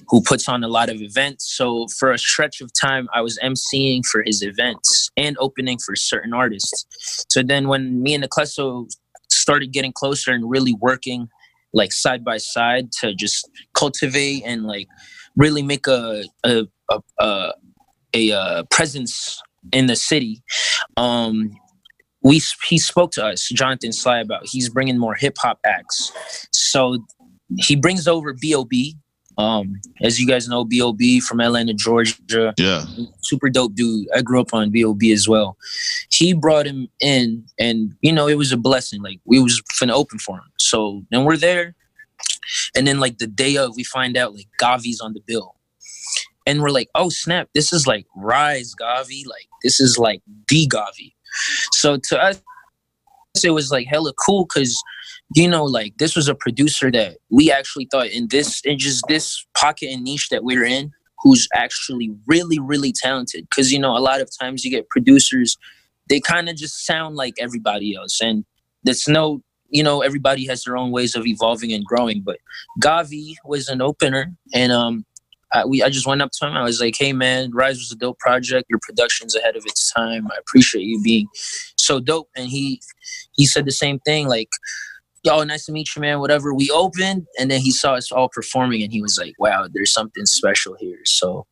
who 0.08 0.22
puts 0.22 0.48
on 0.48 0.64
a 0.64 0.68
lot 0.68 0.88
of 0.90 1.00
events. 1.00 1.52
So 1.56 1.86
for 1.98 2.12
a 2.12 2.18
stretch 2.18 2.60
of 2.60 2.70
time 2.72 3.08
i 3.14 3.20
was 3.20 3.38
emceeing 3.42 4.04
for 4.04 4.22
his 4.24 4.42
events 4.42 5.10
and 5.16 5.36
opening 5.38 5.78
for 5.78 5.94
certain 5.96 6.34
artists. 6.34 7.24
So 7.30 7.42
then 7.42 7.68
when 7.68 8.02
me 8.02 8.14
and 8.14 8.22
the 8.24 8.28
Ecleso 8.28 8.88
started 9.30 9.72
getting 9.72 9.92
closer 9.92 10.32
and 10.32 10.48
really 10.48 10.74
working 10.74 11.28
like 11.74 11.92
side 11.92 12.24
by 12.24 12.38
side 12.38 12.90
to 13.00 13.14
just 13.14 13.50
cultivate 13.74 14.42
and 14.46 14.64
like 14.64 14.88
really 15.36 15.62
make 15.62 15.86
a 15.86 16.24
a 16.44 16.66
a, 16.90 17.00
a, 17.20 17.52
a 18.14 18.32
uh, 18.32 18.62
presence 18.70 19.42
in 19.72 19.86
the 19.86 19.96
city. 19.96 20.42
Um, 20.96 21.50
we 22.22 22.40
he 22.68 22.78
spoke 22.78 23.10
to 23.12 23.24
us, 23.24 23.48
Jonathan 23.50 23.92
Sly, 23.92 24.20
about 24.20 24.46
he's 24.46 24.68
bringing 24.70 24.98
more 24.98 25.14
hip 25.14 25.36
hop 25.38 25.58
acts. 25.66 26.10
So 26.52 26.98
he 27.58 27.76
brings 27.76 28.08
over 28.08 28.32
B.O.B. 28.32 28.96
Um, 29.36 29.80
as 30.00 30.20
you 30.20 30.26
guys 30.28 30.48
know, 30.48 30.64
B.O.B. 30.64 31.20
from 31.20 31.40
Atlanta, 31.40 31.74
Georgia 31.74 32.54
Yeah. 32.56 32.86
super 33.20 33.50
dope 33.50 33.74
dude. 33.74 34.06
I 34.14 34.22
grew 34.22 34.40
up 34.40 34.54
on 34.54 34.70
B.O.B. 34.70 35.10
as 35.12 35.28
well. 35.28 35.56
He 36.10 36.32
brought 36.34 36.66
him 36.66 36.88
in, 37.00 37.44
and 37.58 37.94
you 38.00 38.12
know, 38.12 38.28
it 38.28 38.36
was 38.38 38.52
a 38.52 38.56
blessing. 38.56 39.02
Like 39.02 39.20
we 39.24 39.40
was 39.40 39.60
finna 39.72 39.90
open 39.92 40.18
for 40.18 40.36
him. 40.36 40.44
So 40.74 41.04
then 41.12 41.24
we're 41.24 41.36
there, 41.36 41.76
and 42.74 42.84
then 42.84 42.98
like 42.98 43.18
the 43.18 43.28
day 43.28 43.56
of, 43.56 43.76
we 43.76 43.84
find 43.84 44.16
out 44.16 44.34
like 44.34 44.48
Gawvi's 44.60 45.00
on 45.00 45.12
the 45.12 45.20
bill, 45.24 45.54
and 46.46 46.60
we're 46.60 46.70
like, 46.70 46.88
oh 46.96 47.10
snap, 47.10 47.48
this 47.54 47.72
is 47.72 47.86
like 47.86 48.06
Rise 48.16 48.74
Gawvi, 48.74 49.24
like 49.24 49.46
this 49.62 49.78
is 49.78 49.98
like 49.98 50.20
the 50.48 50.66
Gavi. 50.66 51.14
So 51.70 51.96
to 51.96 52.20
us, 52.20 52.42
it 53.44 53.50
was 53.50 53.70
like 53.70 53.86
hella 53.86 54.12
cool 54.14 54.46
because 54.46 54.82
you 55.36 55.48
know 55.48 55.64
like 55.64 55.96
this 55.98 56.16
was 56.16 56.26
a 56.26 56.34
producer 56.34 56.90
that 56.90 57.18
we 57.30 57.52
actually 57.52 57.86
thought 57.92 58.08
in 58.08 58.26
this 58.28 58.60
in 58.64 58.76
just 58.76 59.04
this 59.06 59.46
pocket 59.56 59.90
and 59.92 60.02
niche 60.02 60.28
that 60.30 60.42
we're 60.42 60.64
in 60.64 60.90
who's 61.22 61.46
actually 61.54 62.10
really 62.26 62.58
really 62.58 62.92
talented. 62.92 63.46
Because 63.48 63.72
you 63.72 63.78
know 63.78 63.96
a 63.96 64.02
lot 64.02 64.20
of 64.20 64.28
times 64.40 64.64
you 64.64 64.72
get 64.72 64.88
producers 64.88 65.56
they 66.08 66.18
kind 66.20 66.48
of 66.48 66.56
just 66.56 66.84
sound 66.84 67.16
like 67.16 67.34
everybody 67.38 67.94
else. 67.94 68.20
And 68.20 68.44
there's 68.82 69.08
no 69.08 69.42
you 69.74 69.82
know 69.82 70.00
everybody 70.00 70.46
has 70.46 70.64
their 70.64 70.76
own 70.76 70.90
ways 70.90 71.14
of 71.14 71.26
evolving 71.26 71.72
and 71.72 71.84
growing 71.84 72.22
but 72.22 72.38
gawvi 72.80 73.34
was 73.44 73.68
an 73.68 73.82
opener 73.82 74.32
and 74.54 74.72
um 74.72 75.04
I, 75.52 75.64
we, 75.64 75.82
I 75.84 75.88
just 75.88 76.06
went 76.06 76.20
up 76.20 76.32
to 76.32 76.46
him. 76.48 76.56
I 76.56 76.64
was 76.64 76.80
like, 76.80 76.96
"Hey, 76.98 77.12
man, 77.12 77.52
Rise 77.52 77.76
was 77.76 77.92
a 77.92 77.96
dope 77.96 78.18
project. 78.18 78.66
Your 78.68 78.80
production's 78.82 79.36
ahead 79.36 79.54
of 79.54 79.62
its 79.66 79.92
time. 79.92 80.26
I 80.26 80.36
appreciate 80.36 80.82
you 80.82 81.00
being 81.00 81.28
so 81.78 82.00
dope." 82.00 82.28
And 82.34 82.48
he 82.48 82.80
he 83.32 83.46
said 83.46 83.64
the 83.64 83.70
same 83.70 84.00
thing, 84.00 84.26
like, 84.26 84.48
"Yo, 85.22 85.44
nice 85.44 85.66
to 85.66 85.72
meet 85.72 85.94
you, 85.94 86.02
man. 86.02 86.18
Whatever." 86.18 86.52
We 86.52 86.70
opened, 86.70 87.28
and 87.38 87.52
then 87.52 87.60
he 87.60 87.70
saw 87.70 87.94
us 87.94 88.10
all 88.10 88.28
performing, 88.28 88.82
and 88.82 88.92
he 88.92 89.00
was 89.00 89.16
like, 89.16 89.34
"Wow, 89.38 89.68
there's 89.72 89.92
something 89.92 90.26
special 90.26 90.74
here." 90.80 90.98
So, 91.04 91.46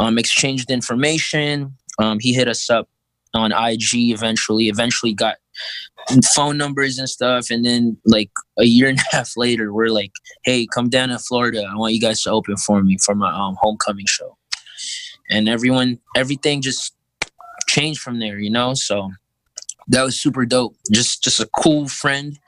um, 0.00 0.18
exchanged 0.18 0.68
information. 0.68 1.76
Um, 2.00 2.18
he 2.18 2.34
hit 2.34 2.48
us 2.48 2.68
up 2.68 2.88
on 3.34 3.52
IG. 3.52 4.10
Eventually, 4.12 4.68
eventually 4.68 5.12
got 5.12 5.36
phone 6.34 6.56
numbers 6.56 6.98
and 6.98 7.08
stuff, 7.08 7.50
and 7.50 7.64
then 7.64 7.96
like 8.04 8.30
a 8.58 8.64
year 8.64 8.88
and 8.88 8.98
a 8.98 9.04
half 9.16 9.36
later, 9.36 9.72
we're 9.72 9.88
like, 9.88 10.12
"Hey, 10.44 10.66
come 10.66 10.88
down 10.88 11.08
to 11.10 11.18
Florida. 11.18 11.64
I 11.70 11.76
want 11.76 11.94
you 11.94 12.00
guys 12.00 12.22
to 12.22 12.30
open 12.30 12.56
for 12.56 12.82
me 12.82 12.98
for 12.98 13.14
my 13.14 13.32
um, 13.32 13.56
homecoming 13.60 14.06
show." 14.06 14.36
And 15.30 15.48
everyone, 15.48 15.98
everything 16.14 16.60
just 16.60 16.94
changed 17.68 18.00
from 18.00 18.18
there, 18.18 18.38
you 18.38 18.50
know. 18.50 18.74
So 18.74 19.10
that 19.88 20.02
was 20.02 20.20
super 20.20 20.46
dope. 20.46 20.76
Just, 20.92 21.22
just 21.22 21.40
a 21.40 21.48
cool 21.56 21.88
friend 21.88 22.38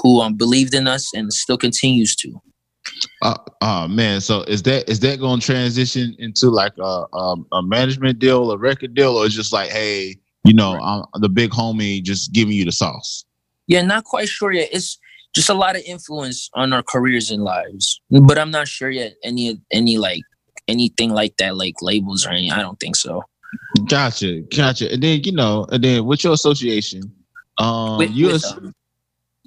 who 0.00 0.20
um, 0.20 0.34
believed 0.34 0.74
in 0.74 0.88
us 0.88 1.12
and 1.14 1.32
still 1.32 1.58
continues 1.58 2.16
to. 2.16 2.40
Uh, 3.22 3.36
oh 3.60 3.88
man, 3.88 4.20
so 4.20 4.42
is 4.42 4.62
that 4.64 4.88
is 4.88 5.00
that 5.00 5.20
going 5.20 5.38
to 5.38 5.46
transition 5.46 6.16
into 6.18 6.50
like 6.50 6.72
a, 6.78 7.06
um, 7.14 7.46
a 7.52 7.62
management 7.62 8.18
deal, 8.18 8.50
a 8.50 8.58
record 8.58 8.94
deal, 8.94 9.16
or 9.16 9.24
is 9.24 9.34
just 9.34 9.52
like, 9.52 9.70
hey, 9.70 10.16
you 10.44 10.54
know, 10.54 10.74
I'm 10.80 11.04
the 11.20 11.28
big 11.28 11.50
homie, 11.50 12.02
just 12.02 12.32
giving 12.32 12.54
you 12.54 12.64
the 12.64 12.72
sauce? 12.72 13.24
Yeah, 13.66 13.82
not 13.82 14.04
quite 14.04 14.28
sure 14.28 14.52
yet. 14.52 14.68
It's 14.72 14.98
just 15.34 15.48
a 15.48 15.54
lot 15.54 15.76
of 15.76 15.82
influence 15.86 16.50
on 16.54 16.72
our 16.72 16.82
careers 16.82 17.30
and 17.30 17.42
lives, 17.44 18.00
but 18.10 18.38
I'm 18.38 18.50
not 18.50 18.68
sure 18.68 18.90
yet. 18.90 19.14
Any, 19.24 19.60
any 19.72 19.98
like 19.98 20.20
anything 20.68 21.10
like 21.10 21.36
that, 21.38 21.56
like 21.56 21.74
labels 21.80 22.26
or 22.26 22.30
any. 22.30 22.50
I 22.50 22.60
don't 22.60 22.78
think 22.80 22.96
so. 22.96 23.22
Gotcha, 23.88 24.40
gotcha. 24.54 24.92
And 24.92 25.02
then 25.02 25.20
you 25.24 25.32
know, 25.32 25.66
and 25.70 25.82
then 25.82 26.04
with 26.06 26.24
your 26.24 26.32
association, 26.32 27.02
um, 27.58 27.98
With- 27.98 28.10
you 28.10 28.26
with, 28.26 28.34
as- 28.36 28.52
um, 28.52 28.74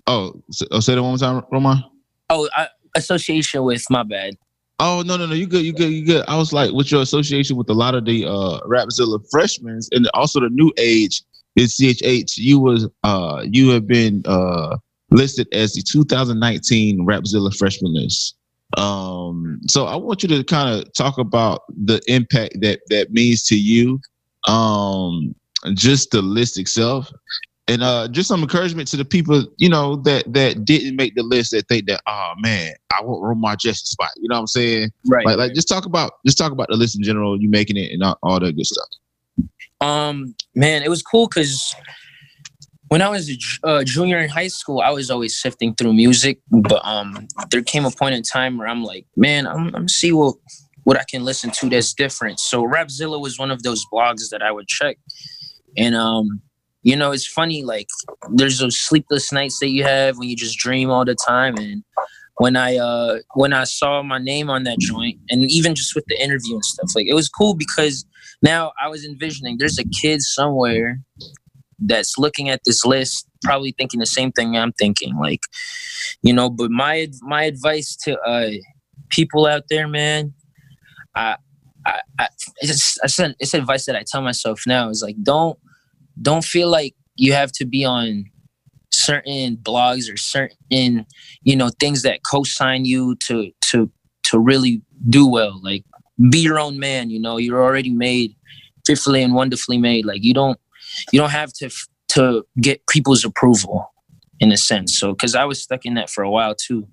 oh, 0.07 0.41
s- 0.49 0.61
oh, 0.71 0.79
say 0.79 0.95
that 0.95 1.01
one 1.03 1.11
more 1.11 1.17
time, 1.17 1.41
Romar. 1.51 1.83
oh, 2.29 2.47
I, 2.55 2.67
association 2.95 3.63
with 3.63 3.83
my 3.89 4.03
bad. 4.03 4.35
Oh 4.79 5.03
no 5.05 5.15
no 5.15 5.25
no 5.25 5.33
you 5.33 5.47
good 5.47 5.63
you 5.63 5.73
good 5.73 5.91
you 5.91 6.05
good. 6.05 6.25
I 6.27 6.35
was 6.35 6.51
like 6.51 6.71
with 6.71 6.91
your 6.91 7.01
association 7.01 7.55
with 7.55 7.69
a 7.69 7.73
lot 7.73 7.95
of 7.95 8.05
the 8.05 8.25
uh 8.25 8.59
Rapzilla 8.67 9.19
freshmen 9.31 9.79
and 9.91 10.09
also 10.13 10.41
the 10.41 10.49
new 10.49 10.71
age 10.77 11.21
in 11.55 11.65
CHH. 11.65 12.37
You 12.37 12.59
was 12.59 12.87
uh 13.03 13.45
you 13.49 13.69
have 13.69 13.87
been 13.87 14.21
uh 14.25 14.77
listed 15.11 15.47
as 15.53 15.73
the 15.73 15.81
2019 15.81 17.05
Rapzilla 17.05 17.55
freshman 17.55 17.93
list. 17.93 18.35
Um, 18.77 19.61
so 19.67 19.85
I 19.85 19.95
want 19.95 20.23
you 20.23 20.29
to 20.29 20.43
kind 20.43 20.69
of 20.69 20.91
talk 20.93 21.17
about 21.17 21.61
the 21.69 22.01
impact 22.07 22.57
that 22.61 22.81
that 22.89 23.11
means 23.11 23.43
to 23.43 23.55
you, 23.55 23.99
um, 24.47 25.33
just 25.73 26.11
the 26.11 26.21
list 26.21 26.59
itself, 26.59 27.11
and 27.67 27.81
uh, 27.81 28.07
just 28.09 28.27
some 28.27 28.41
encouragement 28.41 28.87
to 28.89 28.97
the 28.97 29.05
people 29.05 29.45
you 29.57 29.69
know 29.69 29.95
that 29.97 30.31
that 30.31 30.65
didn't 30.65 30.95
make 30.95 31.15
the 31.15 31.23
list 31.23 31.51
that 31.51 31.67
think 31.67 31.87
that 31.87 32.01
oh 32.07 32.33
man 32.37 32.73
I 32.97 33.03
want 33.03 33.39
my 33.39 33.55
justice 33.55 33.89
spot. 33.89 34.09
You 34.17 34.29
know 34.29 34.35
what 34.35 34.41
I'm 34.41 34.47
saying? 34.47 34.91
Right. 35.07 35.25
Like 35.25 35.37
like 35.37 35.53
just 35.53 35.67
talk 35.67 35.85
about 35.85 36.13
just 36.25 36.37
talk 36.37 36.51
about 36.51 36.67
the 36.69 36.75
list 36.75 36.95
in 36.95 37.03
general. 37.03 37.39
You 37.39 37.49
making 37.49 37.77
it 37.77 37.91
and 37.91 38.03
all, 38.03 38.17
all 38.23 38.39
that 38.39 38.55
good 38.55 38.65
stuff. 38.65 38.87
Um, 39.81 40.35
man, 40.53 40.83
it 40.83 40.89
was 40.89 41.01
cool 41.01 41.27
because 41.27 41.75
when 42.87 43.01
I 43.01 43.09
was 43.09 43.29
a 43.29 43.67
uh, 43.67 43.83
junior 43.83 44.19
in 44.19 44.29
high 44.29 44.47
school, 44.47 44.79
I 44.79 44.91
was 44.91 45.11
always 45.11 45.39
sifting 45.39 45.75
through 45.75 45.93
music. 45.93 46.39
But 46.49 46.83
um, 46.85 47.27
there 47.49 47.61
came 47.61 47.85
a 47.85 47.91
point 47.91 48.15
in 48.15 48.23
time 48.23 48.57
where 48.57 48.67
I'm 48.67 48.83
like, 48.83 49.05
man, 49.17 49.47
I'm, 49.47 49.67
I'm 49.67 49.71
gonna 49.71 49.89
see 49.89 50.11
what 50.11 50.35
what 50.83 50.97
I 50.97 51.03
can 51.09 51.23
listen 51.23 51.49
to 51.51 51.69
that's 51.69 51.93
different. 51.93 52.39
So 52.39 52.63
Rapzilla 52.63 53.19
was 53.19 53.39
one 53.39 53.51
of 53.51 53.63
those 53.63 53.85
blogs 53.91 54.29
that 54.29 54.41
I 54.41 54.51
would 54.51 54.67
check, 54.67 54.97
and 55.75 55.95
um, 55.95 56.41
you 56.85 56.95
know, 56.95 57.11
it's 57.11 57.25
funny. 57.25 57.63
Like, 57.63 57.87
there's 58.29 58.59
those 58.59 58.77
sleepless 58.77 59.31
nights 59.31 59.57
that 59.59 59.69
you 59.69 59.83
have 59.83 60.19
when 60.19 60.29
you 60.29 60.35
just 60.35 60.59
dream 60.59 60.91
all 60.91 61.03
the 61.03 61.15
time, 61.15 61.57
and 61.57 61.83
when 62.37 62.55
I 62.55 62.77
uh 62.77 63.19
when 63.33 63.53
I 63.53 63.63
saw 63.63 64.03
my 64.03 64.19
name 64.19 64.51
on 64.51 64.65
that 64.65 64.77
joint, 64.79 65.19
and 65.31 65.49
even 65.49 65.73
just 65.73 65.95
with 65.95 66.05
the 66.07 66.21
interview 66.21 66.53
and 66.53 66.63
stuff, 66.63 66.91
like 66.95 67.07
it 67.07 67.15
was 67.15 67.27
cool 67.27 67.55
because 67.55 68.05
now 68.43 68.71
I 68.79 68.87
was 68.87 69.03
envisioning 69.03 69.57
there's 69.57 69.79
a 69.79 69.83
kid 69.99 70.21
somewhere 70.21 70.99
that's 71.79 72.19
looking 72.19 72.49
at 72.49 72.61
this 72.65 72.85
list, 72.85 73.27
probably 73.43 73.73
thinking 73.75 73.99
the 73.99 74.05
same 74.05 74.31
thing 74.31 74.55
I'm 74.55 74.71
thinking. 74.73 75.17
Like, 75.17 75.41
you 76.21 76.33
know, 76.33 76.51
but 76.51 76.69
my 76.69 77.07
my 77.23 77.45
advice 77.45 77.95
to 78.03 78.19
uh 78.19 78.51
people 79.09 79.47
out 79.47 79.63
there, 79.71 79.87
man, 79.87 80.35
I 81.15 81.37
I, 81.83 82.01
I 82.19 82.27
it's 82.61 82.99
I 83.03 83.07
said 83.07 83.35
it's 83.39 83.55
advice 83.55 83.87
that 83.87 83.95
I 83.95 84.03
tell 84.05 84.21
myself 84.21 84.61
now 84.67 84.89
is 84.89 85.01
like 85.01 85.15
don't 85.23 85.57
don't 86.21 86.43
feel 86.43 86.69
like 86.69 86.95
you 87.15 87.33
have 87.33 87.51
to 87.53 87.65
be 87.65 87.85
on 87.85 88.25
certain 88.91 89.57
blogs 89.57 90.11
or 90.11 90.17
certain 90.17 91.05
you 91.43 91.55
know 91.55 91.69
things 91.79 92.01
that 92.03 92.21
co-sign 92.29 92.85
you 92.85 93.15
to 93.17 93.51
to 93.61 93.89
to 94.23 94.39
really 94.39 94.81
do 95.09 95.27
well. 95.27 95.59
Like 95.63 95.83
be 96.29 96.39
your 96.39 96.59
own 96.59 96.79
man 96.79 97.09
you 97.09 97.19
know 97.19 97.37
you're 97.37 97.63
already 97.63 97.89
made 97.89 98.35
fearfully 98.85 99.21
and 99.21 99.33
wonderfully 99.33 99.77
made. 99.77 100.05
Like 100.05 100.23
you 100.23 100.33
don't 100.33 100.59
you 101.11 101.19
don't 101.19 101.31
have 101.31 101.51
to 101.53 101.69
to 102.09 102.45
get 102.61 102.85
people's 102.87 103.25
approval 103.25 103.91
in 104.39 104.51
a 104.51 104.57
sense. 104.57 104.97
So 104.99 105.11
because 105.13 105.35
i 105.35 105.45
was 105.45 105.61
stuck 105.61 105.85
in 105.85 105.95
that 105.95 106.09
for 106.09 106.23
a 106.23 106.29
while 106.29 106.55
too. 106.55 106.87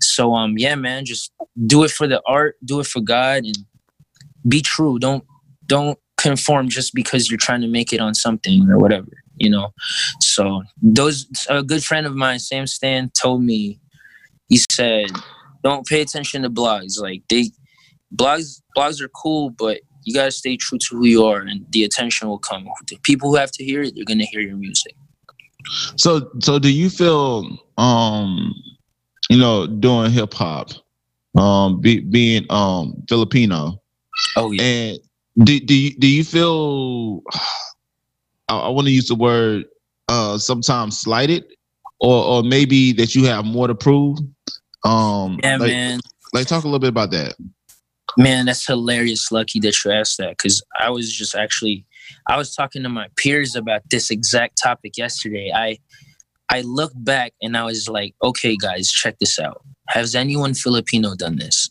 So 0.00 0.34
um 0.34 0.58
yeah 0.58 0.74
man 0.74 1.04
just 1.04 1.32
do 1.66 1.84
it 1.84 1.90
for 1.90 2.06
the 2.06 2.20
art 2.26 2.56
do 2.64 2.80
it 2.80 2.86
for 2.86 3.00
god 3.00 3.44
and 3.44 3.58
be 4.46 4.60
true. 4.60 4.98
Don't 4.98 5.24
don't 5.66 5.98
conform 6.18 6.68
just 6.68 6.94
because 6.94 7.30
you're 7.30 7.38
trying 7.38 7.60
to 7.60 7.68
make 7.68 7.92
it 7.92 8.00
on 8.00 8.14
something 8.14 8.68
or 8.68 8.78
whatever 8.78 9.08
you 9.38 9.50
know? 9.50 9.72
So 10.20 10.62
those 10.82 11.26
a 11.48 11.62
good 11.62 11.82
friend 11.82 12.06
of 12.06 12.14
mine 12.14 12.38
sam 12.38 12.66
stan 12.66 13.10
told 13.20 13.42
me 13.42 13.80
he 14.48 14.60
said 14.70 15.06
don't 15.64 15.86
pay 15.86 16.00
attention 16.00 16.42
to 16.42 16.50
blogs. 16.50 17.00
Like 17.00 17.22
they 17.28 17.50
blogs 18.14 18.60
blogs 18.76 19.00
are 19.00 19.08
cool 19.08 19.50
but 19.50 19.80
you 20.04 20.14
gotta 20.14 20.30
stay 20.30 20.56
true 20.56 20.78
to 20.78 20.96
who 20.96 21.06
you 21.06 21.24
are 21.24 21.40
and 21.40 21.66
the 21.70 21.84
attention 21.84 22.28
will 22.28 22.38
come. 22.38 22.68
The 22.88 22.98
people 23.02 23.30
who 23.30 23.36
have 23.36 23.52
to 23.52 23.64
hear 23.64 23.82
it 23.82 23.94
they're 23.94 24.04
gonna 24.04 24.24
hear 24.24 24.40
your 24.40 24.56
music. 24.56 24.94
So 25.96 26.30
so 26.40 26.58
do 26.58 26.72
you 26.72 26.90
feel 26.90 27.58
um 27.76 28.54
you 29.30 29.38
know 29.38 29.66
doing 29.66 30.10
hip 30.10 30.34
hop 30.34 30.70
um 31.36 31.80
be, 31.80 32.00
being 32.00 32.46
um 32.50 33.02
Filipino 33.08 33.80
oh 34.36 34.50
yeah. 34.50 34.62
and 34.62 34.98
do 35.42 35.60
do 35.60 35.74
you, 35.74 35.90
do 35.98 36.06
you 36.06 36.24
feel 36.24 37.22
I, 38.48 38.58
I 38.58 38.68
want 38.68 38.86
to 38.86 38.92
use 38.92 39.08
the 39.08 39.14
word 39.14 39.64
uh 40.08 40.38
sometimes 40.38 40.98
slighted 40.98 41.44
or 42.00 42.24
or 42.24 42.42
maybe 42.42 42.92
that 42.92 43.14
you 43.14 43.26
have 43.26 43.44
more 43.44 43.66
to 43.66 43.74
prove 43.74 44.18
um 44.84 45.38
yeah 45.42 45.56
like, 45.56 45.70
man 45.70 46.00
like 46.32 46.46
talk 46.46 46.64
a 46.64 46.66
little 46.66 46.78
bit 46.78 46.88
about 46.88 47.10
that 47.10 47.34
Man, 48.16 48.46
that's 48.46 48.66
hilarious, 48.66 49.30
Lucky, 49.30 49.60
that 49.60 49.84
you 49.84 49.92
asked 49.92 50.18
that. 50.18 50.30
Because 50.30 50.62
I 50.80 50.90
was 50.90 51.12
just 51.12 51.36
actually, 51.36 51.84
I 52.26 52.36
was 52.36 52.54
talking 52.54 52.82
to 52.82 52.88
my 52.88 53.06
peers 53.16 53.54
about 53.54 53.82
this 53.90 54.10
exact 54.10 54.60
topic 54.60 54.96
yesterday. 54.96 55.52
I, 55.54 55.78
I 56.50 56.62
looked 56.62 57.02
back 57.04 57.34
and 57.42 57.56
I 57.56 57.64
was 57.64 57.88
like, 57.88 58.14
okay, 58.22 58.56
guys, 58.56 58.90
check 58.90 59.18
this 59.20 59.38
out. 59.38 59.62
Has 59.88 60.14
anyone 60.14 60.54
Filipino 60.54 61.14
done 61.14 61.36
this? 61.36 61.70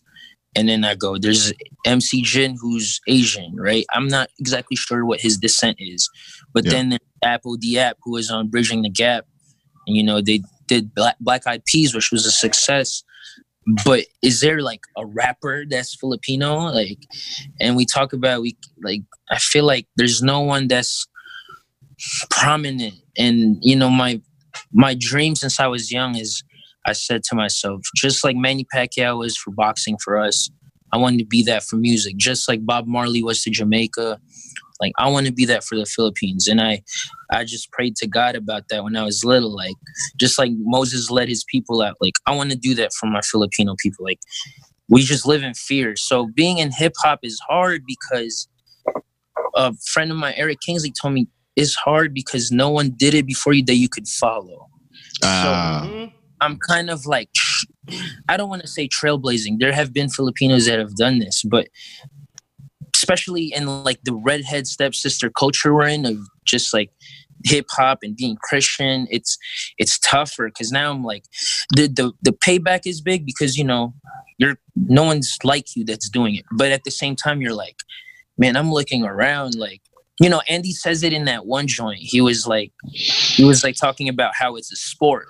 And 0.57 0.67
then 0.67 0.83
I 0.83 0.95
go, 0.95 1.17
there's 1.17 1.53
MC 1.85 2.23
Jin 2.23 2.57
who's 2.59 2.99
Asian, 3.07 3.55
right? 3.57 3.85
I'm 3.93 4.07
not 4.09 4.29
exactly 4.39 4.75
sure 4.75 5.05
what 5.05 5.21
his 5.21 5.37
descent 5.37 5.77
is, 5.79 6.09
but 6.53 6.65
Yeah. 6.65 6.71
then 6.71 6.89
there's 6.89 7.01
apl.de.ap 7.23 7.97
who 8.03 8.11
was 8.13 8.31
on 8.31 8.49
Bridging 8.49 8.81
the 8.81 8.89
Gap, 8.89 9.25
and 9.85 9.95
you 9.95 10.03
know 10.03 10.19
they 10.21 10.41
did 10.67 10.93
Black 10.95 11.15
Black 11.21 11.47
Eyed 11.47 11.63
Peas, 11.65 11.93
which 11.95 12.11
was 12.11 12.25
a 12.25 12.31
success 12.31 13.03
but 13.85 14.05
is 14.21 14.39
there 14.39 14.61
like 14.61 14.81
a 14.95 15.05
rapper 15.05 15.65
that's 15.69 15.95
Filipino? 15.95 16.57
Like, 16.57 16.99
and 17.59 17.75
we 17.75 17.85
talk 17.85 18.13
about 18.13 18.41
we 18.41 18.57
like 18.81 19.01
I 19.29 19.39
feel 19.39 19.65
like 19.65 19.87
there's 19.97 20.21
no 20.21 20.39
one 20.39 20.67
that's 20.69 21.05
prominent. 22.29 22.95
And 23.17 23.57
you 23.61 23.75
know, 23.75 23.89
my 23.89 24.21
my 24.71 24.95
dream 24.97 25.35
since 25.35 25.59
I 25.59 25.67
was 25.67 25.91
young 25.91 26.15
is 26.15 26.43
I 26.87 26.93
said 26.93 27.23
to 27.25 27.35
myself, 27.35 27.81
just 27.95 28.23
like 28.23 28.35
Manny 28.37 28.65
Pacquiao 28.73 29.19
was 29.19 29.37
for 29.37 29.51
boxing 29.51 29.97
for 30.03 30.17
us, 30.17 30.49
I 30.93 30.97
wanted 30.97 31.19
to 31.19 31.25
be 31.25 31.43
that 31.43 31.63
for 31.63 31.75
music. 31.75 32.15
Just 32.17 32.47
like 32.47 32.65
Bob 32.65 32.87
Marley 32.87 33.21
was 33.21 33.43
to 33.43 33.49
Jamaica, 33.51 34.19
like 34.79 34.93
I 34.97 35.09
want 35.09 35.25
to 35.27 35.33
be 35.33 35.45
that 35.45 35.63
for 35.65 35.75
the 35.75 35.85
Philippines. 35.85 36.47
And 36.47 36.61
I 36.61 36.81
I 37.31 37.43
just 37.43 37.69
prayed 37.71 37.97
to 37.97 38.07
God 38.07 38.35
about 38.35 38.69
that 38.69 38.85
when 38.85 38.95
I 38.95 39.03
was 39.03 39.25
little. 39.25 39.53
Like 39.53 39.75
just 40.17 40.39
like 40.39 40.51
Moses 40.55 41.11
led 41.11 41.27
his 41.27 41.43
people 41.51 41.81
out. 41.81 41.95
Like 41.99 42.13
I 42.25 42.33
want 42.35 42.51
to 42.51 42.57
do 42.57 42.73
that 42.75 42.93
for 42.93 43.07
my 43.07 43.21
Filipino 43.21 43.75
people. 43.79 44.05
Like 44.05 44.19
we 44.87 45.01
just 45.03 45.25
live 45.27 45.43
in 45.43 45.53
fear. 45.53 45.95
So 45.97 46.27
being 46.33 46.59
in 46.59 46.71
hip 46.71 46.93
hop 47.03 47.19
is 47.23 47.39
hard 47.49 47.81
because 47.85 48.47
a 49.55 49.73
friend 49.91 50.09
of 50.11 50.17
mine, 50.17 50.35
Eric 50.37 50.59
Kingsley, 50.65 50.93
told 51.01 51.13
me 51.15 51.27
it's 51.57 51.75
hard 51.75 52.13
because 52.13 52.51
no 52.51 52.69
one 52.69 52.91
did 52.95 53.13
it 53.13 53.25
before 53.25 53.51
you 53.53 53.65
that 53.65 53.75
you 53.75 53.89
could 53.89 54.07
follow. 54.07 54.67
Ah. 55.23 55.83
Mhm. 55.85 56.13
I'm 56.41 56.57
kind 56.57 56.89
of 56.89 57.05
like 57.05 57.29
I 58.27 58.37
don't 58.37 58.49
want 58.49 58.61
to 58.63 58.67
say 58.67 58.87
trailblazing. 58.87 59.59
There 59.59 59.71
have 59.71 59.93
been 59.93 60.09
Filipinos 60.09 60.65
that 60.65 60.79
have 60.79 60.95
done 60.95 61.19
this, 61.19 61.43
but 61.43 61.69
especially 62.93 63.53
in 63.53 63.83
like 63.83 63.99
the 64.03 64.13
redhead 64.13 64.67
stepsister 64.67 65.29
culture 65.29 65.73
we're 65.73 65.87
in 65.87 66.05
of 66.05 66.17
just 66.45 66.73
like 66.73 66.91
hip 67.45 67.67
hop 67.69 67.99
and 68.01 68.15
being 68.15 68.37
Christian, 68.41 69.07
it's 69.09 69.37
it's 69.77 69.99
tougher 69.99 70.47
because 70.47 70.71
now 70.71 70.91
I'm 70.91 71.03
like 71.03 71.23
the, 71.75 71.87
the 71.87 72.11
the 72.21 72.31
payback 72.31 72.81
is 72.85 73.01
big 73.01 73.25
because 73.25 73.57
you 73.57 73.63
know 73.63 73.93
you're 74.37 74.57
no 74.75 75.03
one's 75.03 75.37
like 75.43 75.75
you 75.75 75.85
that's 75.85 76.09
doing 76.09 76.35
it, 76.35 76.45
but 76.51 76.71
at 76.71 76.83
the 76.83 76.91
same 76.91 77.15
time 77.15 77.41
you're 77.41 77.53
like, 77.53 77.77
man, 78.37 78.55
I'm 78.57 78.71
looking 78.71 79.03
around 79.03 79.55
like 79.55 79.81
you 80.19 80.29
know 80.29 80.41
Andy 80.49 80.71
says 80.71 81.03
it 81.03 81.13
in 81.13 81.25
that 81.25 81.45
one 81.45 81.67
joint. 81.67 81.99
He 81.99 82.21
was 82.21 82.47
like 82.47 82.71
he 82.91 83.43
was 83.45 83.63
like 83.63 83.75
talking 83.75 84.09
about 84.09 84.33
how 84.35 84.55
it's 84.55 84.71
a 84.71 84.75
sport 84.75 85.27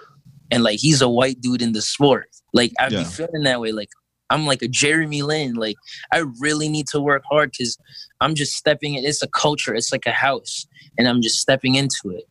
and 0.52 0.64
like 0.64 0.80
he's 0.80 1.02
a 1.02 1.10
white 1.10 1.41
dude 1.41 1.62
in 1.62 1.74
the 1.74 1.82
sport. 1.82 2.28
Like 2.54 2.74
I'd 2.80 2.91
Yeah. 2.91 3.00
be 3.00 3.06
feeling 3.06 3.43
that 3.43 3.60
way. 3.60 3.72
Like 3.72 3.89
I'm 4.30 4.45
like 4.45 4.62
a 4.62 4.68
Jeremy 4.68 5.22
Lin. 5.22 5.54
Like 5.56 5.78
I 6.12 6.24
really 6.39 6.70
need 6.70 6.88
to 6.89 7.00
work 7.00 7.24
hard 7.30 7.52
because 7.52 7.78
I'm 8.22 8.36
just 8.36 8.54
stepping 8.54 8.95
in. 8.95 9.06
It's 9.06 9.22
a 9.24 9.28
culture. 9.28 9.74
It's 9.74 9.91
like 9.91 10.06
a 10.06 10.12
house, 10.12 10.66
and 10.98 11.08
I'm 11.08 11.22
just 11.22 11.39
stepping 11.39 11.76
into 11.76 12.10
it. 12.10 12.24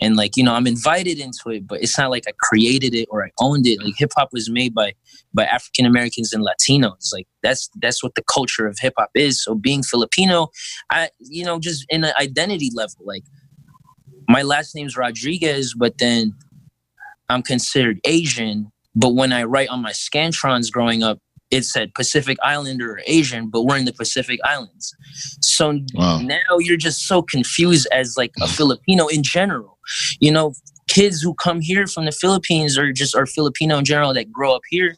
And 0.00 0.16
like 0.16 0.36
you 0.36 0.42
know, 0.42 0.54
I'm 0.54 0.66
invited 0.66 1.18
into 1.20 1.50
it, 1.50 1.66
but 1.68 1.80
it's 1.80 1.96
not 1.96 2.10
like 2.10 2.24
I 2.26 2.32
created 2.40 2.94
it 2.94 3.06
or 3.10 3.24
I 3.24 3.30
owned 3.40 3.66
it. 3.66 3.80
Like 3.82 3.94
hip 3.96 4.10
hop 4.16 4.30
was 4.32 4.50
made 4.50 4.74
by 4.74 4.94
by 5.32 5.44
African 5.44 5.86
Americans 5.86 6.32
and 6.32 6.44
Latinos. 6.44 7.12
Like 7.12 7.28
that's 7.44 7.70
that's 7.80 8.02
what 8.02 8.16
the 8.16 8.22
culture 8.22 8.66
of 8.66 8.76
hip 8.80 8.94
hop 8.98 9.10
is. 9.14 9.42
So 9.42 9.54
being 9.54 9.84
Filipino, 9.84 10.48
I 10.90 11.10
you 11.20 11.44
know 11.44 11.60
just 11.60 11.86
in 11.88 12.02
an 12.04 12.12
identity 12.20 12.70
level, 12.74 12.96
like 13.04 13.22
my 14.28 14.42
last 14.42 14.74
name's 14.74 14.96
Rodriguez, 14.96 15.74
but 15.78 15.98
then 15.98 16.34
I'm 17.28 17.42
considered 17.42 18.00
Asian. 18.04 18.70
But 18.94 19.10
when 19.10 19.32
I 19.32 19.44
write 19.44 19.68
on 19.68 19.82
my 19.82 19.90
scantrons 19.90 20.70
growing 20.70 21.02
up, 21.02 21.18
it 21.50 21.64
said 21.64 21.94
Pacific 21.94 22.36
Islander 22.42 22.92
or 22.92 23.00
Asian, 23.06 23.48
but 23.48 23.62
we're 23.62 23.76
in 23.76 23.84
the 23.84 23.92
Pacific 23.92 24.40
Islands. 24.44 24.94
So 25.40 25.80
Wow. 25.94 26.18
now 26.18 26.58
you're 26.58 26.76
just 26.76 27.06
so 27.06 27.22
confused 27.22 27.86
as 27.92 28.16
like 28.16 28.32
a 28.40 28.46
mm. 28.46 28.56
Filipino 28.56 29.06
in 29.06 29.22
general. 29.22 29.78
You 30.20 30.32
know, 30.32 30.54
kids 30.88 31.20
who 31.22 31.34
come 31.34 31.60
here 31.60 31.86
from 31.86 32.06
the 32.06 32.12
Philippines 32.12 32.76
or 32.76 32.92
just 32.92 33.14
are 33.14 33.26
Filipino 33.26 33.78
in 33.78 33.84
general 33.84 34.14
that 34.14 34.32
grow 34.32 34.54
up 34.54 34.62
here, 34.68 34.96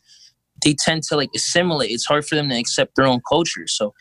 they 0.65 0.75
tend 0.75 1.03
to 1.05 1.17
like 1.17 1.31
assimilate. 1.35 1.91
It's 1.91 2.07
hard 2.07 2.27
for 2.27 2.35
them 2.35 2.49
to 2.49 2.59
accept 2.59 2.97
their 2.97 3.07
own 3.07 3.21
culture. 3.29 3.67
So, 3.67 3.93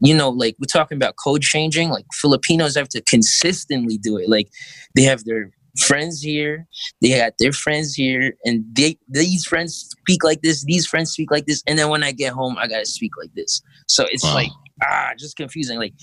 you 0.00 0.14
know, 0.14 0.30
like 0.30 0.56
we're 0.58 0.66
talking 0.66 0.96
about 0.96 1.14
code 1.22 1.42
changing, 1.42 1.90
like 1.90 2.06
Filipinos 2.14 2.74
have 2.76 2.88
to 2.90 3.02
consistently 3.02 3.98
do 3.98 4.16
it. 4.16 4.28
Like 4.28 4.48
they 4.96 5.02
have 5.02 5.24
their 5.24 5.52
friends 5.78 6.20
here, 6.20 6.66
they 7.00 7.16
got 7.16 7.34
their 7.38 7.52
friends 7.52 7.94
here, 7.94 8.34
and 8.44 8.64
they 8.72 8.98
these 9.08 9.44
friends 9.44 9.74
speak 10.00 10.24
like 10.24 10.42
this, 10.42 10.64
these 10.64 10.86
friends 10.86 11.12
speak 11.12 11.30
like 11.30 11.46
this, 11.46 11.62
and 11.66 11.78
then 11.78 11.88
when 11.88 12.02
I 12.02 12.12
get 12.12 12.32
home, 12.32 12.56
I 12.58 12.66
gotta 12.66 12.86
speak 12.86 13.12
like 13.18 13.32
this. 13.34 13.60
So 13.88 14.06
it's 14.10 14.24
Wow. 14.24 14.34
like 14.34 14.50
ah, 14.82 15.12
just 15.18 15.36
confusing. 15.36 15.78
Like, 15.78 15.94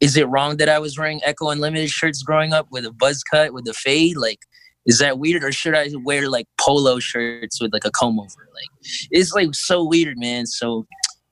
is 0.00 0.16
it 0.16 0.28
wrong 0.28 0.56
that 0.58 0.68
I 0.68 0.78
was 0.78 0.98
wearing 0.98 1.20
Ecko 1.24 1.48
Unlimited 1.50 1.90
shirts 1.90 2.22
growing 2.22 2.52
up 2.52 2.68
with 2.70 2.84
a 2.84 2.92
buzz 2.92 3.22
cut 3.22 3.52
with 3.52 3.66
a 3.68 3.74
fade? 3.74 4.16
Like, 4.16 4.40
is 4.86 4.98
that 4.98 5.18
weird, 5.18 5.44
or 5.44 5.52
should 5.52 5.74
I 5.74 5.88
wear 6.04 6.28
like 6.28 6.46
polo 6.60 6.98
shirts 6.98 7.60
with 7.60 7.72
like 7.72 7.84
a 7.84 7.90
comb 7.90 8.18
over? 8.18 8.48
Like, 8.54 8.68
it's 9.10 9.32
like 9.32 9.54
so 9.54 9.84
weird, 9.84 10.18
man. 10.18 10.46
So 10.46 10.86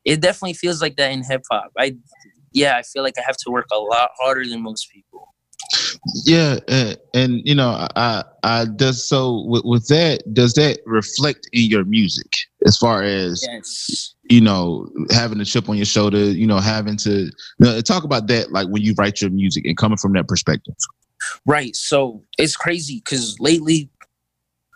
it 0.05 0.21
definitely 0.21 0.55
feels 0.55 0.81
like 0.81 0.97
that 0.97 1.13
in 1.13 1.23
hip 1.25 1.43
hop. 1.51 1.71
I 1.79 1.97
yeah, 2.53 2.77
I 2.77 2.83
feel 2.83 3.03
like 3.05 3.15
I 3.17 3.23
have 3.25 3.37
to 3.45 3.51
work 3.51 3.67
a 3.73 3.79
lot 3.79 4.11
harder 4.19 4.45
than 4.47 4.63
most 4.63 4.91
people. 4.93 5.35
Yeah, 6.25 6.59
and, 6.69 6.99
and 7.15 7.41
you 7.45 7.55
know, 7.55 7.87
I 7.97 8.25
I 8.43 8.65
does 8.65 9.09
so 9.09 9.45
with, 9.47 9.63
with 9.65 9.87
that. 9.89 10.23
Does 10.33 10.55
that 10.55 10.81
reflect 10.87 11.49
in 11.53 11.65
your 11.65 11.85
music 11.85 12.33
as 12.67 12.77
far 12.77 13.03
as 13.03 13.47
Yes. 13.49 14.15
you 14.29 14.41
know 14.41 14.89
having 15.11 15.41
a 15.41 15.45
chip 15.45 15.69
on 15.69 15.77
your 15.77 15.87
shoulder? 15.87 16.19
You 16.19 16.47
know, 16.47 16.59
having 16.59 16.97
to 16.99 17.25
you 17.25 17.31
know, 17.59 17.81
talk 17.81 18.05
about 18.05 18.27
that, 18.29 18.53
like 18.53 18.69
when 18.69 18.83
you 18.83 18.95
write 18.99 19.21
your 19.21 19.31
music 19.31 19.65
and 19.65 19.77
coming 19.77 19.99
from 19.99 20.13
that 20.15 20.29
perspective. 20.29 20.75
Right. 21.47 21.77
So 21.77 22.25
it's 22.39 22.57
crazy 22.57 23.03
because 23.05 23.39
lately, 23.41 23.91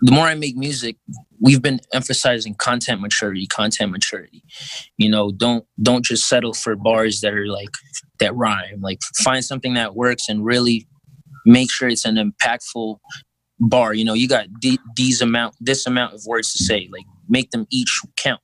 the 0.04 0.12
more 0.12 0.26
I 0.26 0.34
make 0.34 0.54
music, 0.54 0.96
we've 1.40 1.62
been 1.62 1.80
emphasizing 1.94 2.54
content 2.56 3.00
maturity, 3.00 3.46
content 3.46 3.90
maturity. 3.90 4.44
You 4.98 5.08
know, 5.08 5.32
don't 5.32 5.64
don't 5.80 6.04
just 6.04 6.28
settle 6.28 6.52
for 6.52 6.76
bars 6.76 7.22
that 7.22 7.32
are 7.32 7.46
like 7.46 7.70
that 8.20 8.36
rhyme. 8.36 8.82
Like 8.82 8.98
find 9.22 9.42
something 9.42 9.72
that 9.74 9.94
works 9.94 10.28
and 10.28 10.44
really 10.44 10.86
make 11.46 11.70
sure 11.70 11.88
it's 11.88 12.04
an 12.04 12.16
impactful 12.16 12.98
bar. 13.60 13.94
You 13.94 14.04
know, 14.04 14.12
you 14.12 14.28
got 14.28 14.46
th- 14.60 14.78
these 14.94 15.22
amount 15.22 15.54
this 15.58 15.86
amount 15.86 16.12
of 16.12 16.20
words 16.26 16.52
to 16.52 16.62
say. 16.62 16.86
Like 16.92 17.06
make 17.26 17.50
them 17.50 17.66
each 17.70 18.02
count. 18.16 18.42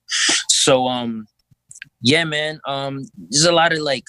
So 0.49 0.89
um, 0.89 1.27
yeah, 2.01 2.25
man. 2.25 2.59
Um, 2.67 3.03
there's 3.29 3.45
a 3.45 3.53
lot 3.53 3.75
of 3.75 3.81
like 3.81 4.05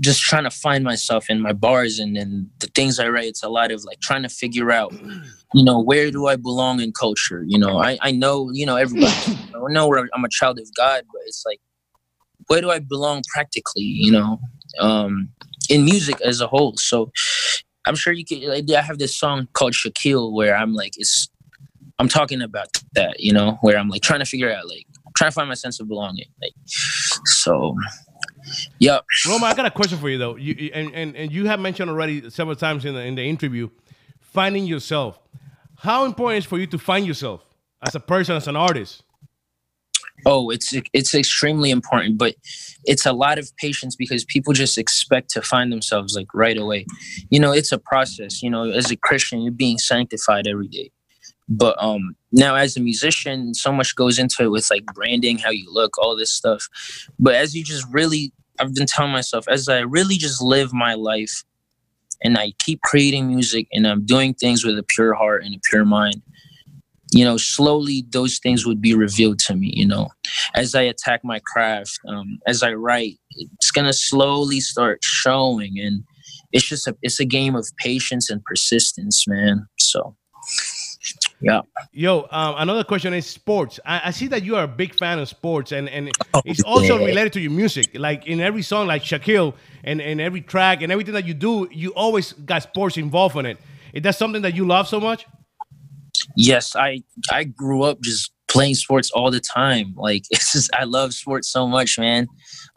just 0.00 0.22
trying 0.22 0.44
to 0.44 0.50
find 0.50 0.84
myself 0.84 1.30
in 1.30 1.40
my 1.40 1.52
bars 1.52 1.98
and 1.98 2.16
then 2.16 2.50
the 2.60 2.66
things 2.68 2.98
I 2.98 3.08
write. 3.08 3.26
It's 3.26 3.42
a 3.42 3.48
lot 3.48 3.70
of 3.70 3.84
like 3.84 4.00
trying 4.00 4.22
to 4.22 4.28
figure 4.28 4.70
out, 4.72 4.92
you 5.54 5.64
know, 5.64 5.80
where 5.80 6.10
do 6.10 6.26
I 6.26 6.36
belong 6.36 6.80
in 6.80 6.92
culture? 6.92 7.44
You 7.46 7.58
know, 7.58 7.78
I, 7.78 7.98
I 8.00 8.10
know, 8.10 8.50
you 8.52 8.66
know, 8.66 8.76
everybody, 8.76 9.12
I 9.54 9.72
know 9.72 9.88
where 9.88 10.08
I'm 10.14 10.24
a 10.24 10.28
child 10.28 10.58
of 10.58 10.68
God, 10.76 11.04
but 11.12 11.22
it's 11.26 11.44
like, 11.46 11.60
where 12.48 12.60
do 12.60 12.70
I 12.70 12.80
belong 12.80 13.22
practically, 13.32 13.84
you 13.84 14.12
know, 14.12 14.38
um, 14.80 15.28
in 15.70 15.84
music 15.84 16.20
as 16.22 16.40
a 16.40 16.46
whole? 16.46 16.76
So 16.76 17.10
I'm 17.86 17.94
sure 17.94 18.12
you 18.12 18.24
can, 18.24 18.46
like, 18.48 18.70
I 18.70 18.82
have 18.82 18.98
this 18.98 19.16
song 19.16 19.48
called 19.52 19.72
Shaquille 19.74 20.32
where 20.32 20.56
I'm 20.56 20.74
like, 20.74 20.94
it's, 20.96 21.28
I'm 21.98 22.08
talking 22.08 22.42
about 22.42 22.68
that, 22.94 23.20
you 23.20 23.32
know, 23.32 23.58
where 23.60 23.78
I'm 23.78 23.88
like 23.88 24.02
trying 24.02 24.18
to 24.18 24.26
figure 24.26 24.52
out, 24.52 24.68
like, 24.68 24.86
trying 25.16 25.30
to 25.30 25.34
find 25.34 25.48
my 25.48 25.54
sense 25.54 25.78
of 25.80 25.88
belonging. 25.88 26.26
Like, 26.42 26.52
so 26.66 27.76
yeah. 28.78 29.00
Romar, 29.26 29.44
I 29.44 29.54
got 29.54 29.66
a 29.66 29.70
question 29.70 29.98
for 29.98 30.08
you 30.08 30.18
though. 30.18 30.36
You 30.36 30.70
and, 30.72 30.94
and, 30.94 31.16
and 31.16 31.32
you 31.32 31.46
have 31.46 31.60
mentioned 31.60 31.90
already 31.90 32.30
several 32.30 32.56
times 32.56 32.84
in 32.84 32.94
the 32.94 33.00
in 33.00 33.14
the 33.14 33.22
interview, 33.22 33.68
finding 34.20 34.66
yourself. 34.66 35.18
How 35.78 36.04
important 36.04 36.38
is 36.38 36.44
for 36.44 36.58
you 36.58 36.66
to 36.68 36.78
find 36.78 37.06
yourself 37.06 37.44
as 37.86 37.94
a 37.94 38.00
person, 38.00 38.36
as 38.36 38.48
an 38.48 38.56
artist? 38.56 39.02
Oh, 40.26 40.50
it's 40.50 40.72
it's 40.92 41.14
extremely 41.14 41.70
important, 41.70 42.18
but 42.18 42.34
it's 42.84 43.04
a 43.04 43.12
lot 43.12 43.38
of 43.38 43.54
patience 43.56 43.94
because 43.96 44.24
people 44.24 44.52
just 44.52 44.78
expect 44.78 45.30
to 45.30 45.42
find 45.42 45.70
themselves 45.70 46.14
like 46.14 46.28
right 46.32 46.56
away. 46.56 46.86
You 47.30 47.40
know, 47.40 47.52
it's 47.52 47.72
a 47.72 47.78
process. 47.78 48.42
You 48.42 48.50
know, 48.50 48.70
as 48.70 48.90
a 48.90 48.96
Christian, 48.96 49.42
you're 49.42 49.52
being 49.52 49.78
sanctified 49.78 50.46
every 50.46 50.68
day. 50.68 50.90
But 51.48 51.76
um 51.82 52.16
now 52.32 52.54
as 52.54 52.76
a 52.76 52.80
musician, 52.80 53.54
so 53.54 53.70
much 53.70 53.94
goes 53.94 54.18
into 54.18 54.44
it 54.44 54.50
with 54.50 54.70
like 54.70 54.86
branding, 54.94 55.38
how 55.38 55.50
you 55.50 55.70
look, 55.70 55.98
all 55.98 56.16
this 56.16 56.32
stuff. 56.32 56.68
But 57.18 57.34
as 57.34 57.54
you 57.54 57.62
just 57.62 57.86
really 57.90 58.32
I've 58.58 58.74
been 58.74 58.86
telling 58.86 59.12
myself, 59.12 59.46
as 59.48 59.68
I 59.68 59.80
really 59.80 60.16
just 60.16 60.42
live 60.42 60.72
my 60.72 60.94
life 60.94 61.44
and 62.22 62.38
I 62.38 62.52
keep 62.58 62.80
creating 62.82 63.28
music 63.28 63.66
and 63.72 63.86
I'm 63.86 64.04
doing 64.04 64.34
things 64.34 64.64
with 64.64 64.78
a 64.78 64.84
pure 64.84 65.14
heart 65.14 65.44
and 65.44 65.54
a 65.54 65.60
pure 65.68 65.84
mind, 65.84 66.22
you 67.12 67.24
know, 67.24 67.36
slowly 67.36 68.04
those 68.10 68.38
things 68.38 68.66
would 68.66 68.80
be 68.80 68.94
revealed 68.94 69.38
to 69.40 69.54
me, 69.54 69.72
you 69.74 69.86
know, 69.86 70.08
as 70.54 70.74
I 70.74 70.82
attack 70.82 71.20
my 71.24 71.40
craft, 71.44 71.98
um, 72.08 72.38
as 72.46 72.62
I 72.62 72.72
write, 72.72 73.18
it's 73.30 73.70
to 73.70 73.92
slowly 73.92 74.60
start 74.60 74.98
showing. 75.02 75.78
And 75.78 76.02
it's 76.52 76.68
just 76.68 76.86
a, 76.86 76.96
it's 77.02 77.20
a 77.20 77.24
game 77.24 77.54
of 77.54 77.68
patience 77.78 78.30
and 78.30 78.42
persistence, 78.44 79.26
man. 79.28 79.66
So, 79.78 80.16
yeah. 81.44 81.60
Yo, 81.92 82.26
um, 82.30 82.54
another 82.58 82.84
question 82.84 83.12
is 83.12 83.26
sports. 83.26 83.78
I, 83.84 84.08
I, 84.08 84.10
see 84.10 84.28
that 84.28 84.44
you 84.44 84.56
are 84.56 84.64
a 84.64 84.68
big 84.68 84.98
fan 84.98 85.18
of 85.18 85.28
sports, 85.28 85.72
and 85.72 85.88
and 85.88 86.10
oh, 86.32 86.42
it's 86.44 86.62
also 86.62 86.98
yeah. 86.98 87.06
related 87.06 87.32
to 87.34 87.40
your 87.40 87.50
music. 87.50 87.90
Like 87.94 88.26
in 88.26 88.40
every 88.40 88.62
song, 88.62 88.86
like 88.86 89.02
Shaquille, 89.02 89.54
and 89.84 90.00
and 90.00 90.20
every 90.20 90.40
track 90.40 90.82
and 90.82 90.90
everything 90.90 91.14
that 91.14 91.26
you 91.26 91.34
do, 91.34 91.68
you 91.70 91.90
always 91.90 92.32
got 92.32 92.62
sports 92.62 92.96
involved 92.96 93.36
in 93.36 93.46
it. 93.46 93.58
Is 93.92 94.02
that 94.02 94.16
something 94.16 94.42
that 94.42 94.54
you 94.54 94.66
love 94.66 94.88
so 94.88 95.00
much? 95.00 95.26
Yes, 96.36 96.74
I 96.74 97.02
I 97.30 97.44
grew 97.44 97.82
up 97.82 98.00
just 98.00 98.32
playing 98.48 98.74
sports 98.74 99.10
all 99.10 99.30
the 99.30 99.40
time. 99.40 99.94
Like 99.96 100.24
it's 100.30 100.52
just 100.52 100.70
I 100.74 100.84
love 100.84 101.12
sports 101.12 101.48
so 101.50 101.66
much, 101.66 101.98
man. 101.98 102.26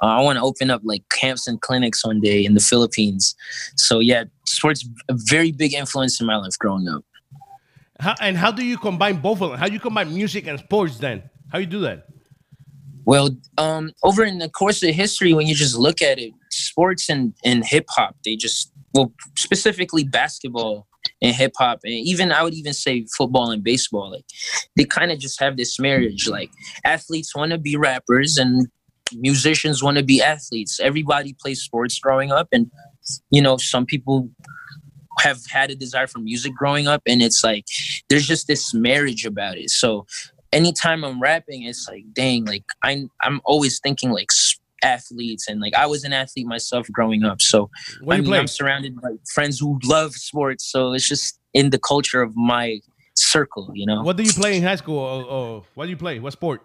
Uh, 0.01 0.07
I 0.07 0.21
want 0.21 0.37
to 0.37 0.43
open 0.43 0.69
up 0.69 0.81
like 0.83 1.03
camps 1.09 1.47
and 1.47 1.61
clinics 1.61 2.05
one 2.05 2.19
day 2.19 2.43
in 2.43 2.53
the 2.53 2.59
Philippines. 2.59 3.35
So 3.75 3.99
yeah, 3.99 4.25
sports 4.45 4.87
a 5.09 5.13
very 5.15 5.51
big 5.51 5.73
influence 5.73 6.19
in 6.19 6.27
my 6.27 6.35
life 6.35 6.57
growing 6.59 6.87
up. 6.87 7.03
How, 7.99 8.15
and 8.21 8.37
how 8.37 8.51
do 8.51 8.63
you 8.63 8.77
combine 8.77 9.17
both 9.17 9.41
of 9.41 9.51
them? 9.51 9.59
How 9.59 9.67
do 9.67 9.73
you 9.73 9.79
combine 9.79 10.13
music 10.13 10.47
and 10.47 10.59
sports 10.59 10.97
then? 10.97 11.23
How 11.51 11.57
do 11.57 11.63
you 11.63 11.69
do 11.69 11.79
that? 11.81 12.07
Well, 13.05 13.29
um, 13.57 13.91
over 14.03 14.23
in 14.23 14.39
the 14.39 14.49
course 14.49 14.83
of 14.83 14.93
history, 14.93 15.33
when 15.33 15.47
you 15.47 15.55
just 15.55 15.77
look 15.77 16.01
at 16.01 16.19
it, 16.19 16.33
sports 16.51 17.09
and, 17.09 17.33
and 17.43 17.65
hip 17.65 17.85
hop, 17.89 18.17
they 18.25 18.35
just 18.35 18.71
well, 18.93 19.13
specifically 19.37 20.03
basketball 20.03 20.87
and 21.21 21.35
hip 21.35 21.53
hop, 21.57 21.79
and 21.83 21.93
even 21.93 22.31
I 22.31 22.43
would 22.43 22.53
even 22.53 22.73
say 22.73 23.05
football 23.15 23.51
and 23.51 23.63
baseball, 23.63 24.11
like 24.11 24.25
they 24.75 24.83
kind 24.83 25.11
of 25.11 25.19
just 25.19 25.39
have 25.39 25.55
this 25.55 25.79
marriage. 25.79 26.27
Like 26.27 26.49
athletes 26.83 27.35
want 27.35 27.51
to 27.51 27.57
be 27.57 27.75
rappers, 27.75 28.37
and 28.37 28.67
musicians 29.13 29.83
want 29.83 29.97
to 29.97 30.03
be 30.03 30.21
athletes. 30.21 30.79
Everybody 30.79 31.35
plays 31.39 31.61
sports 31.61 31.97
growing 31.99 32.31
up, 32.31 32.49
and 32.51 32.69
you 33.29 33.41
know, 33.41 33.57
some 33.57 33.85
people 33.85 34.29
have 35.19 35.39
had 35.49 35.69
a 35.69 35.75
desire 35.75 36.07
for 36.07 36.19
music 36.19 36.53
growing 36.55 36.87
up 36.87 37.01
and 37.07 37.21
it's 37.21 37.43
like 37.43 37.65
there's 38.09 38.27
just 38.27 38.47
this 38.47 38.73
marriage 38.73 39.25
about 39.25 39.57
it 39.57 39.69
so 39.69 40.05
anytime 40.53 41.03
i'm 41.03 41.21
rapping 41.21 41.63
it's 41.63 41.87
like 41.89 42.03
dang 42.13 42.45
like 42.45 42.63
i'm 42.83 43.09
i'm 43.21 43.41
always 43.45 43.79
thinking 43.79 44.11
like 44.11 44.29
athletes 44.83 45.47
and 45.47 45.59
like 45.59 45.73
i 45.75 45.85
was 45.85 46.03
an 46.03 46.13
athlete 46.13 46.45
myself 46.45 46.87
growing 46.91 47.23
up 47.23 47.41
so 47.41 47.69
i 48.09 48.21
mean 48.21 48.33
i'm 48.33 48.47
surrounded 48.47 48.99
by 49.01 49.09
friends 49.33 49.59
who 49.59 49.79
love 49.83 50.13
sports 50.13 50.71
so 50.71 50.93
it's 50.93 51.07
just 51.07 51.39
in 51.53 51.71
the 51.71 51.79
culture 51.79 52.21
of 52.21 52.35
my 52.35 52.79
circle 53.15 53.71
you 53.73 53.85
know 53.85 54.03
what 54.03 54.15
do 54.15 54.23
you 54.23 54.31
play 54.31 54.55
in 54.55 54.63
high 54.63 54.75
school 54.75 54.99
or, 54.99 55.23
or 55.23 55.63
what 55.73 55.85
do 55.85 55.89
you 55.89 55.97
play 55.97 56.19
what 56.19 56.33
sport 56.33 56.61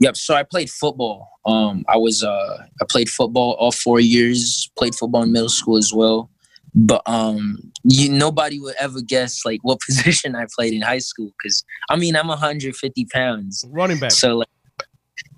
Yep. 0.00 0.16
So 0.16 0.34
I 0.34 0.42
played 0.42 0.70
football. 0.70 1.30
Um, 1.46 1.84
I 1.88 1.96
was 1.96 2.22
uh, 2.22 2.58
I 2.80 2.84
played 2.88 3.08
football 3.08 3.56
all 3.58 3.72
four 3.72 3.98
years. 4.00 4.70
Played 4.76 4.94
football 4.94 5.22
in 5.22 5.32
middle 5.32 5.48
school 5.48 5.76
as 5.76 5.92
well. 5.92 6.30
But 6.78 7.00
um, 7.06 7.72
you 7.84 8.10
nobody 8.10 8.60
would 8.60 8.74
ever 8.78 9.00
guess 9.00 9.44
like 9.46 9.60
what 9.62 9.80
position 9.86 10.36
I 10.36 10.46
played 10.54 10.74
in 10.74 10.82
high 10.82 10.98
school 10.98 11.32
because 11.42 11.64
I 11.90 11.96
mean 11.96 12.14
I'm 12.14 12.28
150 12.28 13.06
pounds. 13.06 13.64
Running 13.70 13.98
back. 13.98 14.12
So 14.12 14.36
like, 14.38 14.48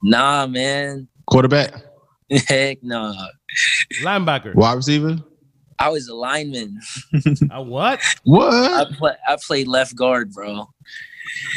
nah, 0.03 0.47
man. 0.47 1.07
Quarterback. 1.31 1.73
Heck 2.49 2.83
no. 2.83 3.13
Nah. 3.13 3.29
Linebacker. 4.03 4.55
Wide 4.55 4.75
receiver. 4.75 5.19
I 5.79 5.91
was 5.91 6.09
a 6.09 6.15
lineman. 6.15 6.81
a 7.53 7.63
what? 7.63 8.01
What? 8.25 8.53
I, 8.53 8.93
play, 8.93 9.13
I 9.29 9.37
played 9.41 9.69
left 9.69 9.95
guard, 9.95 10.33
bro. 10.33 10.67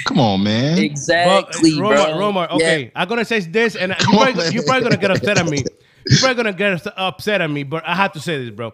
Come 0.06 0.20
on, 0.20 0.44
man. 0.44 0.78
Exactly, 0.78 1.80
but, 1.80 1.82
Romar, 1.82 2.06
bro. 2.14 2.32
Romar, 2.32 2.52
okay, 2.52 2.84
yeah. 2.84 2.90
I'm 2.94 3.08
gonna 3.08 3.26
say 3.26 3.40
this, 3.40 3.76
and 3.76 3.96
you're 4.00 4.14
probably, 4.14 4.50
you're 4.50 4.64
probably, 4.64 4.84
gonna 4.84 4.98
get 4.98 5.12
upset 5.12 5.40
at 5.40 5.48
me. 5.48 5.64
You're 6.08 6.20
probably 6.20 6.36
gonna 6.36 6.54
get 6.54 6.88
upset 6.98 7.42
at 7.42 7.50
me, 7.50 7.64
but 7.64 7.88
I 7.88 7.96
have 7.96 8.12
to 8.14 8.20
say 8.20 8.44
this, 8.44 8.54
bro. 8.54 8.74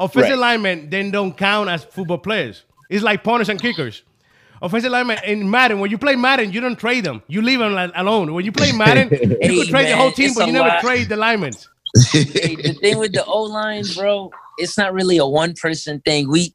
Offensive 0.00 0.30
right. 0.30 0.38
linemen 0.38 0.88
then 0.88 1.10
don't 1.10 1.36
count 1.36 1.68
as 1.68 1.84
football 1.84 2.18
players. 2.18 2.64
It's 2.88 3.04
like 3.04 3.22
punters 3.22 3.50
and 3.50 3.60
kickers. 3.60 4.02
Offensive 4.62 4.90
linemen 4.90 5.18
in 5.24 5.48
Madden, 5.48 5.78
when 5.78 5.90
you 5.90 5.98
play 5.98 6.16
Madden, 6.16 6.52
you 6.52 6.60
don't 6.60 6.78
trade 6.78 7.04
them. 7.04 7.22
You 7.28 7.42
leave 7.42 7.58
them 7.58 7.74
alone. 7.94 8.32
When 8.32 8.44
you 8.44 8.52
play 8.52 8.72
Madden, 8.72 9.08
you 9.12 9.36
hey, 9.40 9.56
could 9.56 9.68
trade 9.68 9.84
man, 9.84 9.90
the 9.90 9.96
whole 9.96 10.12
team, 10.12 10.32
but 10.34 10.46
you 10.46 10.52
never 10.52 10.68
lot. 10.68 10.80
trade 10.80 11.08
the 11.08 11.16
linemen. 11.16 11.52
hey, 12.12 12.24
the 12.56 12.76
thing 12.80 12.98
with 12.98 13.12
the 13.12 13.24
O 13.24 13.42
line, 13.42 13.84
bro, 13.94 14.30
it's 14.58 14.76
not 14.76 14.92
really 14.92 15.18
a 15.18 15.26
one 15.26 15.54
person 15.54 16.00
thing. 16.00 16.30
We 16.30 16.54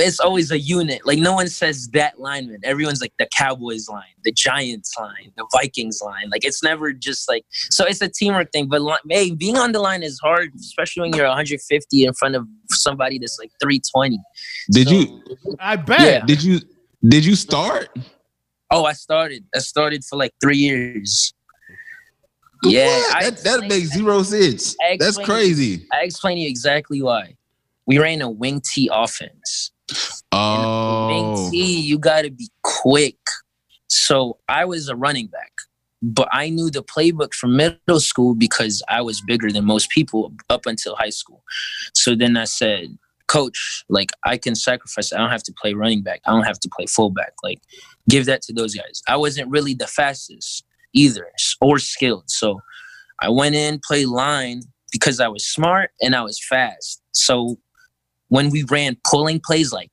it's 0.00 0.20
always 0.20 0.50
a 0.50 0.58
unit. 0.58 1.06
Like 1.06 1.18
no 1.18 1.34
one 1.34 1.48
says 1.48 1.88
that 1.88 2.18
lineman. 2.18 2.60
Everyone's 2.64 3.00
like 3.00 3.12
the 3.18 3.28
Cowboys 3.36 3.88
line, 3.88 4.14
the 4.24 4.32
Giants 4.32 4.94
line, 4.98 5.32
the 5.36 5.46
Vikings 5.52 6.00
line. 6.02 6.30
Like 6.30 6.44
it's 6.44 6.62
never 6.62 6.92
just 6.92 7.28
like 7.28 7.44
so. 7.50 7.84
It's 7.84 8.00
a 8.00 8.08
teamwork 8.08 8.52
thing. 8.52 8.68
But 8.68 8.82
hey, 9.08 9.32
being 9.32 9.58
on 9.58 9.72
the 9.72 9.80
line 9.80 10.02
is 10.02 10.18
hard, 10.20 10.52
especially 10.54 11.02
when 11.02 11.12
you're 11.14 11.26
150 11.26 12.04
in 12.04 12.12
front 12.14 12.36
of 12.36 12.46
somebody 12.70 13.18
that's 13.18 13.38
like 13.38 13.50
320. 13.60 14.18
Did 14.70 14.88
so, 14.88 14.94
you? 14.94 15.22
I 15.60 15.76
bet. 15.76 16.00
Yeah. 16.00 16.24
Did 16.24 16.42
you? 16.42 16.60
Did 17.06 17.24
you 17.24 17.34
start? 17.34 17.88
Oh, 18.70 18.84
I 18.84 18.94
started. 18.94 19.44
I 19.54 19.58
started 19.58 20.04
for 20.04 20.16
like 20.16 20.32
three 20.40 20.56
years. 20.56 21.34
Yeah, 22.64 23.02
that, 23.20 23.38
that 23.38 23.62
makes 23.62 23.88
zero 23.88 24.22
sense. 24.22 24.76
That's 24.98 25.18
crazy. 25.18 25.86
I 25.92 26.04
explain 26.04 26.38
you 26.38 26.48
exactly 26.48 27.02
why. 27.02 27.36
We 27.86 27.98
ran 27.98 28.22
a 28.22 28.30
wing 28.30 28.62
T 28.64 28.88
offense. 28.92 29.71
Oh. 30.32 31.50
T, 31.50 31.80
you 31.80 31.98
got 31.98 32.22
to 32.22 32.30
be 32.30 32.48
quick. 32.62 33.18
So 33.88 34.38
I 34.48 34.64
was 34.64 34.88
a 34.88 34.96
running 34.96 35.26
back, 35.26 35.52
but 36.02 36.28
I 36.32 36.48
knew 36.48 36.70
the 36.70 36.82
playbook 36.82 37.34
from 37.34 37.56
middle 37.56 38.00
school 38.00 38.34
because 38.34 38.82
I 38.88 39.02
was 39.02 39.20
bigger 39.20 39.50
than 39.50 39.64
most 39.64 39.90
people 39.90 40.32
up 40.48 40.66
until 40.66 40.96
high 40.96 41.10
school. 41.10 41.42
So 41.94 42.14
then 42.14 42.36
I 42.36 42.44
said, 42.44 42.96
Coach, 43.28 43.84
like 43.88 44.10
I 44.24 44.36
can 44.36 44.54
sacrifice. 44.54 45.12
I 45.12 45.18
don't 45.18 45.30
have 45.30 45.42
to 45.44 45.54
play 45.60 45.74
running 45.74 46.02
back. 46.02 46.20
I 46.26 46.32
don't 46.32 46.44
have 46.44 46.60
to 46.60 46.70
play 46.74 46.86
fullback. 46.86 47.32
Like 47.42 47.60
give 48.08 48.26
that 48.26 48.42
to 48.42 48.52
those 48.52 48.74
guys. 48.74 49.02
I 49.08 49.16
wasn't 49.16 49.50
really 49.50 49.74
the 49.74 49.86
fastest 49.86 50.64
either 50.92 51.30
or 51.60 51.78
skilled. 51.78 52.28
So 52.28 52.60
I 53.20 53.28
went 53.28 53.54
in, 53.54 53.80
played 53.86 54.08
line 54.08 54.62
because 54.90 55.20
I 55.20 55.28
was 55.28 55.46
smart 55.46 55.90
and 56.02 56.14
I 56.14 56.22
was 56.22 56.38
fast. 56.44 57.02
So 57.12 57.58
when 58.32 58.48
we 58.48 58.62
ran 58.70 58.96
pulling 59.04 59.38
plays, 59.44 59.74
like 59.74 59.90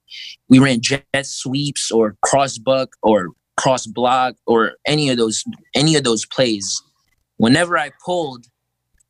we 0.47 0.59
ran 0.59 0.79
jet 0.79 1.03
sweeps 1.23 1.91
or 1.91 2.15
cross 2.23 2.57
buck 2.57 2.95
or 3.03 3.31
cross 3.57 3.85
block 3.85 4.35
or 4.47 4.75
any 4.87 5.09
of 5.09 5.17
those 5.17 5.43
any 5.75 5.97
of 5.97 6.05
those 6.05 6.25
plays, 6.25 6.81
whenever 7.35 7.77
I 7.77 7.91
pulled, 8.05 8.45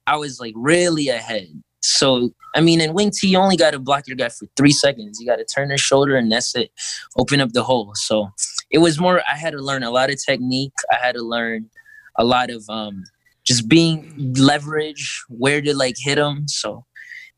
I 0.07 0.15
was 0.15 0.39
like 0.39 0.55
really 0.55 1.09
ahead. 1.09 1.47
So 1.81 2.31
I 2.55 2.61
mean, 2.61 2.81
in 2.81 2.95
wing 2.95 3.11
T, 3.11 3.27
you 3.27 3.37
only 3.37 3.55
got 3.55 3.71
to 3.71 3.79
block 3.79 4.07
your 4.07 4.17
guy 4.17 4.29
for 4.29 4.47
three 4.57 4.71
seconds. 4.71 5.19
You 5.19 5.27
got 5.27 5.35
to 5.35 5.45
turn 5.45 5.67
their 5.67 5.77
shoulder, 5.77 6.15
and 6.15 6.31
that's 6.31 6.55
it. 6.55 6.71
Open 7.15 7.39
up 7.39 7.51
the 7.51 7.63
hole. 7.63 7.91
So 7.93 8.31
it 8.71 8.79
was 8.79 8.99
more. 8.99 9.21
I 9.31 9.35
had 9.35 9.51
to 9.51 9.61
learn 9.61 9.83
a 9.83 9.91
lot 9.91 10.09
of 10.09 10.17
technique. 10.25 10.73
I 10.91 10.95
had 10.95 11.13
to 11.13 11.21
learn 11.21 11.69
a 12.17 12.23
lot 12.23 12.49
of 12.49 12.67
um, 12.67 13.03
just 13.45 13.69
being 13.69 14.33
leverage, 14.39 15.23
where 15.29 15.61
to 15.61 15.77
like 15.77 15.97
hit 15.99 16.15
them. 16.15 16.47
So 16.47 16.83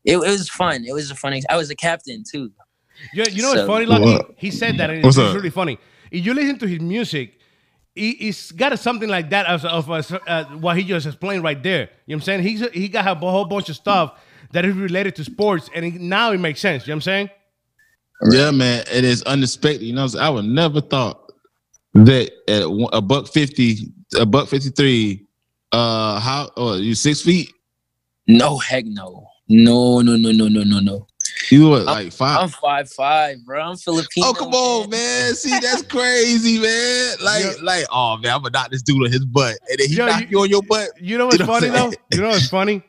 it, 0.04 0.16
it 0.16 0.18
was 0.18 0.48
fun. 0.48 0.84
It 0.84 0.92
was 0.92 1.10
a 1.10 1.14
funny. 1.14 1.42
I 1.48 1.56
was 1.56 1.70
a 1.70 1.74
captain 1.76 2.22
too. 2.30 2.50
You, 3.14 3.24
you 3.30 3.42
know 3.42 3.48
what's 3.50 3.60
So- 3.62 3.66
funny, 3.66 3.86
Lucky? 3.86 4.04
What? 4.04 4.34
He 4.36 4.50
said 4.50 4.76
that, 4.78 4.90
and 4.90 5.02
What's 5.02 5.16
it's 5.16 5.26
up? 5.28 5.34
really 5.34 5.50
funny. 5.50 5.78
If 6.10 6.24
you 6.26 6.34
listen 6.34 6.58
to 6.58 6.66
his 6.68 6.80
music, 6.80 7.38
he, 7.94 8.12
he's 8.14 8.52
got 8.52 8.78
something 8.78 9.08
like 9.08 9.30
that 9.30 9.46
as 9.46 9.64
of 9.64 9.90
as, 9.90 10.12
uh, 10.12 10.44
what 10.60 10.76
he 10.76 10.84
just 10.84 11.06
explained 11.06 11.42
right 11.42 11.60
there. 11.62 11.80
You 11.80 11.86
know 11.86 11.90
what 12.06 12.14
I'm 12.16 12.20
saying? 12.22 12.42
He's 12.42 12.70
he 12.70 12.88
got 12.88 13.06
a 13.06 13.14
whole 13.14 13.44
bunch 13.46 13.68
of 13.70 13.76
stuff 13.76 14.20
that 14.52 14.64
is 14.64 14.74
related 14.76 15.16
to 15.16 15.24
sports, 15.24 15.70
and 15.74 15.84
it, 15.84 15.94
now 15.94 16.32
it 16.32 16.38
makes 16.38 16.60
sense. 16.60 16.86
You 16.86 16.90
know 16.92 16.96
what 16.96 16.96
I'm 16.96 17.00
saying? 17.02 17.30
Yeah, 18.30 18.50
man, 18.52 18.84
it 18.92 19.04
is 19.04 19.22
unexpected. 19.24 19.84
You 19.84 19.94
know, 19.94 20.06
I 20.20 20.28
would 20.30 20.44
never 20.44 20.80
thought 20.80 21.32
that 21.94 22.30
at 22.48 22.70
one- 22.70 22.90
a 22.92 23.00
buck 23.00 23.26
fifty, 23.28 23.92
a 24.18 24.26
buck 24.26 24.48
fifty 24.48 24.70
three. 24.70 25.26
Uh, 25.72 26.20
how? 26.20 26.50
Oh, 26.56 26.74
you 26.76 26.94
six 26.94 27.22
feet? 27.22 27.50
No, 28.28 28.58
heck 28.58 28.84
no. 28.84 29.26
No, 29.52 30.00
no, 30.00 30.16
no, 30.16 30.32
no, 30.32 30.48
no, 30.48 30.62
no, 30.62 30.80
no. 30.80 31.06
You 31.50 31.68
what, 31.68 31.84
like 31.84 32.12
five? 32.12 32.38
I'm 32.40 32.48
five 32.48 32.88
five, 32.90 33.44
bro. 33.44 33.60
I'm 33.60 33.76
Filipino. 33.76 34.28
Oh 34.28 34.32
come 34.32 34.52
on, 34.54 34.88
man! 34.90 35.34
See, 35.34 35.50
that's 35.60 35.82
crazy, 35.88 36.58
man. 36.58 37.16
Like, 37.22 37.44
Yeah. 37.44 37.52
like, 37.62 37.84
oh 37.90 38.16
man, 38.16 38.32
I'm 38.34 38.40
gonna 38.42 38.50
knock 38.52 38.70
this 38.70 38.82
dude 38.82 39.02
on 39.04 39.12
his 39.12 39.24
butt, 39.26 39.56
and 39.68 39.78
then 39.78 39.88
he 39.88 39.94
Yo, 39.96 40.06
knock 40.06 40.20
you- 40.22 40.26
you, 40.30 40.40
on 40.40 40.48
your 40.48 40.62
butt. 40.62 40.88
You 41.00 41.18
know 41.18 41.26
what's 41.26 41.38
You 41.38 41.44
know 41.46 41.52
what 41.52 41.62
funny 41.62 41.76
I'm 41.78 41.90
though? 41.90 41.96
You 42.12 42.20
know 42.22 42.28
what's 42.30 42.48
funny? 42.48 42.82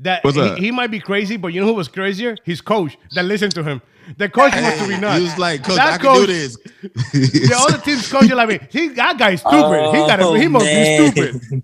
That 0.00 0.24
What's 0.24 0.36
he, 0.36 0.54
he 0.56 0.70
might 0.70 0.90
be 0.90 0.98
crazy, 1.00 1.36
but 1.36 1.48
you 1.48 1.60
know 1.60 1.66
who 1.66 1.74
was 1.74 1.88
crazier? 1.88 2.36
His 2.44 2.60
coach 2.60 2.96
that 3.14 3.24
listened 3.24 3.54
to 3.54 3.62
him. 3.62 3.82
The 4.16 4.28
coach 4.28 4.52
wants 4.54 4.78
to 4.82 4.88
be 4.88 4.98
nuts. 4.98 5.18
He 5.18 5.24
was 5.24 5.38
like, 5.38 5.62
Coach, 5.62 5.76
That 5.76 5.94
I 5.94 5.98
can 5.98 6.14
do 6.14 6.20
coach- 6.20 6.28
this. 6.28 6.56
The 7.48 7.54
other 7.68 7.78
team's 7.82 8.10
coach 8.10 8.30
are 8.30 8.34
like, 8.34 8.72
he 8.72 8.88
that 8.88 9.18
guy's 9.18 9.40
stupid. 9.40 9.90
he 9.94 9.98
got 10.06 10.20
Oh, 10.20 10.34
he 10.34 10.48
must 10.48 10.64
be 10.64 10.98
oh, 11.00 11.10
stupid. 11.10 11.62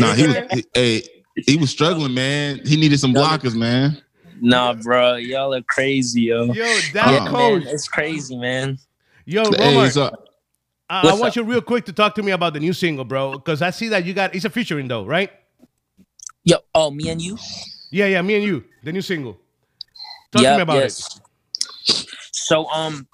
nah, 0.00 0.12
he 0.14 0.26
was, 0.26 0.36
he, 0.52 0.64
hey, 0.74 1.02
he 1.36 1.56
was 1.56 1.70
struggling, 1.70 2.14
man. 2.14 2.60
He 2.64 2.76
needed 2.76 2.98
some 2.98 3.14
blockers, 3.14 3.54
man. 3.54 4.02
Nah, 4.40 4.74
bro. 4.74 5.16
Y'all 5.16 5.54
are 5.54 5.62
crazy, 5.62 6.22
yo. 6.22 6.44
Yo, 6.44 6.64
that 6.92 7.10
yeah, 7.10 7.28
coach. 7.28 7.64
man, 7.64 7.72
it's 7.72 7.88
crazy, 7.88 8.36
man. 8.36 8.78
Yo, 9.24 9.44
Hey, 9.44 9.74
Romar, 9.74 9.92
so 9.92 10.10
I, 10.90 11.10
I 11.10 11.12
want 11.14 11.30
up? 11.30 11.36
you 11.36 11.44
real 11.44 11.62
quick 11.62 11.84
to 11.86 11.92
talk 11.92 12.14
to 12.16 12.22
me 12.22 12.32
about 12.32 12.52
the 12.52 12.60
new 12.60 12.72
single, 12.72 13.04
bro. 13.04 13.32
Because 13.32 13.62
I 13.62 13.70
see 13.70 13.88
that 13.88 14.04
you 14.04 14.14
got 14.14 14.34
it's 14.34 14.44
a 14.44 14.50
featuring 14.50 14.88
though, 14.88 15.04
right? 15.04 15.30
Yo, 16.44 16.56
oh, 16.74 16.90
me 16.90 17.08
and 17.08 17.22
you. 17.22 17.38
Yeah, 17.90 18.06
yeah, 18.06 18.22
me 18.22 18.34
and 18.34 18.44
you, 18.44 18.64
the 18.82 18.92
new 18.92 19.02
single. 19.02 19.38
Talk 20.32 20.42
to 20.42 20.56
me 20.56 20.62
about 20.62 20.82
it. 20.82 21.02
So 22.32 22.66
um 22.70 23.06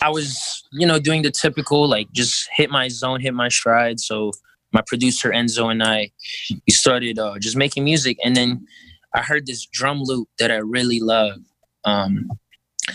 I 0.00 0.10
was, 0.10 0.64
you 0.72 0.86
know, 0.86 0.98
doing 0.98 1.22
the 1.22 1.30
typical 1.30 1.88
like 1.88 2.10
just 2.12 2.48
hit 2.54 2.70
my 2.70 2.88
zone, 2.88 3.20
hit 3.20 3.34
my 3.34 3.48
stride. 3.48 3.98
So 4.00 4.32
my 4.72 4.82
producer 4.86 5.30
Enzo 5.30 5.70
and 5.70 5.82
I 5.82 6.10
we 6.50 6.72
started 6.72 7.18
uh 7.18 7.38
just 7.38 7.56
making 7.56 7.84
music 7.84 8.18
and 8.24 8.36
then 8.36 8.66
I 9.14 9.22
heard 9.22 9.46
this 9.46 9.66
drum 9.66 10.02
loop 10.02 10.28
that 10.38 10.50
I 10.50 10.56
really 10.56 11.00
love. 11.00 11.38
Um 11.84 12.28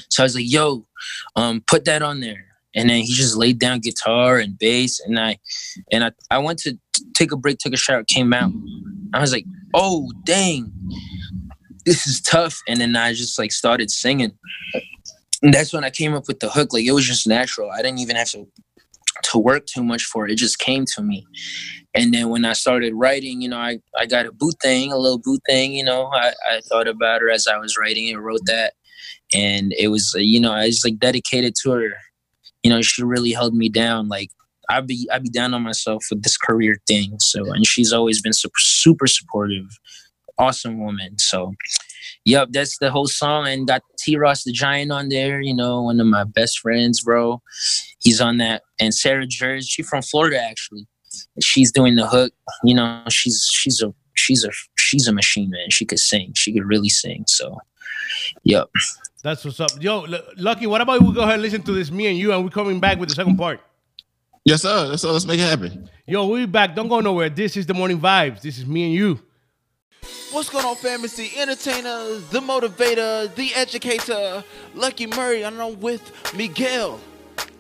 so 0.09 0.23
I 0.23 0.25
was 0.25 0.35
like, 0.35 0.45
yo, 0.47 0.87
um 1.35 1.63
put 1.65 1.85
that 1.85 2.01
on 2.01 2.19
there. 2.19 2.45
And 2.75 2.89
then 2.89 3.01
he 3.01 3.13
just 3.13 3.37
laid 3.37 3.59
down 3.59 3.79
guitar 3.79 4.39
and 4.39 4.57
bass 4.57 4.99
and 4.99 5.19
I 5.19 5.37
and 5.91 6.03
I, 6.03 6.11
I 6.31 6.37
went 6.39 6.59
to 6.59 6.77
take 7.13 7.31
a 7.31 7.37
break, 7.37 7.59
took 7.59 7.73
a 7.73 7.77
shower, 7.77 8.03
came 8.03 8.33
out. 8.33 8.51
I 9.13 9.19
was 9.19 9.31
like, 9.31 9.45
oh 9.73 10.11
dang, 10.25 10.71
this 11.85 12.07
is 12.07 12.21
tough. 12.21 12.59
And 12.67 12.79
then 12.79 12.95
I 12.95 13.13
just 13.13 13.37
like 13.37 13.51
started 13.51 13.91
singing. 13.91 14.31
And 15.41 15.53
that's 15.53 15.73
when 15.73 15.83
I 15.83 15.89
came 15.89 16.13
up 16.13 16.27
with 16.27 16.39
the 16.39 16.49
hook. 16.49 16.73
Like 16.73 16.85
it 16.85 16.93
was 16.93 17.05
just 17.05 17.27
natural. 17.27 17.69
I 17.69 17.81
didn't 17.81 17.99
even 17.99 18.15
have 18.15 18.29
to 18.29 18.47
to 19.23 19.37
work 19.37 19.65
too 19.65 19.83
much 19.83 20.03
for 20.03 20.27
it. 20.27 20.35
Just 20.35 20.59
came 20.59 20.85
to 20.95 21.01
me. 21.01 21.25
And 21.95 22.13
then 22.13 22.29
when 22.29 22.45
I 22.45 22.53
started 22.53 22.93
writing, 22.95 23.41
you 23.41 23.49
know, 23.49 23.57
I, 23.57 23.79
I 23.97 24.05
got 24.05 24.25
a 24.25 24.31
boot 24.31 24.55
thing, 24.61 24.91
a 24.91 24.97
little 24.97 25.19
boot 25.19 25.41
thing, 25.47 25.73
you 25.73 25.83
know, 25.83 26.09
I, 26.13 26.33
I 26.49 26.61
thought 26.61 26.87
about 26.87 27.21
her 27.21 27.29
as 27.29 27.47
I 27.47 27.57
was 27.57 27.77
writing 27.77 28.07
it, 28.07 28.15
wrote 28.15 28.45
that. 28.45 28.73
And 29.33 29.73
it 29.77 29.89
was, 29.89 30.13
you 30.17 30.39
know, 30.39 30.51
I 30.51 30.65
was 30.65 30.83
like 30.83 30.97
dedicated 30.97 31.55
to 31.63 31.71
her. 31.71 31.93
You 32.63 32.69
know, 32.69 32.81
she 32.81 33.03
really 33.03 33.31
held 33.31 33.53
me 33.53 33.69
down. 33.69 34.07
Like 34.07 34.29
I'd 34.69 34.87
be, 34.87 35.07
I'd 35.11 35.23
be 35.23 35.29
down 35.29 35.53
on 35.53 35.61
myself 35.61 36.05
with 36.09 36.23
this 36.23 36.37
career 36.37 36.77
thing. 36.87 37.17
So, 37.19 37.51
and 37.51 37.65
she's 37.65 37.93
always 37.93 38.21
been 38.21 38.33
super, 38.33 38.59
super 38.59 39.07
supportive, 39.07 39.65
awesome 40.37 40.79
woman. 40.83 41.17
So, 41.19 41.53
Yep, 42.25 42.49
that's 42.51 42.77
the 42.77 42.89
whole 42.89 43.07
song, 43.07 43.47
and 43.47 43.67
got 43.67 43.81
T 43.99 44.15
Ross 44.17 44.43
the 44.43 44.51
Giant 44.53 44.91
on 44.91 45.09
there. 45.09 45.41
You 45.41 45.53
know, 45.53 45.81
one 45.83 45.99
of 45.99 46.07
my 46.07 46.23
best 46.23 46.59
friends, 46.59 47.01
bro. 47.01 47.41
He's 47.99 48.21
on 48.21 48.37
that, 48.37 48.63
and 48.79 48.93
Sarah 48.93 49.25
Jers, 49.27 49.67
she 49.67 49.83
from 49.83 50.01
Florida 50.01 50.41
actually. 50.41 50.87
She's 51.41 51.71
doing 51.71 51.95
the 51.95 52.07
hook. 52.07 52.33
You 52.63 52.75
know, 52.75 53.03
she's 53.09 53.49
she's 53.51 53.81
a 53.81 53.93
she's 54.15 54.43
a 54.45 54.49
she's 54.77 55.07
a 55.07 55.13
machine, 55.13 55.49
man. 55.49 55.69
She 55.69 55.85
could 55.85 55.99
sing. 55.99 56.31
She 56.35 56.53
could 56.53 56.65
really 56.65 56.89
sing. 56.89 57.25
So, 57.27 57.57
yep. 58.43 58.69
That's 59.23 59.43
what's 59.43 59.59
up. 59.59 59.71
Yo, 59.79 60.03
L- 60.03 60.21
Lucky, 60.37 60.67
what 60.67 60.81
about 60.81 61.01
we 61.01 61.13
go 61.13 61.21
ahead 61.21 61.35
and 61.35 61.41
listen 61.41 61.61
to 61.63 61.71
this, 61.73 61.91
me 61.91 62.07
and 62.07 62.17
you, 62.17 62.31
and 62.33 62.43
we're 62.43 62.49
coming 62.51 62.79
back 62.79 62.99
with 62.99 63.09
the 63.09 63.15
second 63.15 63.37
part. 63.37 63.59
yes, 64.45 64.61
sir. 64.61 64.89
Yes, 64.91 65.01
sir. 65.01 65.11
Let's 65.11 65.25
make 65.25 65.39
it 65.39 65.47
happen. 65.49 65.89
Yo, 66.07 66.27
we 66.27 66.45
back. 66.45 66.75
Don't 66.75 66.87
go 66.89 66.99
nowhere. 67.01 67.29
This 67.29 67.55
is 67.57 67.65
the 67.65 67.73
morning 67.73 67.99
vibes. 67.99 68.41
This 68.41 68.57
is 68.57 68.65
me 68.65 68.85
and 68.85 68.93
you. 68.93 69.19
What's 70.31 70.49
going 70.49 70.65
on, 70.65 70.75
fam? 70.75 71.01
The 71.01 71.31
entertainer, 71.37 72.19
the 72.31 72.39
motivator, 72.39 73.33
the 73.35 73.53
educator, 73.53 74.43
Lucky 74.73 75.07
Murray, 75.07 75.43
and 75.43 75.61
I'm 75.61 75.79
with 75.79 76.11
Miguel. 76.35 76.99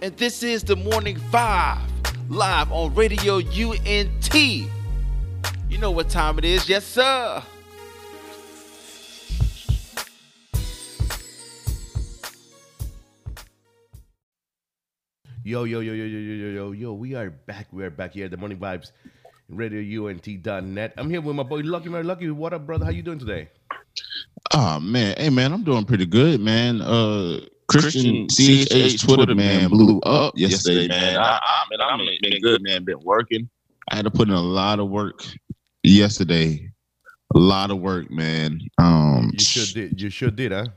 And 0.01 0.17
this 0.17 0.43
is 0.43 0.63
the 0.63 0.75
Morning 0.75 1.17
Vibes, 1.31 1.81
live 2.29 2.71
on 2.71 2.93
Radio 2.95 3.37
UNT. 3.37 4.33
You 4.35 5.77
know 5.79 5.91
what 5.91 6.09
time 6.09 6.37
it 6.37 6.45
is, 6.45 6.67
yes, 6.67 6.85
sir. 6.85 7.43
Yo, 15.45 15.65
yo, 15.65 15.81
yo, 15.81 15.91
yo, 15.91 16.05
yo, 16.05 16.17
yo, 16.17 16.33
yo, 16.33 16.47
yo, 16.47 16.71
yo. 16.71 16.93
We 16.93 17.15
are 17.15 17.29
back. 17.29 17.67
We 17.73 17.83
are 17.83 17.89
back 17.89 18.13
here 18.13 18.25
at 18.25 18.31
the 18.31 18.37
morning 18.37 18.57
vibes, 18.57 18.91
radiount.net. 19.51 20.93
I'm 20.97 21.09
here 21.09 21.21
with 21.21 21.35
my 21.35 21.43
boy 21.43 21.59
Lucky 21.59 21.89
Murray. 21.89 22.03
Lucky, 22.03 22.29
what 22.29 22.53
up, 22.53 22.65
brother? 22.65 22.85
How 22.85 22.91
you 22.91 23.03
doing 23.03 23.19
today? 23.19 23.49
Oh 24.53 24.79
man, 24.79 25.15
hey 25.17 25.29
man, 25.29 25.53
I'm 25.53 25.63
doing 25.63 25.85
pretty 25.85 26.05
good, 26.05 26.39
man. 26.39 26.81
Uh, 26.81 27.41
Christian 27.67 28.27
CHH 28.27 29.05
Twitter 29.05 29.33
man 29.35 29.69
blew 29.69 29.99
up 30.01 30.37
yesterday, 30.37 30.87
man. 30.87 31.17
I, 31.17 31.39
I 31.41 31.63
mean, 31.69 31.81
I'm 31.81 31.99
been 32.21 32.41
good, 32.41 32.61
man. 32.61 32.83
Been 32.83 32.99
working. 33.03 33.49
I 33.89 33.95
had 33.95 34.05
to 34.05 34.11
put 34.11 34.27
in 34.27 34.33
a 34.33 34.41
lot 34.41 34.79
of 34.79 34.89
work 34.89 35.23
yesterday. 35.83 36.69
A 37.35 37.37
lot 37.37 37.71
of 37.71 37.79
work, 37.79 38.11
man. 38.11 38.59
Um, 38.77 39.31
You 39.33 39.39
sure 39.39 39.65
did. 39.73 40.01
You 40.01 40.09
sure 40.09 40.29
did, 40.29 40.51
huh? 40.51 40.67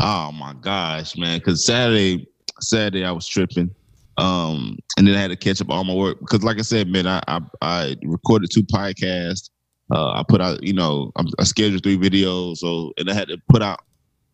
Oh 0.00 0.30
my 0.32 0.54
gosh, 0.60 1.16
man! 1.16 1.38
Because 1.38 1.64
Saturday, 1.64 2.28
Saturday 2.60 3.04
I 3.04 3.10
was 3.12 3.26
tripping, 3.26 3.74
um, 4.18 4.78
and 4.96 5.06
then 5.06 5.14
I 5.14 5.20
had 5.20 5.30
to 5.30 5.36
catch 5.36 5.60
up 5.60 5.70
all 5.70 5.84
my 5.84 5.94
work 5.94 6.18
because, 6.20 6.42
like 6.42 6.58
I 6.58 6.62
said, 6.62 6.88
man, 6.88 7.06
I 7.06 7.22
I, 7.28 7.40
I 7.60 7.96
recorded 8.04 8.50
two 8.50 8.62
podcasts. 8.62 9.50
Uh, 9.90 10.10
I 10.12 10.24
put 10.28 10.40
out, 10.40 10.62
you 10.64 10.72
know, 10.72 11.12
I 11.38 11.44
scheduled 11.44 11.82
three 11.82 11.96
videos, 11.96 12.58
so 12.58 12.92
and 12.98 13.08
I 13.08 13.14
had 13.14 13.28
to 13.28 13.38
put 13.48 13.62
out 13.62 13.80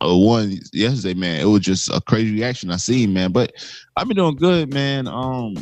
uh, 0.01 0.17
one 0.17 0.59
yesterday, 0.73 1.15
man. 1.15 1.41
It 1.41 1.47
was 1.47 1.61
just 1.61 1.91
a 1.91 2.01
crazy 2.01 2.33
reaction 2.33 2.71
I 2.71 2.77
seen, 2.77 3.13
man. 3.13 3.33
But 3.33 3.53
I've 3.97 4.09
been 4.09 4.17
doing 4.17 4.37
good, 4.37 4.73
man. 4.73 5.09
Um, 5.09 5.55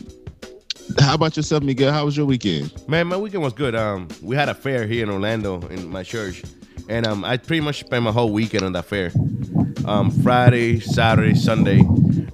how 0.99 1.15
about 1.15 1.37
yourself, 1.37 1.63
Miguel? 1.63 1.93
How 1.93 2.05
was 2.05 2.17
your 2.17 2.27
weekend? 2.27 2.73
Man, 2.89 3.07
my 3.07 3.17
weekend 3.17 3.43
was 3.43 3.53
good. 3.53 3.75
Um, 3.75 4.09
we 4.23 4.37
had 4.37 4.49
a 4.49 4.55
fair 4.55 4.87
here 4.87 5.03
in 5.03 5.11
Orlando 5.11 5.61
in 5.69 5.89
my 5.89 6.03
church, 6.03 6.43
and 6.89 7.07
um, 7.07 7.25
I 7.25 7.37
pretty 7.37 7.61
much 7.61 7.81
spent 7.81 8.03
my 8.03 8.13
whole 8.13 8.33
weekend 8.33 8.65
on 8.65 8.73
that 8.73 8.85
fair. 8.85 9.13
Um, 9.87 10.11
Friday, 10.23 10.81
Saturday, 10.81 11.35
Sunday. 11.35 11.83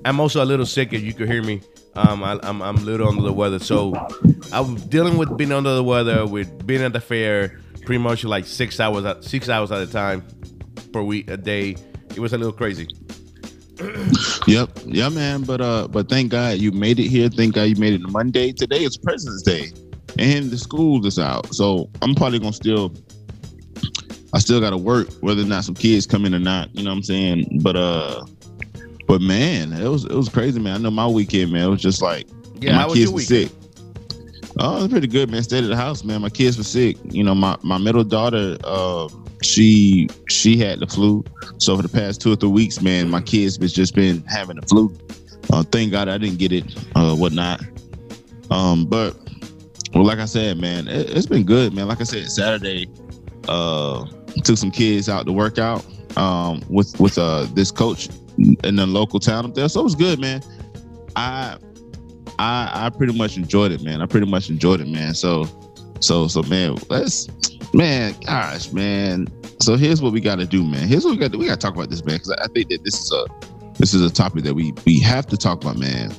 I'm 0.07 0.21
also 0.21 0.43
a 0.43 0.47
little 0.47 0.67
sick, 0.67 0.93
as 0.93 1.03
you 1.03 1.13
could 1.13 1.29
hear 1.29 1.43
me. 1.43 1.61
Um, 1.95 2.23
I, 2.23 2.39
I'm 2.43 2.63
I'm 2.63 2.77
a 2.77 2.81
little 2.81 3.09
under 3.09 3.23
the 3.23 3.33
weather, 3.33 3.59
so 3.59 3.95
I 4.53 4.61
was 4.61 4.83
dealing 4.85 5.19
with 5.19 5.37
being 5.37 5.51
under 5.53 5.75
the 5.75 5.83
weather, 5.83 6.27
with 6.27 6.67
being 6.67 6.83
at 6.83 6.93
the 6.93 7.01
fair, 7.01 7.61
pretty 7.85 7.99
much 7.99 8.23
like 8.23 8.47
six 8.47 8.79
hours 8.79 9.05
at 9.05 9.25
six 9.25 9.49
hours 9.49 9.73
at 9.73 9.81
a 9.81 9.87
time 9.87 10.23
per 10.93 11.03
week 11.03 11.29
a 11.31 11.37
day. 11.37 11.77
It 12.11 12.21
was 12.21 12.33
a 12.33 12.39
little 12.39 12.53
crazy. 12.53 12.87
Yep, 14.47 14.79
yeah, 14.87 15.09
man. 15.09 15.43
But 15.43 15.61
uh, 15.61 15.89
but 15.89 16.09
thank 16.09 16.31
God 16.31 16.59
you 16.59 16.71
made 16.71 17.01
it 17.01 17.09
here. 17.09 17.29
Thank 17.29 17.57
God 17.57 17.65
you 17.65 17.75
made 17.77 17.95
it 17.95 18.01
Monday. 18.01 18.53
Today 18.53 18.85
is 18.85 18.97
President's 18.97 19.43
Day, 19.43 19.73
and 20.21 20.51
the 20.51 20.57
school 20.57 21.05
is 21.05 21.19
out. 21.19 21.53
So 21.53 21.91
I'm 22.01 22.15
probably 22.15 22.39
gonna 22.39 22.53
still, 22.53 22.95
I 24.33 24.39
still 24.39 24.61
got 24.61 24.71
to 24.71 24.77
work, 24.77 25.09
whether 25.21 25.43
or 25.43 25.47
not 25.47 25.65
some 25.65 25.75
kids 25.75 26.07
come 26.07 26.25
in 26.25 26.35
or 26.35 26.39
not. 26.39 26.75
You 26.77 26.85
know 26.85 26.91
what 26.91 26.99
I'm 26.99 27.03
saying? 27.03 27.59
But 27.61 27.75
uh, 27.75 28.25
but 29.07 29.21
man, 29.21 29.73
it 29.73 29.89
was 29.89 30.05
it 30.05 30.15
was 30.15 30.29
crazy, 30.29 30.61
man. 30.61 30.75
I 30.75 30.79
know 30.79 30.91
my 30.91 31.07
weekend, 31.07 31.53
man. 31.53 31.65
It 31.67 31.71
was 31.71 31.83
just 31.83 32.03
like 32.03 32.27
Yeah, 32.61 32.77
my 32.77 32.93
kids 32.93 33.11
were 33.11 33.21
sick. 33.21 33.51
Oh, 34.59 34.79
it 34.79 34.83
was 34.83 34.89
pretty 34.89 35.07
good, 35.07 35.31
man. 35.31 35.43
Stayed 35.43 35.65
at 35.65 35.69
the 35.71 35.77
house, 35.77 36.03
man. 36.03 36.23
My 36.23 36.31
kids 36.31 36.57
were 36.57 36.65
sick. 36.65 36.97
You 37.05 37.23
know, 37.23 37.35
my 37.35 37.57
my 37.63 37.79
middle 37.79 38.05
daughter, 38.05 38.57
uh, 38.65 39.09
she 39.43 40.09
she 40.29 40.57
had 40.57 40.81
the 40.81 40.87
flu. 40.87 41.25
So 41.59 41.77
for 41.77 41.83
the 41.83 41.89
past 41.89 42.21
two 42.21 42.33
or 42.33 42.37
three 42.37 42.49
weeks, 42.49 42.81
man, 42.81 43.11
my 43.11 43.21
kids 43.21 43.57
has 43.59 43.73
just 43.73 43.95
been 43.95 44.23
having 44.25 44.57
the 44.57 44.63
flu. 44.67 44.97
Uh, 45.53 45.63
thank 45.63 45.93
God 45.93 46.09
I 46.09 46.19
didn't 46.19 46.39
get 46.39 46.53
it, 46.53 46.65
uh, 46.97 47.15
whatnot. 47.15 47.61
Um, 48.51 48.87
but 48.87 49.15
well, 49.95 50.05
like 50.05 50.19
I 50.19 50.25
said, 50.25 50.59
man, 50.59 50.89
it, 50.89 51.11
it's 51.17 51.27
been 51.27 51.45
good, 51.45 51.73
man. 51.75 51.87
Like 51.87 52.01
I 52.01 52.05
said, 52.05 52.29
Saturday, 52.31 52.89
uh, 53.49 54.07
took 54.43 54.57
some 54.59 54.71
kids 54.71 55.09
out 55.09 55.27
to 55.27 55.33
work 55.33 55.59
out. 55.59 55.85
um, 56.17 56.63
with 56.69 56.99
with 56.99 57.19
uh 57.19 57.47
this 57.53 57.71
coach 57.71 58.09
in 58.39 58.77
the 58.77 58.87
local 58.87 59.21
town 59.21 59.45
up 59.45 59.55
there. 59.55 59.69
So 59.69 59.81
it 59.81 59.85
was 59.85 59.95
good, 59.95 60.21
man. 60.21 60.43
I 61.15 61.57
I 62.39 62.71
I 62.87 62.91
pretty 62.91 63.17
much 63.17 63.37
enjoyed 63.37 63.73
it, 63.73 63.83
man. 63.83 64.03
I 64.03 64.07
pretty 64.07 64.27
much 64.27 64.51
enjoyed 64.51 64.81
it, 64.81 64.89
man. 64.89 65.15
So 65.15 65.47
so 66.01 66.29
so 66.29 66.43
man, 66.45 66.77
let's 66.89 67.29
man, 67.73 68.15
gosh, 68.25 68.73
man. 68.73 69.27
So 69.61 69.77
here's 69.77 70.03
what 70.03 70.13
we 70.13 70.21
got 70.21 70.37
to 70.37 70.47
do, 70.47 70.63
man. 70.63 70.87
Here's 70.87 71.05
what 71.05 71.13
we 71.13 71.17
got. 71.17 71.33
to 71.33 71.39
We 71.39 71.47
got 71.47 71.61
to 71.61 71.67
talk 71.67 71.75
about 71.75 71.91
this, 71.91 72.05
man, 72.05 72.17
because 72.17 72.31
I 72.33 72.47
think 72.49 72.69
that 72.69 72.85
this 72.85 73.01
is 73.01 73.13
a 73.13 73.25
this 73.79 73.95
is 73.95 74.03
a 74.03 74.13
topic 74.13 74.45
that 74.45 74.55
we 74.55 74.73
we 74.85 75.01
have 75.01 75.27
to 75.29 75.37
talk 75.37 75.63
about, 75.63 75.79
man. 75.79 76.13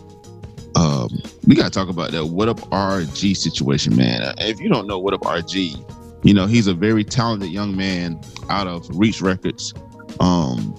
Um, 0.75 1.09
we 1.47 1.55
got 1.55 1.65
to 1.65 1.69
talk 1.71 1.89
about 1.89 2.11
that 2.11 2.25
what 2.25 2.49
up 2.49 2.59
RG 2.71 3.35
situation, 3.35 3.95
man. 3.95 4.21
Uh, 4.21 4.33
If 4.39 4.59
you 4.59 4.69
don't 4.69 4.87
know 4.87 4.99
what 4.99 5.13
up 5.13 5.21
RG, 5.21 6.23
you 6.23 6.33
know 6.33 6.45
he's 6.47 6.67
a 6.67 6.73
very 6.73 7.03
talented 7.03 7.49
young 7.49 7.75
man 7.75 8.19
out 8.49 8.67
of 8.67 8.87
Reach 8.97 9.21
Records. 9.21 9.73
Um, 10.19 10.75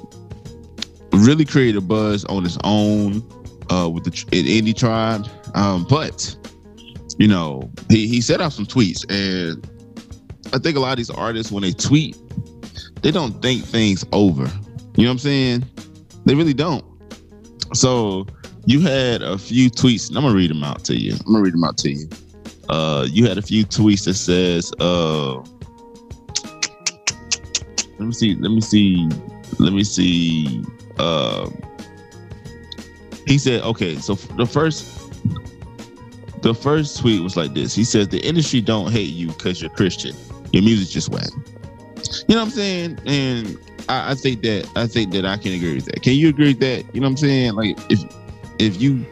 really 1.18 1.44
created 1.44 1.76
a 1.76 1.80
buzz 1.80 2.24
on 2.26 2.44
his 2.44 2.58
own 2.64 3.22
uh, 3.70 3.88
with 3.88 4.04
the 4.04 4.10
indie 4.10 4.76
tribe. 4.76 5.26
Um, 5.54 5.86
but 5.88 6.36
you 7.18 7.28
know, 7.28 7.70
he, 7.90 8.06
he 8.06 8.20
set 8.20 8.40
out 8.40 8.52
some 8.52 8.66
tweets, 8.66 9.04
and 9.10 9.68
I 10.54 10.58
think 10.58 10.76
a 10.76 10.80
lot 10.80 10.92
of 10.92 10.96
these 10.98 11.10
artists, 11.10 11.52
when 11.52 11.62
they 11.62 11.72
tweet, 11.72 12.16
they 13.02 13.10
don't 13.10 13.42
think 13.42 13.64
things 13.64 14.04
over. 14.12 14.44
You 14.96 15.04
know 15.04 15.10
what 15.10 15.12
I'm 15.12 15.18
saying? 15.18 15.64
They 16.24 16.34
really 16.34 16.54
don't. 16.54 16.84
So 17.74 18.26
you 18.66 18.80
had 18.80 19.22
a 19.22 19.36
few 19.38 19.70
tweets, 19.70 20.08
and 20.08 20.16
I'm 20.16 20.24
gonna 20.24 20.36
read 20.36 20.50
them 20.50 20.62
out 20.62 20.84
to 20.84 20.96
you. 20.96 21.12
I'm 21.12 21.32
gonna 21.32 21.42
read 21.42 21.54
them 21.54 21.64
out 21.64 21.78
to 21.78 21.90
you. 21.90 22.08
Uh, 22.68 23.06
you 23.10 23.26
had 23.26 23.38
a 23.38 23.42
few 23.42 23.64
tweets 23.64 24.04
that 24.04 24.14
says, 24.14 24.72
uh, 24.78 25.36
let 27.98 28.06
me 28.06 28.12
see, 28.12 28.34
let 28.36 28.50
me 28.50 28.60
see, 28.60 29.08
let 29.58 29.72
me 29.72 29.82
see. 29.82 30.62
Uh, 30.98 31.50
he 33.26 33.38
said, 33.38 33.62
okay, 33.62 33.96
so 33.96 34.14
the 34.14 34.46
first 34.46 34.94
the 36.42 36.54
first 36.54 37.00
tweet 37.00 37.22
was 37.22 37.36
like 37.36 37.52
this. 37.54 37.74
He 37.74 37.84
says 37.84 38.08
the 38.08 38.20
industry 38.20 38.60
don't 38.60 38.92
hate 38.92 39.12
you 39.12 39.28
because 39.28 39.60
you're 39.60 39.70
Christian. 39.70 40.14
Your 40.52 40.62
music 40.62 40.88
just 40.88 41.10
whack. 41.10 41.28
You 42.28 42.34
know 42.34 42.40
what 42.40 42.46
I'm 42.46 42.50
saying? 42.50 42.98
And 43.06 43.58
I, 43.88 44.12
I 44.12 44.14
think 44.14 44.42
that 44.42 44.70
I 44.76 44.86
think 44.86 45.12
that 45.12 45.26
I 45.26 45.36
can 45.36 45.52
agree 45.52 45.74
with 45.74 45.86
that. 45.86 46.02
Can 46.02 46.14
you 46.14 46.28
agree 46.28 46.48
with 46.48 46.60
that? 46.60 46.84
You 46.94 47.00
know 47.00 47.06
what 47.06 47.12
I'm 47.12 47.16
saying? 47.16 47.54
Like 47.54 47.78
if 47.90 48.02
if 48.58 48.80
you 48.80 49.04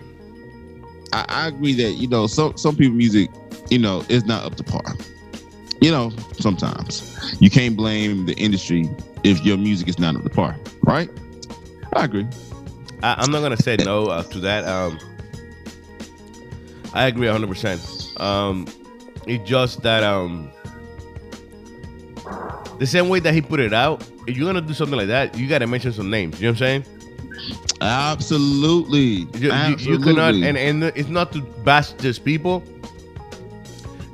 I, 1.12 1.24
I 1.28 1.46
agree 1.48 1.74
that, 1.74 1.92
you 1.92 2.08
know, 2.08 2.26
some 2.26 2.56
some 2.56 2.76
people 2.76 2.96
music, 2.96 3.30
you 3.70 3.78
know, 3.78 4.04
is 4.08 4.24
not 4.24 4.44
up 4.44 4.56
to 4.56 4.64
par. 4.64 4.96
You 5.80 5.90
know, 5.90 6.12
sometimes. 6.38 7.36
You 7.40 7.50
can't 7.50 7.76
blame 7.76 8.26
the 8.26 8.34
industry 8.34 8.88
if 9.24 9.44
your 9.44 9.56
music 9.56 9.88
is 9.88 9.98
not 9.98 10.16
up 10.16 10.22
to 10.22 10.30
par, 10.30 10.56
right? 10.82 11.10
I 11.96 12.04
agree. 12.04 12.26
I, 13.02 13.14
I'm 13.18 13.30
not 13.30 13.40
gonna 13.40 13.56
say 13.56 13.76
no 13.76 14.06
uh, 14.06 14.22
to 14.24 14.40
that. 14.40 14.64
Um, 14.64 14.98
I 16.94 17.06
agree 17.06 17.26
100. 17.26 17.46
percent 17.48 17.80
Um, 18.20 18.66
it's 19.26 19.48
just 19.48 19.82
that 19.82 20.02
um, 20.02 20.50
the 22.78 22.86
same 22.86 23.08
way 23.08 23.20
that 23.20 23.34
he 23.34 23.42
put 23.42 23.60
it 23.60 23.72
out. 23.72 24.06
If 24.26 24.36
you're 24.36 24.46
gonna 24.46 24.60
do 24.66 24.74
something 24.74 24.96
like 24.98 25.08
that, 25.08 25.36
you 25.36 25.48
gotta 25.48 25.66
mention 25.66 25.92
some 25.92 26.10
names. 26.10 26.40
You 26.40 26.48
know 26.48 26.52
what 26.52 26.62
I'm 26.62 26.82
saying? 26.84 26.84
Absolutely. 27.80 29.26
You, 29.38 29.50
you- 29.68 29.76
you 29.92 29.98
cannot, 29.98 30.34
and 30.44 30.56
and 30.56 30.84
it's 30.96 31.08
not 31.08 31.32
to 31.32 31.40
bash 31.64 31.92
just 31.92 32.24
people. 32.24 32.62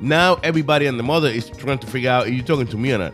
Now 0.01 0.35
everybody 0.43 0.85
and 0.85 0.99
the 0.99 1.03
mother 1.03 1.29
is 1.29 1.49
trying 1.49 1.79
to 1.79 1.87
figure 1.87 2.09
out: 2.09 2.27
are 2.27 2.31
you 2.31 2.43
talking 2.43 2.67
to 2.67 2.77
me 2.77 2.91
or 2.93 2.97
not? 2.97 3.13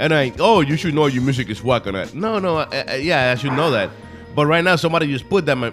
And 0.00 0.14
I, 0.14 0.32
oh, 0.38 0.62
you 0.62 0.76
should 0.78 0.94
know 0.94 1.06
your 1.06 1.22
music 1.22 1.50
is 1.50 1.62
whack 1.62 1.86
or 1.86 1.92
not. 1.92 2.14
No, 2.14 2.38
no, 2.38 2.56
I, 2.56 2.84
I- 2.88 2.94
yeah, 2.96 3.30
I 3.32 3.34
should 3.34 3.52
know 3.52 3.70
that. 3.70 3.90
But 4.34 4.46
right 4.46 4.64
now, 4.64 4.76
somebody 4.76 5.06
just 5.06 5.28
put 5.28 5.44
that 5.46 5.56
my 5.56 5.72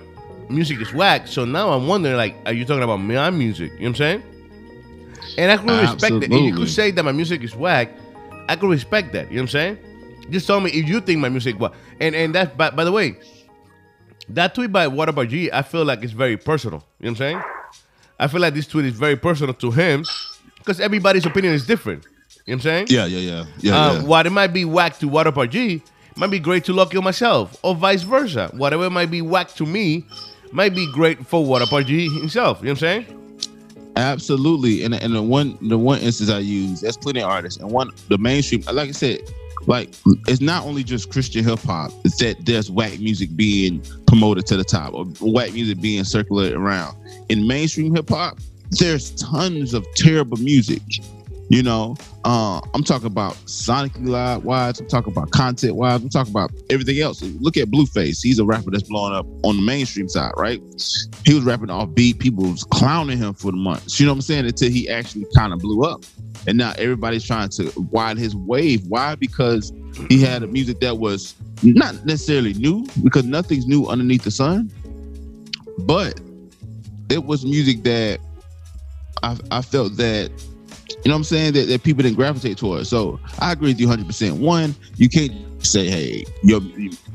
music 0.49 0.81
is 0.81 0.93
whack. 0.93 1.27
So 1.27 1.45
now 1.45 1.71
I'm 1.71 1.87
wondering, 1.87 2.17
like, 2.17 2.35
are 2.45 2.51
you 2.53 2.65
talking 2.65 2.83
about 2.83 2.97
my 2.97 3.29
music? 3.29 3.71
You 3.73 3.77
know 3.79 3.83
what 3.83 3.87
I'm 3.89 3.95
saying? 3.95 4.23
And 5.37 5.51
I 5.51 5.57
could 5.57 5.67
respect 5.93 6.13
that. 6.21 6.23
If 6.25 6.31
you 6.31 6.53
could 6.57 6.69
say 6.69 6.91
that 6.91 7.03
my 7.03 7.11
music 7.13 7.41
is 7.41 7.55
whack, 7.55 7.89
I 8.49 8.55
could 8.55 8.69
respect 8.69 9.13
that. 9.13 9.29
You 9.31 9.37
know 9.37 9.43
what 9.43 9.55
I'm 9.55 9.77
saying? 9.77 9.77
Just 10.29 10.45
tell 10.45 10.59
me 10.59 10.71
if 10.71 10.87
you 10.89 10.99
think 10.99 11.19
my 11.19 11.29
music 11.29 11.59
whack. 11.59 11.71
And 12.01 12.13
and 12.15 12.35
that, 12.35 12.57
by, 12.57 12.69
by 12.71 12.83
the 12.83 12.91
way, 12.91 13.17
that 14.29 14.53
tweet 14.55 14.71
by 14.71 14.87
What 14.87 15.07
Up 15.09 15.15
RG, 15.15 15.49
I 15.53 15.61
feel 15.61 15.85
like 15.85 16.03
it's 16.03 16.11
very 16.13 16.35
personal. 16.35 16.83
You 16.99 17.05
know 17.05 17.11
what 17.11 17.21
I'm 17.21 17.33
saying? 17.33 17.41
I 18.19 18.27
feel 18.27 18.41
like 18.41 18.53
this 18.55 18.67
tweet 18.67 18.85
is 18.85 18.93
very 18.93 19.15
personal 19.15 19.53
to 19.53 19.71
him 19.71 20.03
because 20.57 20.81
everybody's 20.81 21.25
opinion 21.25 21.53
is 21.53 21.65
different. 21.65 22.05
You 22.47 22.55
know 22.55 22.59
what 22.59 22.65
I'm 22.65 22.87
saying? 22.87 22.87
Yeah, 22.89 23.05
yeah, 23.05 23.19
yeah. 23.19 23.45
Yeah, 23.59 23.75
Uh, 23.75 23.93
yeah. 23.93 24.03
What 24.03 24.25
it 24.25 24.29
might 24.31 24.53
be 24.53 24.63
whack 24.65 24.97
to 24.99 25.07
What 25.07 25.27
Up 25.27 25.35
RG, 25.35 25.81
might 26.15 26.31
be 26.31 26.39
great 26.39 26.63
to 26.65 26.73
Lucky 26.73 26.97
or 26.97 27.03
myself, 27.03 27.57
or 27.61 27.75
vice 27.75 28.03
versa. 28.03 28.49
Whatever 28.53 28.89
might 28.89 29.11
be 29.11 29.21
whack 29.21 29.53
to 29.55 29.65
me, 29.65 30.05
might 30.53 30.73
be 30.73 30.89
great 30.93 31.27
for 31.27 31.45
What 31.45 31.61
Up 31.61 31.69
RG 31.69 32.17
himself. 32.17 32.59
You 32.61 32.67
know 32.67 32.71
what 32.71 32.83
I'm 32.83 33.05
saying? 33.05 33.51
Absolutely. 33.97 34.83
And 34.83 34.93
and 34.95 35.13
the 35.13 35.21
one 35.21 35.57
the 35.61 35.77
one 35.77 35.99
instance 35.99 36.29
I 36.29 36.39
use, 36.39 36.81
there's 36.81 36.97
plenty 36.97 37.21
of 37.21 37.29
artists. 37.29 37.59
And 37.59 37.69
one 37.71 37.91
the 38.07 38.17
mainstream, 38.17 38.63
like 38.71 38.89
I 38.89 38.93
said, 38.93 39.19
like 39.65 39.89
it's 40.27 40.39
not 40.39 40.63
only 40.65 40.83
just 40.83 41.11
Christian 41.11 41.43
hip 41.43 41.59
hop, 41.59 41.91
it's 42.05 42.17
that 42.19 42.45
there's 42.45 42.71
whack 42.71 42.99
music 42.99 43.35
being 43.35 43.81
promoted 44.05 44.45
to 44.47 44.57
the 44.57 44.63
top 44.63 44.93
or 44.93 45.05
whack 45.19 45.51
music 45.53 45.81
being 45.81 46.03
circulated 46.03 46.55
around. 46.57 46.95
In 47.29 47.45
mainstream 47.47 47.93
hip 47.93 48.09
hop, 48.09 48.37
there's 48.69 49.11
tons 49.15 49.73
of 49.73 49.85
terrible 49.95 50.37
music. 50.37 50.81
You 51.49 51.63
know, 51.63 51.95
uh, 52.25 52.59
I'm 52.73 52.83
talking 52.83 53.07
about 53.07 53.35
sonically 53.45 54.43
wise. 54.43 54.81
I'm 54.81 54.87
talking 54.87 55.13
about 55.13 55.31
content 55.31 55.75
wise. 55.75 56.01
I'm 56.01 56.09
talking 56.09 56.33
about 56.33 56.51
everything 56.69 56.99
else. 56.99 57.21
Look 57.21 57.55
at 57.55 57.69
Blueface. 57.69 58.21
He's 58.21 58.39
a 58.39 58.45
rapper 58.45 58.69
that's 58.69 58.83
blowing 58.83 59.13
up 59.13 59.25
on 59.43 59.55
the 59.55 59.61
mainstream 59.61 60.09
side, 60.09 60.33
right? 60.35 60.61
He 61.25 61.33
was 61.33 61.45
rapping 61.45 61.69
off 61.69 61.93
beat. 61.93 62.19
People 62.19 62.51
was 62.51 62.65
clowning 62.65 63.17
him 63.17 63.33
for 63.33 63.51
the 63.51 63.57
months. 63.57 63.97
You 63.97 64.05
know 64.05 64.11
what 64.11 64.17
I'm 64.17 64.21
saying? 64.23 64.45
Until 64.45 64.69
he 64.69 64.89
actually 64.89 65.25
kind 65.35 65.53
of 65.53 65.59
blew 65.59 65.83
up, 65.83 66.03
and 66.47 66.57
now 66.57 66.73
everybody's 66.77 67.25
trying 67.25 67.47
to 67.49 67.71
ride 67.93 68.17
his 68.17 68.35
wave. 68.35 68.85
Why? 68.87 69.15
Because 69.15 69.71
he 70.09 70.21
had 70.21 70.43
a 70.43 70.47
music 70.47 70.81
that 70.81 70.97
was 70.97 71.33
not 71.63 72.05
necessarily 72.05 72.55
new, 72.55 72.85
because 73.03 73.23
nothing's 73.23 73.67
new 73.67 73.85
underneath 73.85 74.25
the 74.25 74.31
sun, 74.31 74.69
but 75.79 76.19
it 77.09 77.23
was 77.23 77.45
music 77.45 77.83
that 77.83 78.19
I, 79.23 79.37
I 79.49 79.61
felt 79.61 79.95
that 79.95 80.29
you 81.07 81.09
know 81.09 81.15
what 81.15 81.19
I'm 81.19 81.23
saying 81.23 81.53
that, 81.53 81.67
that 81.69 81.83
people 81.83 82.03
didn't 82.03 82.17
gravitate 82.17 82.57
towards. 82.57 82.89
So 82.89 83.17
I 83.39 83.53
agree 83.53 83.69
with 83.69 83.79
you 83.79 83.87
100. 83.87 84.05
percent 84.05 84.35
One, 84.35 84.75
you 84.97 85.07
can't 85.07 85.31
say, 85.65 85.89
"Hey, 85.89 86.25
your 86.43 86.59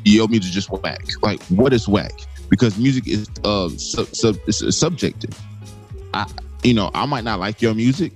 your 0.03 0.29
music 0.29 0.51
just 0.51 0.71
whack." 0.71 1.05
Like, 1.21 1.43
what 1.49 1.75
is 1.75 1.87
whack? 1.87 2.13
Because 2.49 2.79
music 2.79 3.07
is 3.07 3.29
uh 3.45 3.69
sub, 3.77 4.07
sub, 4.15 4.39
it's 4.47 4.75
subjective. 4.75 5.39
I 6.15 6.25
you 6.63 6.73
know 6.73 6.91
I 6.95 7.05
might 7.05 7.23
not 7.23 7.39
like 7.39 7.61
your 7.61 7.75
music. 7.75 8.15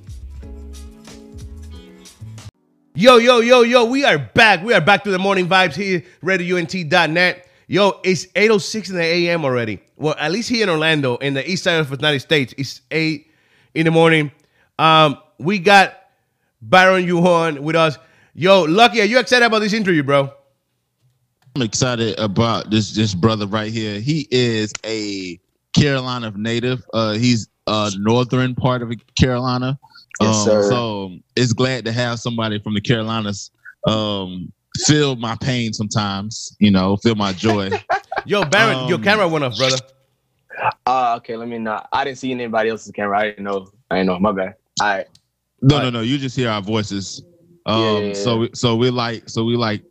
Yo, 2.95 3.19
yo, 3.19 3.41
yo, 3.41 3.61
yo, 3.61 3.85
we 3.85 4.03
are 4.03 4.17
back. 4.17 4.65
We 4.65 4.73
are 4.73 4.81
back 4.81 5.05
to 5.05 5.11
the 5.11 5.19
morning 5.19 5.47
vibes 5.47 5.75
here, 5.75 6.03
RadioUNT.net. 6.23 7.51
Yo, 7.67 8.01
it's 8.03 8.25
8.06 8.29 8.89
in 8.89 8.97
the 8.97 9.03
a.m. 9.03 9.45
already. 9.45 9.81
Well, 9.99 10.15
at 10.19 10.33
least 10.33 10.49
here 10.49 10.63
in 10.63 10.71
Orlando, 10.71 11.17
in 11.17 11.35
the 11.35 11.47
east 11.47 11.65
side 11.65 11.81
of 11.81 11.91
the 11.91 11.97
United 11.97 12.21
States, 12.21 12.55
it's 12.57 12.81
8 12.91 13.31
in 13.75 13.85
the 13.85 13.91
morning. 13.91 14.33
Um, 14.79 15.19
we 15.39 15.59
got 15.59 15.95
Baron 16.63 17.07
Yuhon 17.07 17.61
with 17.61 17.77
us. 17.77 17.99
Yo, 18.35 18.63
Lucky, 18.63 19.01
are 19.01 19.05
you 19.05 19.19
excited 19.19 19.45
about 19.47 19.61
this 19.61 19.73
interview, 19.73 20.03
bro? 20.03 20.31
I'm 21.55 21.63
excited 21.63 22.19
about 22.19 22.71
this 22.71 22.95
this 22.95 23.15
brother 23.15 23.47
right 23.47 23.73
here. 23.73 23.99
He 23.99 24.29
is 24.31 24.73
a 24.85 25.41
Carolina 25.75 26.33
native. 26.37 26.85
Uh, 26.93 27.13
he's 27.15 27.49
uh 27.67 27.91
northern 27.99 28.55
part 28.55 28.83
of 28.83 28.93
Carolina. 29.19 29.79
Yes, 30.21 30.37
um, 30.37 30.45
sir. 30.45 30.63
So 30.69 31.11
it's 31.35 31.53
glad 31.53 31.85
to 31.87 31.93
have 31.93 32.19
somebody 32.21 32.59
from 32.59 32.75
the 32.75 32.81
Carolinas 32.81 33.51
um 33.87 34.53
feel 34.85 35.17
my 35.17 35.35
pain 35.41 35.73
sometimes. 35.73 36.55
You 36.61 36.71
know, 36.71 36.97
feel 36.99 37.15
my 37.15 37.33
joy. 37.33 37.71
Yo, 38.27 38.45
Baron, 38.45 38.89
your 38.89 38.99
Um, 38.99 39.05
camera 39.05 39.29
went 39.29 39.45
off, 39.45 39.57
brother. 39.57 39.77
Uh, 40.87 41.15
okay, 41.19 41.37
let 41.37 41.49
me 41.49 41.59
not. 41.59 41.89
I 41.93 42.05
didn't 42.05 42.19
see 42.19 42.33
anybody 42.33 42.71
else's 42.71 42.93
camera. 42.93 43.19
I 43.19 43.25
didn't 43.31 43.45
know. 43.45 43.71
I 43.91 43.97
didn't 43.97 44.09
know. 44.09 44.19
My 44.19 44.33
bad. 44.33 44.55
All 44.81 44.89
right. 44.89 45.07
No, 45.63 45.79
no, 45.79 45.91
no. 45.91 46.01
You 46.01 46.19
just 46.19 46.37
hear 46.37 46.51
our 46.51 46.63
voices. 46.63 47.23
Um, 47.67 47.83
Yeah, 47.83 47.99
yeah, 47.99 48.13
so 48.15 48.37
we, 48.39 48.51
so 48.55 48.77
we're 48.77 48.93
like 48.93 49.29
so 49.29 49.45
we 49.45 49.57
like 49.57 49.83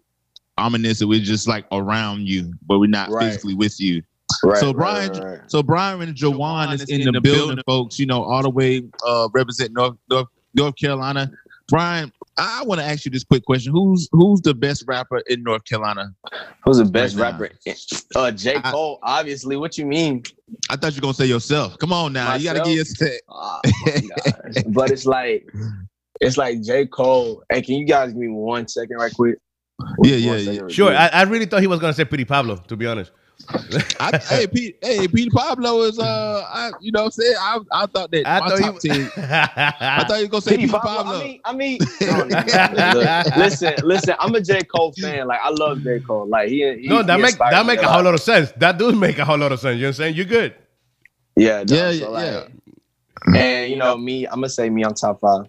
ominous 0.58 1.02
and 1.02 1.10
we're 1.10 1.20
just 1.20 1.48
like 1.48 1.66
around 1.72 2.28
you, 2.28 2.54
but 2.68 2.80
we're 2.80 2.90
not 2.90 3.10
Right. 3.10 3.26
physically 3.26 3.56
with 3.56 3.80
you. 3.80 4.02
Right. 4.44 4.58
So 4.58 4.74
Brian, 4.74 5.12
right, 5.12 5.24
right. 5.24 5.40
so 5.48 5.62
Brian 5.62 6.02
and 6.02 6.16
Jawan 6.16 6.74
is 6.74 6.84
in, 6.90 7.12
the, 7.12 7.22
building, 7.22 7.62
folks. 7.66 8.00
You 8.00 8.06
know, 8.06 8.24
all 8.24 8.42
the 8.42 8.50
way 8.50 8.84
uh, 9.06 9.28
represent 9.34 9.74
North, 9.74 9.96
North 10.10 10.28
North 10.54 10.76
Carolina. 10.76 11.32
Brian, 11.68 12.12
I 12.38 12.64
want 12.64 12.82
to 12.82 12.86
ask 12.86 13.06
you 13.06 13.12
this 13.12 13.24
quick 13.24 13.46
question: 13.46 13.72
Who's 13.72 14.10
who's 14.12 14.42
the 14.42 14.54
best 14.54 14.84
rapper 14.88 15.20
in 15.28 15.44
North 15.44 15.64
Carolina? 15.66 16.14
Who's 16.66 16.78
the 16.78 16.86
best 16.86 17.16
Right 17.16 17.32
rapper? 17.32 17.50
Uh, 18.16 18.32
J. 18.32 18.56
I- 18.56 18.72
Cole. 18.72 19.00
Obviously. 19.04 19.56
What 19.56 19.78
you 19.78 19.86
mean? 19.86 20.24
I 20.70 20.76
thought 20.76 20.94
you 20.94 20.98
were 20.98 21.02
gonna 21.04 21.14
say 21.14 21.26
yourself. 21.28 21.78
Come 21.80 21.94
on 21.94 22.14
now, 22.14 22.36
you 22.36 22.44
got 22.44 22.64
to 22.64 22.70
give 22.70 22.80
us 22.82 22.98
that. 23.00 23.22
Oh, 23.30 23.62
but 24.68 24.92
it's 24.92 25.06
like, 25.06 25.48
it's 26.22 26.38
like 26.38 26.62
J. 26.62 26.86
Cole. 26.88 27.44
Hey, 27.50 27.62
can 27.62 27.76
you 27.76 27.86
guys 27.86 28.10
give 28.10 28.18
me 28.18 28.28
one 28.28 28.68
second, 28.68 28.98
right 28.98 29.14
quick? 29.14 29.38
Yeah, 30.04 30.16
yeah, 30.16 30.36
yeah. 30.36 30.62
Sure, 30.68 30.94
I, 30.94 31.08
I 31.08 31.24
really 31.24 31.46
thought 31.46 31.62
he 31.62 31.68
was 31.68 31.80
gonna 31.80 31.94
say 31.94 32.06
Petey 32.06 32.26
Pablo. 32.26 32.58
To 32.58 32.76
be 32.76 32.86
honest, 32.86 33.12
I, 34.00 34.20
hey, 34.30 34.48
Pete, 34.48 34.78
hey, 34.82 35.08
Pete 35.08 35.32
Pablo 35.32 35.82
is 35.82 36.00
uh, 36.00 36.46
I, 36.48 36.72
you 36.80 36.92
know, 36.92 37.04
what 37.04 37.06
I'm 37.06 37.12
saying 37.12 37.36
I, 37.40 37.60
I 37.72 37.86
thought 37.86 38.12
that 38.12 38.28
I 38.28 38.40
my 38.40 38.50
thought 38.50 38.60
top 38.60 38.82
he, 38.82 38.90
ten. 38.90 39.12
I 39.18 40.06
thought 40.08 40.18
you 40.18 40.26
were 40.26 40.30
gonna 40.30 40.42
say 40.42 40.52
Petey 40.52 40.64
Pete 40.64 40.72
Pablo, 40.72 41.04
Pablo. 41.04 41.16
I 41.16 41.24
mean, 41.24 41.42
I 41.46 41.54
mean, 41.54 41.80
listen, 43.38 43.74
listen. 43.84 44.16
I'm 44.20 44.34
a 44.36 44.42
J 44.42 44.62
Cole 44.64 44.94
fan. 44.94 45.28
Like 45.28 45.40
I 45.44 45.50
love 45.50 45.82
J 45.84 46.00
Cole. 46.00 46.28
Like 46.28 46.50
he, 46.50 46.58
he 46.78 46.88
no, 46.88 47.04
that 47.04 47.18
he 47.18 47.22
make 47.22 47.38
that 47.38 47.66
make 47.66 47.82
a 47.82 47.88
whole 47.88 48.04
lot 48.04 48.14
of 48.14 48.22
sense. 48.22 48.52
That 48.58 48.78
does 48.78 48.96
make 48.96 49.18
a 49.20 49.26
whole 49.26 49.38
lot 49.38 49.52
of 49.52 49.60
sense. 49.60 49.76
You 49.76 49.84
know 49.84 49.88
what 49.88 49.90
I'm 49.90 49.94
saying? 49.96 50.16
You're 50.16 50.26
good. 50.26 50.56
Yeah, 51.36 51.64
no, 51.68 51.76
Yeah, 51.76 51.92
so, 51.92 52.18
yeah, 52.18 52.38
like, 52.38 52.52
And 53.36 53.72
you 53.72 53.78
know 53.78 53.98
me, 53.98 54.26
I'm 54.26 54.36
gonna 54.36 54.50
say 54.50 54.70
me. 54.70 54.84
I'm 54.84 54.94
top 54.94 55.20
five. 55.20 55.46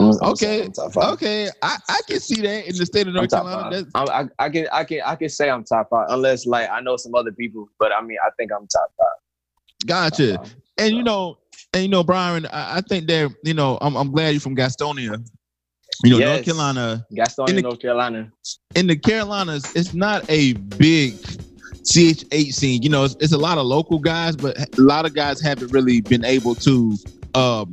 Okay, 0.00 0.64
I'm 0.64 0.72
top 0.72 0.92
five. 0.92 1.12
okay, 1.14 1.48
I, 1.62 1.76
I 1.88 2.00
can 2.08 2.18
see 2.20 2.40
that 2.42 2.66
in 2.68 2.76
the 2.76 2.84
state 2.86 3.06
of 3.06 3.14
North 3.14 3.30
Carolina. 3.30 3.84
I, 3.94 4.26
I 4.38 4.48
can, 4.50 4.66
I 4.72 4.84
can, 4.84 5.00
I 5.04 5.14
can 5.16 5.28
say 5.28 5.48
I'm 5.50 5.64
top 5.64 5.90
five, 5.90 6.06
unless 6.08 6.46
like 6.46 6.68
I 6.70 6.80
know 6.80 6.96
some 6.96 7.14
other 7.14 7.32
people, 7.32 7.68
but 7.78 7.92
I 7.92 8.00
mean, 8.02 8.18
I 8.24 8.30
think 8.36 8.50
I'm 8.52 8.66
top 8.66 8.92
five. 8.98 9.86
gotcha. 9.86 10.36
Top 10.36 10.46
five. 10.46 10.56
And 10.78 10.94
you 10.96 11.02
know, 11.04 11.38
and 11.72 11.82
you 11.84 11.88
know, 11.88 12.02
Brian, 12.02 12.46
I, 12.46 12.78
I 12.78 12.80
think 12.80 13.06
that 13.08 13.32
you 13.44 13.54
know, 13.54 13.78
I'm, 13.80 13.96
I'm 13.96 14.10
glad 14.10 14.30
you're 14.30 14.40
from 14.40 14.56
Gastonia. 14.56 15.24
You 16.02 16.10
know, 16.10 16.18
North 16.18 16.44
Carolina. 16.44 17.06
Gastonia, 17.12 17.50
In 17.50 17.56
the- 17.56 17.62
North 17.62 17.80
Carolina. 17.80 18.32
in 18.74 18.86
the 18.88 18.96
Carolinas, 18.96 19.64
it's 19.76 19.94
not 19.94 20.28
a 20.28 20.54
big 20.54 21.14
CHH 21.84 22.52
scene. 22.52 22.82
You 22.82 22.88
know, 22.88 23.04
it's, 23.04 23.14
it's 23.20 23.32
a 23.32 23.38
lot 23.38 23.58
of 23.58 23.66
local 23.66 24.00
guys, 24.00 24.34
but 24.34 24.58
a 24.58 24.80
lot 24.80 25.06
of 25.06 25.14
guys 25.14 25.40
haven't 25.40 25.70
really 25.70 26.00
been 26.00 26.24
able 26.24 26.56
to 26.56 26.96
um, 27.34 27.72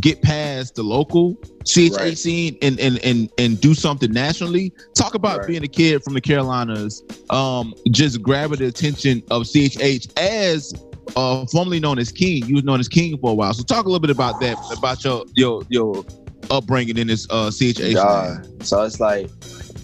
get 0.00 0.20
past 0.22 0.74
the 0.74 0.82
local 0.82 1.34
CHH 1.64 1.96
Right. 1.96 2.18
scene 2.18 2.56
and, 2.62 2.78
and 2.80 2.98
and 3.04 3.30
and 3.38 3.60
do 3.60 3.74
something 3.74 4.12
nationally. 4.12 4.72
Talk 4.96 5.14
about 5.14 5.38
Right. 5.40 5.48
being 5.48 5.62
a 5.64 5.68
kid 5.68 6.02
from 6.02 6.14
the 6.14 6.20
Carolinas, 6.20 7.02
um, 7.30 7.74
just 7.90 8.20
grabbing 8.22 8.58
the 8.58 8.66
attention 8.66 9.22
of 9.30 9.42
CHH 9.44 10.12
as 10.18 10.72
uh, 11.16 11.46
formerly 11.46 11.80
known 11.80 11.98
as 11.98 12.10
King. 12.10 12.44
You 12.46 12.54
was 12.56 12.64
known 12.64 12.80
as 12.80 12.88
King 12.88 13.18
for 13.18 13.30
a 13.30 13.34
while. 13.34 13.54
So 13.54 13.62
talk 13.62 13.84
a 13.84 13.88
little 13.88 14.00
bit 14.00 14.10
about 14.10 14.40
that, 14.40 14.58
about 14.76 15.04
your 15.04 15.24
your 15.34 15.62
your 15.68 16.04
upbringing 16.50 16.98
in 16.98 17.06
this 17.06 17.26
uh, 17.30 17.48
CHH. 17.50 17.94
Yeah. 17.94 18.42
So 18.64 18.82
it's 18.82 19.00
like, 19.00 19.30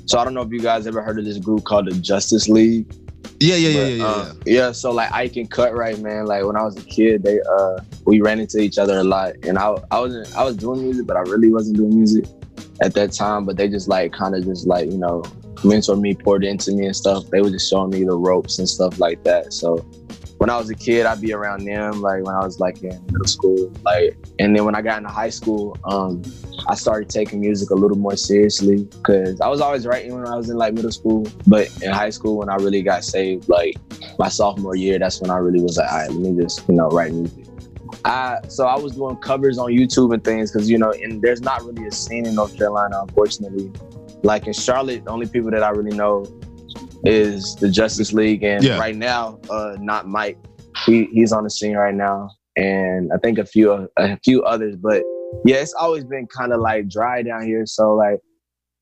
so 0.06 0.18
I 0.18 0.24
don't 0.24 0.34
know 0.34 0.42
if 0.42 0.50
you 0.50 0.60
guys 0.60 0.86
ever 0.86 1.02
heard 1.02 1.18
of 1.18 1.24
this 1.24 1.38
group 1.38 1.64
called 1.64 1.86
the 1.86 1.94
Justice 2.00 2.48
League. 2.48 2.92
Yeah, 3.40 3.56
yeah, 3.56 3.68
yeah, 3.68 3.80
But, 3.80 3.88
yeah, 3.88 3.96
yeah. 3.96 4.06
uh, 4.06 4.34
yeah. 4.46 4.72
So 4.72 4.90
like 4.92 5.12
Ike 5.12 5.36
and 5.36 5.50
Cutright, 5.50 6.00
man. 6.00 6.26
Like 6.26 6.44
when 6.44 6.56
I 6.56 6.62
was 6.62 6.76
a 6.76 6.82
kid, 6.82 7.22
they 7.22 7.40
uh 7.40 7.80
we 8.04 8.20
ran 8.20 8.38
into 8.38 8.58
each 8.58 8.76
other 8.78 8.98
a 8.98 9.04
lot, 9.04 9.32
and 9.44 9.58
I 9.58 9.74
I 9.90 10.00
wasn't 10.00 10.36
I 10.36 10.44
was 10.44 10.56
doing 10.56 10.82
music, 10.82 11.06
but 11.06 11.16
I 11.16 11.20
really 11.20 11.50
wasn't 11.50 11.78
doing 11.78 11.94
music 11.94 12.26
at 12.82 12.92
that 12.94 13.12
time. 13.12 13.46
But 13.46 13.56
they 13.56 13.68
just 13.68 13.88
like 13.88 14.12
kind 14.12 14.34
of 14.34 14.44
just 14.44 14.66
like 14.66 14.90
you 14.90 14.98
know 14.98 15.22
mentor 15.64 15.96
me, 15.96 16.14
poured 16.14 16.44
into 16.44 16.72
me 16.72 16.86
and 16.86 16.96
stuff. 16.96 17.24
They 17.30 17.40
were 17.40 17.50
just 17.50 17.68
showing 17.68 17.90
me 17.90 18.04
the 18.04 18.16
ropes 18.16 18.58
and 18.58 18.68
stuff 18.68 18.98
like 18.98 19.22
that. 19.24 19.52
So 19.52 19.84
when 20.40 20.48
I 20.48 20.56
was 20.56 20.70
a 20.70 20.74
kid, 20.74 21.04
I'd 21.04 21.20
be 21.20 21.34
around 21.34 21.66
them. 21.66 22.00
Like 22.00 22.24
when 22.24 22.34
I 22.34 22.42
was 22.42 22.58
like 22.58 22.82
in 22.82 22.98
middle 23.12 23.26
school, 23.26 23.70
like 23.82 24.16
and 24.38 24.56
then 24.56 24.64
when 24.64 24.74
I 24.74 24.80
got 24.80 24.96
into 24.96 25.10
high 25.10 25.28
school, 25.28 25.76
um, 25.84 26.22
I 26.66 26.76
started 26.76 27.10
taking 27.10 27.40
music 27.40 27.68
a 27.68 27.74
little 27.74 27.98
more 27.98 28.16
seriously 28.16 28.84
because 28.84 29.38
I 29.42 29.48
was 29.48 29.60
always 29.60 29.86
writing 29.86 30.14
when 30.14 30.26
I 30.26 30.36
was 30.36 30.48
in 30.48 30.56
like 30.56 30.72
middle 30.72 30.92
school, 30.92 31.26
but 31.46 31.68
in 31.82 31.90
high 31.90 32.08
school 32.08 32.38
when 32.38 32.48
I 32.48 32.54
really 32.54 32.80
got 32.80 33.04
saved, 33.04 33.50
like 33.50 33.76
my 34.18 34.28
sophomore 34.28 34.74
year, 34.74 34.98
that's 34.98 35.20
when 35.20 35.30
I 35.30 35.36
really 35.36 35.60
was 35.60 35.76
like, 35.76 35.92
all 35.92 35.98
right, 35.98 36.10
let 36.10 36.32
me 36.32 36.42
just 36.42 36.66
you 36.66 36.74
know 36.74 36.88
write 36.88 37.12
music. 37.12 37.44
I 38.06 38.38
so 38.48 38.66
I 38.66 38.78
was 38.78 38.92
doing 38.96 39.16
covers 39.16 39.58
on 39.58 39.72
YouTube 39.72 40.14
and 40.14 40.24
things 40.24 40.50
because 40.50 40.70
you 40.70 40.78
know, 40.78 40.90
and 40.90 41.20
there's 41.20 41.42
not 41.42 41.62
really 41.66 41.86
a 41.86 41.92
scene 41.92 42.24
in 42.24 42.34
North 42.34 42.56
Carolina, 42.56 42.98
unfortunately. 43.02 43.70
Like 44.22 44.46
in 44.46 44.54
Charlotte, 44.54 45.04
the 45.04 45.10
only 45.10 45.26
people 45.26 45.50
that 45.50 45.62
I 45.62 45.68
really 45.68 45.94
know 45.94 46.24
is 47.04 47.56
the 47.60 47.68
Justice 47.70 48.12
League, 48.12 48.42
and 48.42 48.64
Yeah. 48.64 48.78
right 48.78 48.96
now, 48.96 49.38
uh, 49.48 49.76
not 49.80 50.08
Mike. 50.08 50.38
He 50.86 51.06
he's 51.06 51.32
on 51.32 51.44
the 51.44 51.50
scene 51.50 51.76
right 51.76 51.94
now, 51.94 52.30
and 52.56 53.10
I 53.12 53.18
think 53.18 53.38
a 53.38 53.44
few 53.46 53.88
a 53.96 54.16
few 54.24 54.42
others. 54.42 54.76
But 54.76 55.04
yeah, 55.44 55.56
it's 55.56 55.74
always 55.74 56.04
been 56.04 56.26
kind 56.26 56.52
of 56.52 56.60
like 56.60 56.88
dry 56.88 57.22
down 57.22 57.44
here. 57.46 57.64
So 57.66 57.94
like, 57.94 58.18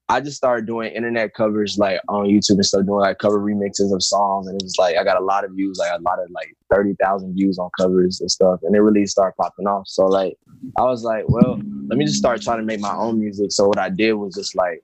I 0.09 0.21
just 0.21 0.37
started 0.37 0.67
doing 0.67 0.93
internet 0.93 1.35
covers 1.35 1.79
like 1.79 2.01
on 2.09 2.27
YouTube 2.27 2.53
and 2.57 2.67
stuff, 2.67 2.87
doing 2.87 3.01
like 3.01 3.19
cover 3.19 3.39
remixes 3.41 3.93
of 3.95 4.03
songs, 4.03 4.47
and 4.49 4.61
it 4.61 4.65
was 4.65 4.75
like 4.79 4.97
I 4.97 5.05
got 5.05 5.21
a 5.21 5.25
lot 5.25 5.45
of 5.45 5.53
views, 5.53 5.79
like 5.79 5.99
a 5.99 6.03
lot 6.03 6.19
of 6.19 6.31
like 6.31 6.55
thirty 6.73 6.95
thousand 7.03 7.35
views 7.35 7.59
on 7.59 7.71
covers 7.79 8.21
and 8.21 8.31
stuff, 8.31 8.61
and 8.63 8.75
it 8.75 8.81
really 8.81 9.07
started 9.07 9.35
popping 9.41 9.67
off. 9.67 9.87
So 9.87 10.07
like, 10.07 10.35
I 10.79 10.83
was 10.85 11.03
like, 11.05 11.25
well, 11.29 11.61
let 11.89 11.99
me 11.99 12.05
just 12.05 12.19
start 12.19 12.43
trying 12.43 12.59
to 12.59 12.65
make 12.65 12.81
my 12.81 12.95
own 12.95 13.19
music. 13.19 13.53
So 13.53 13.67
what 13.69 13.79
I 13.79 13.89
did 13.89 14.13
was 14.15 14.35
just 14.35 14.55
like, 14.57 14.83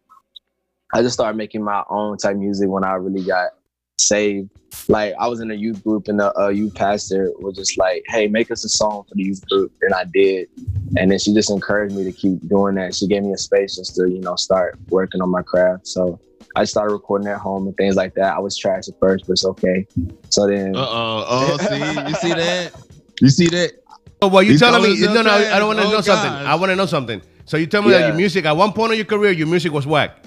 I 0.95 1.03
just 1.03 1.15
started 1.15 1.37
making 1.37 1.65
my 1.65 1.83
own 1.91 2.17
type 2.19 2.37
music 2.37 2.69
when 2.69 2.85
I 2.85 2.93
really 2.95 3.25
got 3.27 3.51
saved. 3.99 4.49
Like 4.89 5.13
I 5.19 5.27
was 5.27 5.41
in 5.41 5.51
a 5.51 5.55
youth 5.55 5.83
group 5.83 6.07
and 6.07 6.21
the 6.21 6.33
uh, 6.39 6.49
youth 6.51 6.75
pastor 6.77 7.33
was 7.41 7.57
just 7.57 7.77
like, 7.77 8.05
"Hey, 8.07 8.29
make 8.29 8.51
us 8.53 8.65
a 8.65 8.69
song 8.69 9.03
for 9.09 9.15
the 9.17 9.25
youth 9.25 9.45
group," 9.49 9.73
and 9.83 9.93
I 9.93 10.05
did. 10.05 10.49
And 10.97 11.11
then 11.11 11.19
she 11.19 11.35
just 11.35 11.51
encouraged 11.51 11.97
me 11.97 12.05
to 12.05 12.13
keep 12.13 12.49
doing 12.49 12.77
that. 12.77 12.95
She 12.95 13.09
gave 13.09 13.25
me 13.25 13.33
a 13.33 13.37
space 13.37 13.75
just 13.75 13.97
to, 13.97 14.09
you 14.09 14.21
know, 14.21 14.37
start 14.37 14.79
working 14.89 15.21
on 15.21 15.31
my 15.31 15.43
craft. 15.43 15.89
So 15.89 16.21
I 16.55 16.63
started 16.65 16.93
recording 16.93 17.27
at 17.27 17.39
home 17.39 17.67
and 17.67 17.77
things 17.77 17.97
like 17.97 18.15
that. 18.15 18.33
I 18.33 18.39
was 18.39 18.57
trash 18.57 18.87
at 18.87 18.95
first, 19.01 19.25
but 19.27 19.33
it's 19.33 19.45
okay. 19.45 19.85
So 20.29 20.47
then, 20.47 20.77
Uh 20.77 20.87
oh. 20.89 21.25
Oh, 21.29 21.57
see, 21.59 22.09
you 22.09 22.15
see 22.15 22.35
that? 22.35 22.73
You 23.21 23.31
see 23.31 23.47
that? 23.47 23.75
Oh, 24.21 24.27
well, 24.27 24.43
you 24.43 24.59
telling 24.59 24.83
me? 24.83 25.01
No, 25.01 25.23
no, 25.23 25.31
I 25.31 25.59
don't 25.59 25.69
want 25.69 25.79
to 25.79 25.87
Oh, 25.87 25.91
know 25.93 26.01
something. 26.01 26.31
I 26.31 26.57
want 26.57 26.71
to 26.71 26.77
know 26.77 26.85
something. 26.87 27.23
So 27.45 27.57
you 27.57 27.67
tell 27.67 27.81
me 27.83 27.91
that 27.91 28.07
your 28.07 28.17
music 28.17 28.45
at 28.45 28.57
one 28.57 28.73
point 28.73 28.91
of 28.91 28.99
your 28.99 29.05
career, 29.07 29.31
your 29.31 29.47
music 29.47 29.71
was 29.73 29.87
whack. 29.87 30.25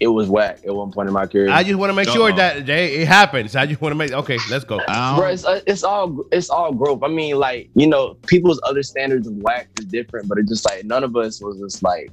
It 0.00 0.08
was 0.08 0.28
whack 0.28 0.60
at 0.66 0.74
one 0.74 0.90
point 0.90 1.08
in 1.08 1.12
my 1.12 1.26
career. 1.26 1.50
I 1.50 1.62
just 1.62 1.78
want 1.78 1.90
to 1.90 1.94
make 1.94 2.08
sure 2.08 2.30
Uh-oh. 2.30 2.36
that 2.36 2.64
they, 2.64 2.94
it 2.96 3.06
happens. 3.06 3.54
I 3.54 3.66
just 3.66 3.82
want 3.82 3.92
to 3.92 3.96
make. 3.96 4.12
Okay, 4.12 4.38
let's 4.50 4.64
go. 4.64 4.80
I 4.88 5.16
Bro, 5.16 5.28
it's, 5.28 5.44
uh, 5.44 5.60
it's 5.66 5.84
all 5.84 6.24
it's 6.32 6.48
all 6.48 6.72
growth. 6.72 7.02
I 7.02 7.08
mean, 7.08 7.36
like 7.36 7.68
you 7.74 7.86
know, 7.86 8.14
people's 8.26 8.58
other 8.64 8.82
standards 8.82 9.26
of 9.26 9.34
whack 9.36 9.68
is 9.78 9.84
different, 9.86 10.26
but 10.28 10.38
it's 10.38 10.48
just 10.48 10.64
like 10.64 10.84
none 10.84 11.04
of 11.04 11.14
us 11.16 11.42
was 11.42 11.58
just 11.58 11.82
like, 11.82 12.10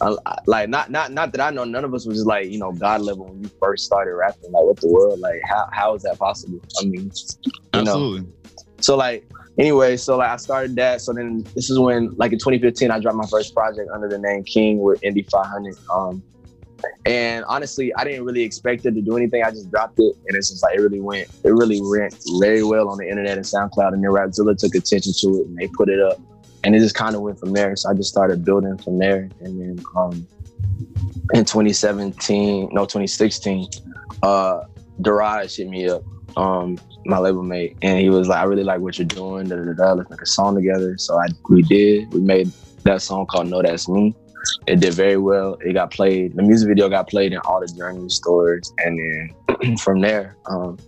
uh, 0.00 0.16
like 0.46 0.68
not 0.68 0.90
not 0.90 1.12
not 1.12 1.30
that 1.32 1.40
I 1.40 1.50
know, 1.50 1.64
none 1.64 1.84
of 1.84 1.94
us 1.94 2.06
was 2.06 2.16
just 2.16 2.26
like 2.26 2.50
you 2.50 2.58
know 2.58 2.72
God 2.72 3.02
level 3.02 3.26
when 3.26 3.44
you 3.44 3.50
first 3.60 3.84
started 3.84 4.14
rapping. 4.14 4.50
Like, 4.50 4.64
what 4.64 4.80
the 4.80 4.88
world? 4.88 5.20
Like, 5.20 5.40
how 5.44 5.68
how 5.72 5.94
is 5.94 6.02
that 6.02 6.18
possible? 6.18 6.60
I 6.80 6.84
mean, 6.86 7.04
you 7.04 7.10
know. 7.72 7.80
Absolutely. 7.80 8.32
So 8.80 8.96
like, 8.96 9.30
anyway, 9.58 9.96
so 9.96 10.16
like 10.16 10.30
I 10.30 10.36
started 10.36 10.74
that. 10.74 11.00
So 11.02 11.12
then 11.12 11.44
this 11.54 11.70
is 11.70 11.78
when 11.78 12.16
like 12.16 12.32
in 12.32 12.38
2015 12.40 12.90
I 12.90 12.98
dropped 12.98 13.16
my 13.16 13.26
first 13.28 13.54
project 13.54 13.88
under 13.94 14.08
the 14.08 14.18
name 14.18 14.42
King 14.42 14.80
with 14.80 15.02
Indy 15.04 15.22
500. 15.22 15.76
Um, 15.88 16.22
and 17.04 17.44
honestly, 17.46 17.94
I 17.94 18.04
didn't 18.04 18.24
really 18.24 18.42
expect 18.42 18.86
it 18.86 18.94
to 18.94 19.00
do 19.00 19.16
anything. 19.16 19.42
I 19.42 19.50
just 19.50 19.70
dropped 19.70 19.98
it, 19.98 20.14
and 20.26 20.36
it's 20.36 20.50
just 20.50 20.62
like 20.62 20.76
it 20.76 20.80
really 20.80 21.00
went, 21.00 21.28
it 21.44 21.50
really 21.50 21.80
went 21.80 22.14
very 22.40 22.62
well 22.62 22.88
on 22.88 22.98
the 22.98 23.08
internet 23.08 23.36
and 23.36 23.46
SoundCloud. 23.46 23.94
And 23.94 24.02
then 24.02 24.10
Rapzilla 24.10 24.56
took 24.56 24.74
attention 24.74 25.12
to 25.20 25.40
it, 25.40 25.46
and 25.46 25.56
they 25.56 25.68
put 25.68 25.88
it 25.88 26.00
up, 26.00 26.18
and 26.64 26.74
it 26.74 26.80
just 26.80 26.94
kind 26.94 27.14
of 27.14 27.22
went 27.22 27.38
from 27.38 27.52
there. 27.52 27.74
So 27.76 27.90
I 27.90 27.94
just 27.94 28.10
started 28.10 28.44
building 28.44 28.78
from 28.78 28.98
there, 28.98 29.28
and 29.40 29.60
then 29.60 29.84
um, 29.96 30.26
in 31.34 31.44
2017, 31.44 32.70
no 32.72 32.82
2016, 32.82 33.68
uh, 34.22 34.60
Daraj 35.00 35.56
hit 35.56 35.68
me 35.68 35.88
up, 35.88 36.02
um, 36.36 36.78
my 37.04 37.18
label 37.18 37.42
mate, 37.42 37.76
and 37.82 37.98
he 37.98 38.10
was 38.10 38.28
like, 38.28 38.38
"I 38.38 38.44
really 38.44 38.64
like 38.64 38.80
what 38.80 38.98
you're 38.98 39.06
doing. 39.06 39.48
Da, 39.48 39.56
da, 39.56 39.72
da. 39.72 39.92
Let's 39.92 40.10
make 40.10 40.22
a 40.22 40.26
song 40.26 40.54
together." 40.54 40.96
So 40.98 41.18
I 41.18 41.26
we 41.48 41.62
did. 41.62 42.12
We 42.12 42.20
made 42.20 42.50
that 42.84 43.02
song 43.02 43.26
called 43.26 43.48
"Know 43.48 43.62
That's 43.62 43.88
Me." 43.88 44.14
It 44.66 44.80
did 44.80 44.94
very 44.94 45.16
well. 45.16 45.54
It 45.60 45.72
got 45.74 45.90
played. 45.90 46.36
The 46.36 46.42
music 46.42 46.68
video 46.68 46.88
got 46.88 47.08
played 47.08 47.32
in 47.32 47.38
all 47.44 47.60
the 47.60 47.66
Journey 47.66 48.08
stores, 48.08 48.72
and 48.78 48.98
then 48.98 49.76
from 49.82 50.00
there, 50.00 50.36
um, 50.46 50.78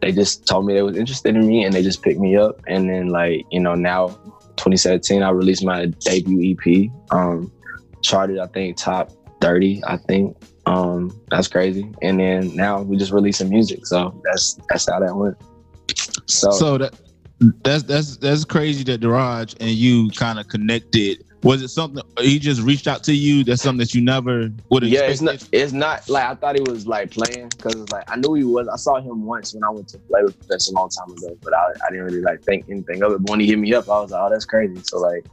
they 0.00 0.12
just 0.12 0.46
told 0.46 0.66
me 0.66 0.74
they 0.74 0.82
was 0.82 0.96
interested 0.96 1.34
in 1.34 1.46
me, 1.46 1.64
and 1.64 1.72
they 1.72 1.82
just 1.82 2.02
picked 2.02 2.20
me 2.20 2.36
up. 2.36 2.60
And 2.66 2.88
then 2.88 3.08
like 3.08 3.44
you 3.50 3.60
know 3.60 3.74
now, 3.74 4.08
2017, 4.56 5.22
I 5.22 5.30
released 5.30 5.64
my 5.64 5.86
debut 5.86 6.56
EP. 6.56 6.90
Um, 7.10 7.52
charted 8.02 8.38
I 8.38 8.46
think 8.46 8.76
top 8.76 9.10
30. 9.40 9.82
I 9.86 9.96
think 9.96 10.36
um, 10.66 11.18
that's 11.30 11.48
crazy. 11.48 11.92
And 12.02 12.18
then 12.20 12.54
now 12.54 12.82
we 12.82 12.96
just 12.96 13.12
releasing 13.12 13.48
music, 13.48 13.86
so 13.86 14.20
that's 14.24 14.58
that's 14.68 14.88
how 14.90 15.00
that 15.00 15.14
went. 15.14 15.36
So, 16.26 16.50
So 16.50 16.78
that 16.78 16.94
that's 17.64 17.82
that's 17.84 18.16
that's 18.16 18.44
crazy 18.44 18.82
that 18.84 19.00
Daraj 19.00 19.54
and 19.60 19.70
you 19.70 20.10
kind 20.10 20.38
of 20.38 20.48
connected. 20.48 21.24
Was 21.46 21.62
it 21.62 21.68
something 21.68 22.02
he 22.18 22.40
just 22.40 22.60
reached 22.60 22.88
out 22.88 23.04
to 23.04 23.14
you? 23.14 23.44
That's 23.44 23.62
something 23.62 23.78
that 23.78 23.94
you 23.94 24.02
never 24.02 24.50
would 24.68 24.82
have 24.82 24.90
yeah, 24.90 25.02
it's 25.02 25.20
not 25.20 25.48
it's 25.52 25.72
not 25.72 26.08
like 26.08 26.24
I 26.24 26.34
thought 26.34 26.56
he 26.56 26.62
was 26.62 26.88
like 26.88 27.12
playing 27.12 27.50
because 27.50 27.88
like 27.90 28.02
I 28.10 28.16
knew 28.16 28.34
he 28.34 28.42
was. 28.42 28.66
I 28.66 28.74
saw 28.74 29.00
him 29.00 29.24
once 29.24 29.54
when 29.54 29.62
I 29.62 29.70
went 29.70 29.86
to 29.90 29.98
play 29.98 30.24
with 30.24 30.36
Professor 30.40 30.72
a 30.72 30.74
long 30.74 30.88
time 30.88 31.16
ago, 31.16 31.38
but 31.44 31.54
I, 31.54 31.66
I 31.86 31.90
didn't 31.90 32.04
really 32.04 32.20
like 32.20 32.42
think 32.42 32.64
anything 32.68 33.00
of 33.04 33.12
it. 33.12 33.22
But 33.22 33.30
when 33.30 33.38
he 33.38 33.46
hit 33.46 33.60
me 33.60 33.72
up, 33.74 33.88
I 33.88 34.00
was 34.00 34.10
like, 34.10 34.20
oh, 34.20 34.28
that's 34.28 34.44
crazy. 34.44 34.74
So 34.82 34.98
like, 34.98 35.24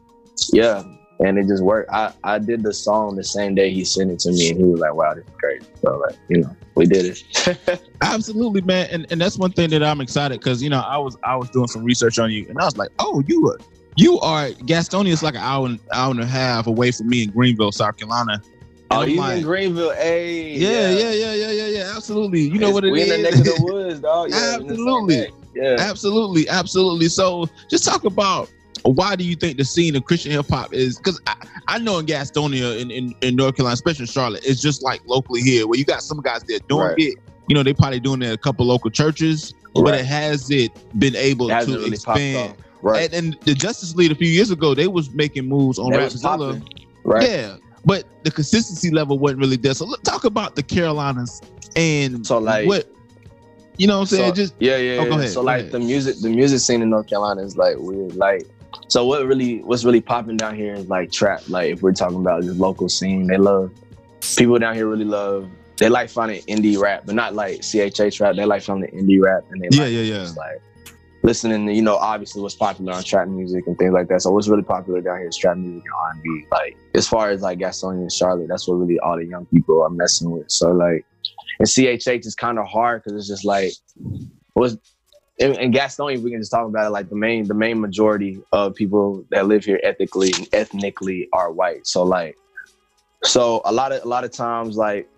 yeah, 0.51 0.83
and 1.19 1.39
it 1.39 1.47
just 1.47 1.63
worked. 1.63 1.91
I 1.91 2.13
I 2.23 2.37
did 2.37 2.61
the 2.61 2.73
song 2.73 3.15
the 3.15 3.23
same 3.23 3.55
day 3.55 3.71
he 3.71 3.83
sent 3.83 4.11
it 4.11 4.19
to 4.19 4.31
me, 4.31 4.51
and 4.51 4.59
he 4.59 4.65
was 4.65 4.81
like, 4.81 4.93
wow, 4.93 5.15
this 5.15 5.25
is 5.25 5.31
crazy. 5.39 5.65
So 5.81 5.97
like, 5.97 6.15
you 6.29 6.41
know, 6.41 6.55
we 6.75 6.85
did 6.85 7.05
it. 7.07 7.81
Absolutely, 8.03 8.61
man. 8.61 8.87
And 8.91 9.07
and 9.09 9.19
that's 9.19 9.39
one 9.39 9.51
thing 9.51 9.71
that 9.71 9.81
I'm 9.81 9.99
excited 9.99 10.39
because 10.39 10.61
you 10.61 10.69
know 10.69 10.81
I 10.81 10.99
was 10.99 11.17
I 11.23 11.35
was 11.35 11.49
doing 11.49 11.67
some 11.67 11.83
research 11.83 12.19
on 12.19 12.29
you 12.29 12.45
and 12.49 12.59
I 12.59 12.65
was 12.65 12.77
like, 12.77 12.91
oh, 12.99 13.23
you 13.25 13.49
are 13.49 13.57
you 13.95 14.19
are 14.19 14.47
Gastonia 14.49 15.09
is 15.09 15.23
like 15.23 15.35
an 15.35 15.41
hour 15.41 15.65
and 15.67 15.79
hour 15.93 16.11
and 16.11 16.19
a 16.21 16.25
half 16.25 16.67
away 16.67 16.91
from 16.91 17.09
me 17.09 17.23
in 17.23 17.31
Greenville, 17.31 17.71
South 17.71 17.97
Carolina. 17.97 18.41
Oh, 18.91 19.01
I'm 19.01 19.15
like, 19.15 19.37
in 19.37 19.43
Greenville. 19.43 19.91
Hey. 19.93 20.55
yeah, 20.55 20.89
yeah, 20.91 21.11
yeah, 21.11 21.33
yeah, 21.33 21.51
yeah, 21.51 21.65
yeah. 21.67 21.93
Absolutely. 21.95 22.41
You 22.41 22.59
know 22.59 22.71
what 22.71 22.83
it 22.85 22.91
we 22.91 23.01
is. 23.01 23.11
in 23.11 23.23
the 23.23 23.29
neck 23.31 23.39
of 23.39 23.45
the 23.45 23.59
woods, 23.63 23.99
dog. 24.01 24.29
Yeah, 24.29 24.57
in 24.57 24.67
the 24.67 24.75
same 24.75 24.87
Absolutely. 24.87 25.31
Yeah. 25.55 25.75
Absolutely, 25.79 26.49
absolutely. 26.49 27.07
So 27.09 27.47
just 27.69 27.85
talk 27.85 28.03
about 28.05 28.49
why 28.83 29.15
do 29.15 29.23
you 29.23 29.35
think 29.35 29.57
the 29.57 29.63
scene 29.65 29.95
of 29.95 30.03
Christian 30.03 30.31
hip 30.31 30.47
hop 30.49 30.73
is 30.73 30.97
because 30.97 31.21
I, 31.25 31.35
I 31.67 31.77
know 31.79 31.99
in 31.99 32.05
Gastonia 32.05 32.79
in, 32.81 32.91
in, 32.91 33.15
in 33.21 33.35
North 33.35 33.55
Carolina, 33.55 33.73
especially 33.73 34.03
in 34.03 34.07
Charlotte, 34.07 34.43
it's 34.45 34.61
just 34.61 34.83
like 34.83 35.01
locally 35.05 35.41
here 35.41 35.67
where 35.67 35.77
you 35.79 35.85
got 35.85 36.01
some 36.01 36.19
guys 36.21 36.43
that 36.43 36.67
doing 36.67 36.87
Right. 36.87 36.95
it. 36.99 37.15
You 37.47 37.55
know, 37.55 37.63
they 37.63 37.73
probably 37.73 37.99
doing 37.99 38.21
it 38.21 38.27
at 38.27 38.33
a 38.33 38.37
couple 38.37 38.65
local 38.65 38.89
churches, 38.89 39.53
but 39.75 39.93
it 39.95 40.05
has 40.05 40.49
it 40.49 40.71
been 40.99 41.15
able 41.15 41.49
It 41.51 41.65
to 41.65 41.71
really 41.73 41.89
expand. 41.91 42.55
Right. 42.83 43.05
And, 43.05 43.33
and 43.33 43.41
the 43.41 43.53
Justice 43.55 43.95
League 43.95 44.11
a 44.11 44.15
few 44.15 44.27
years 44.27 44.51
ago, 44.51 44.75
they 44.75 44.87
was 44.87 45.09
making 45.11 45.47
moves 45.47 45.79
on 45.79 45.91
Rapzilla. 45.93 46.61
Right. 47.05 47.27
Yeah, 47.29 47.55
but 47.85 48.03
the 48.23 48.31
consistency 48.31 48.91
level 48.91 49.17
wasn't 49.17 49.39
really 49.41 49.55
there. 49.55 49.73
So 49.73 49.85
let's 49.85 50.03
talk 50.03 50.25
about 50.25 50.55
the 50.55 50.63
Carolinas 50.63 51.41
and 51.75 52.25
So, 52.27 52.37
like- 52.37 52.67
what 52.67 52.87
you 53.77 53.87
know 53.87 53.95
what 53.95 54.01
I'm 54.01 54.05
saying? 54.17 54.29
So- 54.31 54.35
Just 54.35 54.53
yeah, 54.59 54.77
yeah. 54.77 54.99
Oh, 55.01 55.05
yeah. 55.05 55.15
ahead, 55.15 55.29
So 55.29 55.41
like 55.41 55.61
ahead. 55.61 55.71
the 55.71 55.79
music, 55.79 56.19
the 56.21 56.29
music 56.29 56.59
scene 56.59 56.81
in 56.81 56.89
North 56.91 57.07
Carolina 57.07 57.41
is 57.41 57.57
like 57.57 57.75
weird. 57.79 58.15
Like, 58.15 58.45
so 58.87 59.05
what 59.05 59.25
really, 59.25 59.63
what's 59.63 59.83
really 59.83 60.01
popping 60.01 60.37
down 60.37 60.55
here 60.55 60.73
is 60.75 60.87
like 60.89 61.11
trap. 61.11 61.41
Like 61.49 61.71
if 61.71 61.81
we're 61.81 61.93
talking 61.93 62.19
about 62.19 62.43
just 62.43 62.59
local 62.59 62.87
scene, 62.89 63.25
they 63.27 63.37
love 63.37 63.71
people 64.37 64.59
down 64.59 64.75
here 64.75 64.87
really 64.87 65.05
love. 65.05 65.49
They 65.77 65.89
like 65.89 66.09
finding 66.09 66.41
indie 66.43 66.77
rap, 66.79 67.03
but 67.05 67.15
not 67.15 67.33
like 67.33 67.61
CHH 67.61 68.15
trap. 68.17 68.35
They 68.35 68.45
like 68.45 68.61
finding 68.61 68.91
indie 68.91 69.19
rap, 69.21 69.43
and 69.51 69.59
they 69.61 69.69
Yeah, 69.71 69.83
like 69.83 69.91
yeah, 69.93 70.01
yeah. 70.01 70.31
like 70.37 70.61
listening 71.23 71.65
to 71.65 71.73
you 71.73 71.81
know 71.81 71.95
obviously 71.95 72.41
what's 72.41 72.55
popular 72.55 72.93
on 72.93 73.03
trap 73.03 73.27
music 73.27 73.65
and 73.65 73.77
things 73.77 73.93
like 73.93 74.07
that. 74.09 74.21
So 74.21 74.31
what's 74.31 74.47
really 74.47 74.63
popular 74.63 75.01
down 75.01 75.19
here 75.19 75.27
is 75.27 75.37
trap 75.37 75.57
music 75.57 75.83
and 75.83 75.93
R 75.93 76.11
and 76.11 76.23
B. 76.23 76.45
Like 76.51 76.77
as 76.93 77.07
far 77.07 77.29
as 77.29 77.41
like 77.41 77.59
Gastonia 77.59 78.01
and 78.01 78.11
Charlotte, 78.11 78.47
that's 78.47 78.67
what 78.67 78.75
really 78.75 78.99
all 78.99 79.17
the 79.17 79.25
young 79.25 79.45
people 79.47 79.81
are 79.81 79.89
messing 79.89 80.31
with. 80.31 80.51
So 80.51 80.71
like, 80.71 81.05
and 81.59 81.67
CHH 81.67 82.25
is 82.25 82.35
kind 82.35 82.59
of 82.59 82.67
hard 82.67 83.03
because 83.03 83.17
it's 83.17 83.27
just 83.27 83.45
like 83.45 83.71
was 84.55 84.77
in, 85.39 85.55
in 85.55 85.71
Gastonia, 85.71 86.21
we 86.21 86.31
can 86.31 86.41
just 86.41 86.51
talk 86.51 86.67
about 86.67 86.87
it. 86.87 86.91
Like 86.91 87.09
the 87.09 87.15
main, 87.15 87.47
the 87.47 87.53
main 87.53 87.79
majority 87.79 88.39
of 88.51 88.75
people 88.75 89.25
that 89.31 89.47
live 89.47 89.65
here 89.65 89.79
ethically, 89.83 90.31
and 90.37 90.47
ethnically 90.53 91.27
are 91.33 91.51
white. 91.51 91.87
So 91.87 92.03
like, 92.03 92.37
so 93.23 93.61
a 93.65 93.71
lot 93.71 93.91
of 93.91 94.03
a 94.03 94.07
lot 94.07 94.23
of 94.23 94.31
times, 94.31 94.77
like 94.77 95.09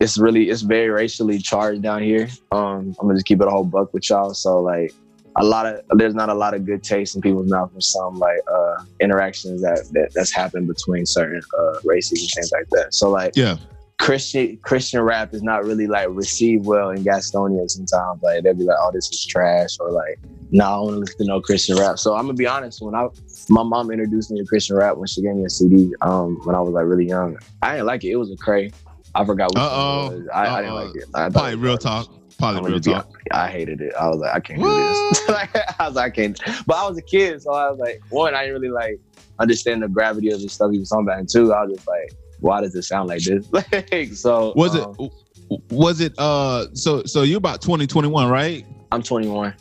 it's 0.00 0.18
really 0.18 0.50
it's 0.50 0.62
very 0.62 0.88
racially 0.88 1.38
charged 1.38 1.82
down 1.82 2.02
here. 2.02 2.28
Um, 2.50 2.96
I'm 2.98 3.06
gonna 3.06 3.14
just 3.14 3.26
keep 3.26 3.40
it 3.40 3.46
a 3.46 3.50
whole 3.50 3.64
buck 3.64 3.92
with 3.94 4.08
y'all. 4.08 4.34
So 4.34 4.60
like, 4.60 4.92
a 5.36 5.44
lot 5.44 5.66
of 5.66 5.80
there's 5.98 6.14
not 6.14 6.28
a 6.28 6.34
lot 6.34 6.54
of 6.54 6.66
good 6.66 6.82
taste 6.82 7.14
in 7.14 7.22
people's 7.22 7.50
mouth 7.50 7.72
for 7.72 7.80
some 7.80 8.18
like 8.18 8.38
uh 8.52 8.82
interactions 9.00 9.62
that, 9.62 9.88
that 9.92 10.12
that's 10.14 10.32
happened 10.32 10.66
between 10.66 11.06
certain 11.06 11.40
uh 11.58 11.78
races 11.84 12.22
and 12.22 12.30
things 12.34 12.52
like 12.52 12.68
that. 12.70 12.92
So 12.94 13.10
like, 13.10 13.36
yeah. 13.36 13.56
Christian 13.98 14.56
Christian 14.62 15.02
rap 15.02 15.34
is 15.34 15.42
not 15.42 15.64
really 15.64 15.86
like 15.86 16.08
received 16.10 16.64
well 16.64 16.88
in 16.88 17.04
Gastonia 17.04 17.68
sometimes. 17.68 18.22
Like 18.22 18.42
they'll 18.42 18.54
be 18.54 18.64
like, 18.64 18.78
"Oh, 18.80 18.90
this 18.94 19.10
is 19.10 19.26
trash," 19.26 19.76
or 19.78 19.90
like, 19.90 20.18
"No, 20.50 20.64
nah, 20.64 20.86
I 20.86 20.90
to 20.92 20.96
listen 21.00 21.18
to 21.18 21.24
no 21.26 21.40
Christian 21.42 21.76
rap." 21.76 21.98
So 21.98 22.14
I'm 22.16 22.22
gonna 22.22 22.32
be 22.32 22.46
honest. 22.46 22.80
When 22.80 22.94
I 22.94 23.08
my 23.50 23.62
mom 23.62 23.90
introduced 23.90 24.30
me 24.30 24.40
to 24.40 24.46
Christian 24.46 24.76
rap 24.76 24.96
when 24.96 25.06
she 25.06 25.20
gave 25.20 25.34
me 25.34 25.44
a 25.44 25.50
CD 25.50 25.92
um 26.00 26.40
when 26.44 26.56
I 26.56 26.60
was 26.60 26.72
like 26.72 26.86
really 26.86 27.06
young, 27.08 27.36
I 27.60 27.72
didn't 27.72 27.88
like 27.88 28.02
it. 28.04 28.12
It 28.12 28.16
was 28.16 28.30
Lecrae. 28.30 28.72
I 29.14 29.24
forgot 29.24 29.50
which 29.50 29.58
Uh-oh. 29.58 30.10
it 30.12 30.18
was. 30.18 30.28
I, 30.32 30.46
I 30.46 30.62
didn't 30.62 30.74
like 30.76 30.96
it. 30.96 31.04
I 31.14 31.24
thought 31.24 31.32
Probably 31.32 31.52
it 31.52 31.56
real 31.56 31.76
garbage. 31.76 31.82
talk. 31.82 32.19
Probably 32.40 32.72
real 32.72 32.80
talk. 32.80 33.06
honest. 33.06 33.18
I 33.30 33.48
hated 33.48 33.80
it. 33.80 33.94
I 33.94 34.08
was 34.08 34.18
like, 34.18 34.34
I 34.34 34.40
can't 34.40 34.60
do 34.60 34.68
this. 34.68 35.28
I 35.78 35.86
was 35.86 35.94
like, 35.94 36.06
I 36.06 36.10
can't. 36.10 36.40
But 36.66 36.76
I 36.76 36.88
was 36.88 36.98
a 36.98 37.02
kid, 37.02 37.42
so 37.42 37.52
I 37.52 37.70
was 37.70 37.78
like, 37.78 38.00
one, 38.08 38.34
I 38.34 38.46
didn't 38.46 38.60
really 38.60 38.72
like 38.72 38.98
understand 39.38 39.82
the 39.82 39.88
gravity 39.88 40.30
of 40.30 40.40
the 40.40 40.48
stuff 40.48 40.72
he 40.72 40.78
was 40.78 40.88
talking 40.88 41.06
about, 41.06 41.18
and 41.18 41.28
two, 41.28 41.52
I 41.52 41.64
was 41.64 41.76
just 41.76 41.86
like, 41.86 42.12
why 42.40 42.60
does 42.60 42.74
it 42.74 42.82
sound 42.82 43.08
like 43.08 43.22
this? 43.22 43.46
like, 43.52 44.08
so 44.14 44.52
Was 44.56 44.74
um, 44.74 44.96
it? 44.98 45.62
Was 45.70 46.00
it? 46.00 46.14
Uh, 46.18 46.66
so 46.74 47.04
so 47.04 47.22
you're 47.22 47.38
about 47.38 47.60
20, 47.60 47.86
21, 47.86 48.28
right? 48.30 48.64
I'm 48.92 49.02
21. 49.02 49.54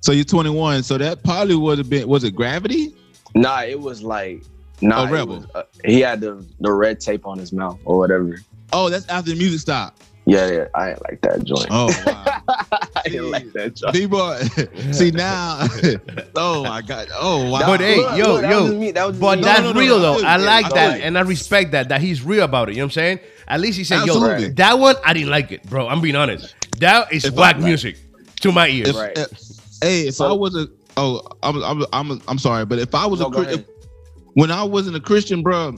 So 0.00 0.12
you're 0.12 0.24
21. 0.24 0.82
So 0.82 0.98
that 0.98 1.22
probably 1.22 1.54
would 1.54 1.78
have 1.78 1.88
been. 1.88 2.08
Was 2.08 2.24
it 2.24 2.32
Gravity? 2.32 2.94
Nah, 3.34 3.62
it 3.62 3.80
was 3.80 4.02
like, 4.02 4.42
nah, 4.80 5.06
it 5.06 5.10
Rebel. 5.10 5.36
was, 5.36 5.46
uh, 5.54 5.62
he 5.84 6.00
had 6.00 6.20
the 6.20 6.44
the 6.60 6.72
red 6.72 7.00
tape 7.00 7.26
on 7.26 7.38
his 7.38 7.52
mouth 7.52 7.78
or 7.84 7.98
whatever. 7.98 8.40
Oh, 8.72 8.88
that's 8.90 9.06
after 9.08 9.30
the 9.30 9.36
music 9.36 9.60
stopped. 9.60 10.02
Yeah, 10.26 10.50
yeah, 10.50 10.64
I 10.74 10.90
ain't 10.90 11.02
like 11.02 11.20
that 11.20 11.44
joint. 11.44 11.66
Oh 11.70 11.86
wow. 12.06 12.42
I 12.96 13.02
didn't 13.04 13.30
like 13.30 13.52
that 13.52 13.74
joint. 13.74 13.94
People 13.94 14.34
see 14.92 15.10
now. 15.10 15.66
oh 16.36 16.64
my 16.64 16.80
god. 16.80 17.08
Oh 17.14 17.50
wow. 17.50 17.60
But 17.66 17.80
hey, 17.80 17.96
Look, 17.98 18.16
yo, 18.16 18.32
look, 18.32 18.40
that 18.42 18.50
yo, 18.50 18.62
was 18.62 18.72
me. 18.72 18.90
That 18.92 19.06
was 19.06 19.18
But 19.18 19.38
me. 19.38 19.44
That's 19.44 19.60
no, 19.60 19.72
no, 19.72 19.80
real 19.80 19.96
no, 19.98 20.14
though. 20.14 20.20
no, 20.22 20.26
I 20.28 20.36
like 20.38 20.66
I 20.66 20.68
that, 20.70 20.94
feel 20.96 21.06
and 21.06 21.18
I 21.18 21.20
respect 21.22 21.72
that. 21.72 21.90
That 21.90 22.00
he's 22.00 22.22
real 22.22 22.44
about 22.44 22.70
it. 22.70 22.72
You 22.72 22.78
know 22.78 22.84
what 22.84 22.92
I'm 22.92 23.18
saying? 23.18 23.20
At 23.48 23.60
least 23.60 23.76
he 23.76 23.84
said, 23.84 24.00
Absolutely. 24.00 24.46
"Yo, 24.46 24.52
that 24.54 24.78
one 24.78 24.96
I 25.04 25.12
didn't 25.12 25.28
like 25.30 25.52
it, 25.52 25.62
bro." 25.68 25.88
I'm 25.88 26.00
being 26.00 26.16
honest. 26.16 26.54
That 26.78 27.12
is 27.12 27.26
If 27.26 27.32
I- 27.32 27.36
black 27.36 27.58
music 27.58 27.98
to 28.40 28.50
my 28.50 28.68
ears. 28.68 28.88
If, 28.88 28.96
Right. 28.96 29.18
if- 29.18 29.30
hey, 29.82 30.08
if 30.08 30.14
So- 30.14 30.30
I 30.30 30.32
was 30.32 30.56
a 30.56 30.68
oh, 30.96 31.20
I'm 31.42 31.62
I'm 31.62 31.84
I'm 31.92 32.22
I'm 32.28 32.38
sorry, 32.38 32.64
but 32.64 32.78
if 32.78 32.94
I 32.94 33.04
was 33.04 33.20
No, 33.20 33.26
a 33.26 33.30
go 33.30 33.40
Chri- 33.40 33.46
ahead. 33.46 33.66
when 34.32 34.50
I 34.50 34.62
wasn't 34.62 34.96
a 34.96 35.00
Christian, 35.00 35.42
bro, 35.42 35.76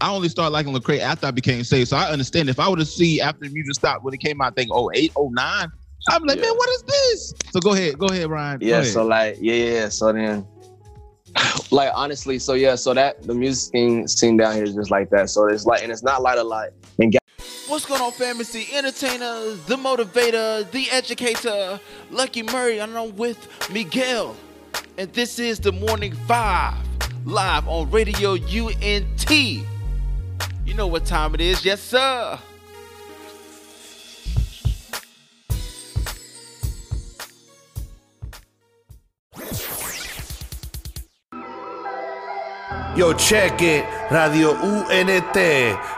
I 0.00 0.12
only 0.12 0.28
started 0.28 0.52
liking 0.52 0.72
Lecrae 0.72 1.00
after 1.00 1.26
I 1.26 1.30
became 1.32 1.64
saved. 1.64 1.88
So 1.88 1.96
I 1.96 2.10
understand 2.10 2.48
if 2.48 2.60
I 2.60 2.68
would 2.68 2.78
have 2.78 2.88
see 2.88 3.20
after 3.20 3.40
the 3.44 3.50
music 3.50 3.74
stopped 3.74 4.04
when 4.04 4.14
it 4.14 4.18
came 4.20 4.40
out, 4.40 4.52
I 4.52 4.54
think 4.62 4.70
08, 4.72 5.12
09, 5.16 5.68
I'm 6.08 6.22
like, 6.24 6.36
Yeah. 6.36 6.42
man, 6.42 6.52
what 6.54 6.68
is 6.70 6.82
this? 6.82 7.34
So 7.52 7.60
go 7.60 7.72
ahead, 7.72 7.98
go 7.98 8.06
ahead, 8.06 8.30
Ryan. 8.30 8.60
Go 8.60 8.66
Yeah, 8.66 8.78
ahead. 8.80 8.92
so 8.92 9.04
like, 9.04 9.38
yeah, 9.40 9.54
yeah, 9.54 9.72
yeah. 9.72 9.88
So 9.88 10.12
then, 10.12 10.46
like, 11.72 11.90
honestly, 11.94 12.38
so 12.38 12.54
yeah, 12.54 12.76
so 12.76 12.94
that 12.94 13.22
the 13.26 13.34
music 13.34 13.72
scene, 13.72 14.06
scene 14.08 14.36
down 14.36 14.54
here 14.54 14.64
is 14.64 14.74
just 14.74 14.90
like 14.90 15.10
that. 15.10 15.30
So 15.30 15.46
it's 15.48 15.66
like, 15.66 15.82
and 15.82 15.90
it's 15.90 16.02
not 16.04 16.22
like 16.22 16.38
a 16.38 16.42
lot. 16.44 16.68
And 16.98 17.14
What's 17.66 17.84
going 17.84 18.00
on, 18.00 18.12
fam? 18.12 18.40
It's 18.40 18.52
the 18.52 18.66
entertainer, 18.72 19.54
the 19.66 19.76
motivator, 19.76 20.70
the 20.70 20.88
educator, 20.90 21.78
Lucky 22.10 22.42
Murray, 22.42 22.78
and 22.78 22.96
I'm 22.96 23.14
with 23.16 23.46
Miguel. 23.70 24.36
And 24.96 25.12
this 25.12 25.38
is 25.38 25.60
the 25.60 25.72
Morning 25.72 26.12
Vibes, 26.12 26.76
live 27.26 27.68
on 27.68 27.90
Radio 27.90 28.32
UNT. 28.36 29.30
You 30.68 30.74
know 30.74 30.86
what 30.86 31.06
time 31.06 31.34
it 31.34 31.40
is, 31.40 31.64
yes, 31.64 31.80
sir. 31.80 32.38
Yo, 42.94 43.14
check 43.14 43.62
it. 43.62 43.86
Radio 44.10 44.50
UNT 44.50 45.97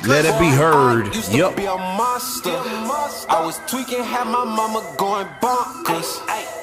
Let 0.00 0.24
it 0.24 0.38
be 0.40 0.48
heard. 0.48 1.14
Yup. 1.30 1.56
be 1.56 1.66
a 1.66 1.76
monster. 1.76 2.50
I 3.28 3.42
was 3.44 3.60
tweaking, 3.66 4.02
had 4.02 4.24
my 4.26 4.44
mama 4.44 4.82
going 4.96 5.26
bonkers. 5.40 6.20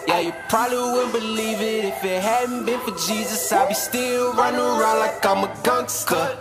Yeah, 0.07 0.19
you 0.19 0.33
probably 0.49 0.77
wouldn't 0.77 1.13
believe 1.13 1.61
it 1.61 1.85
if 1.85 2.03
it 2.03 2.21
hadn't 2.23 2.65
been 2.65 2.79
for 2.79 2.91
Jesus. 2.91 3.51
I'd 3.51 3.69
be 3.69 3.75
still 3.75 4.33
running 4.33 4.59
around 4.59 4.99
like 4.99 5.23
I'm 5.25 5.43
a 5.43 5.55
gangster. 5.63 6.39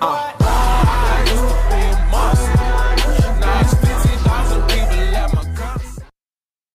Uh. 0.00 0.32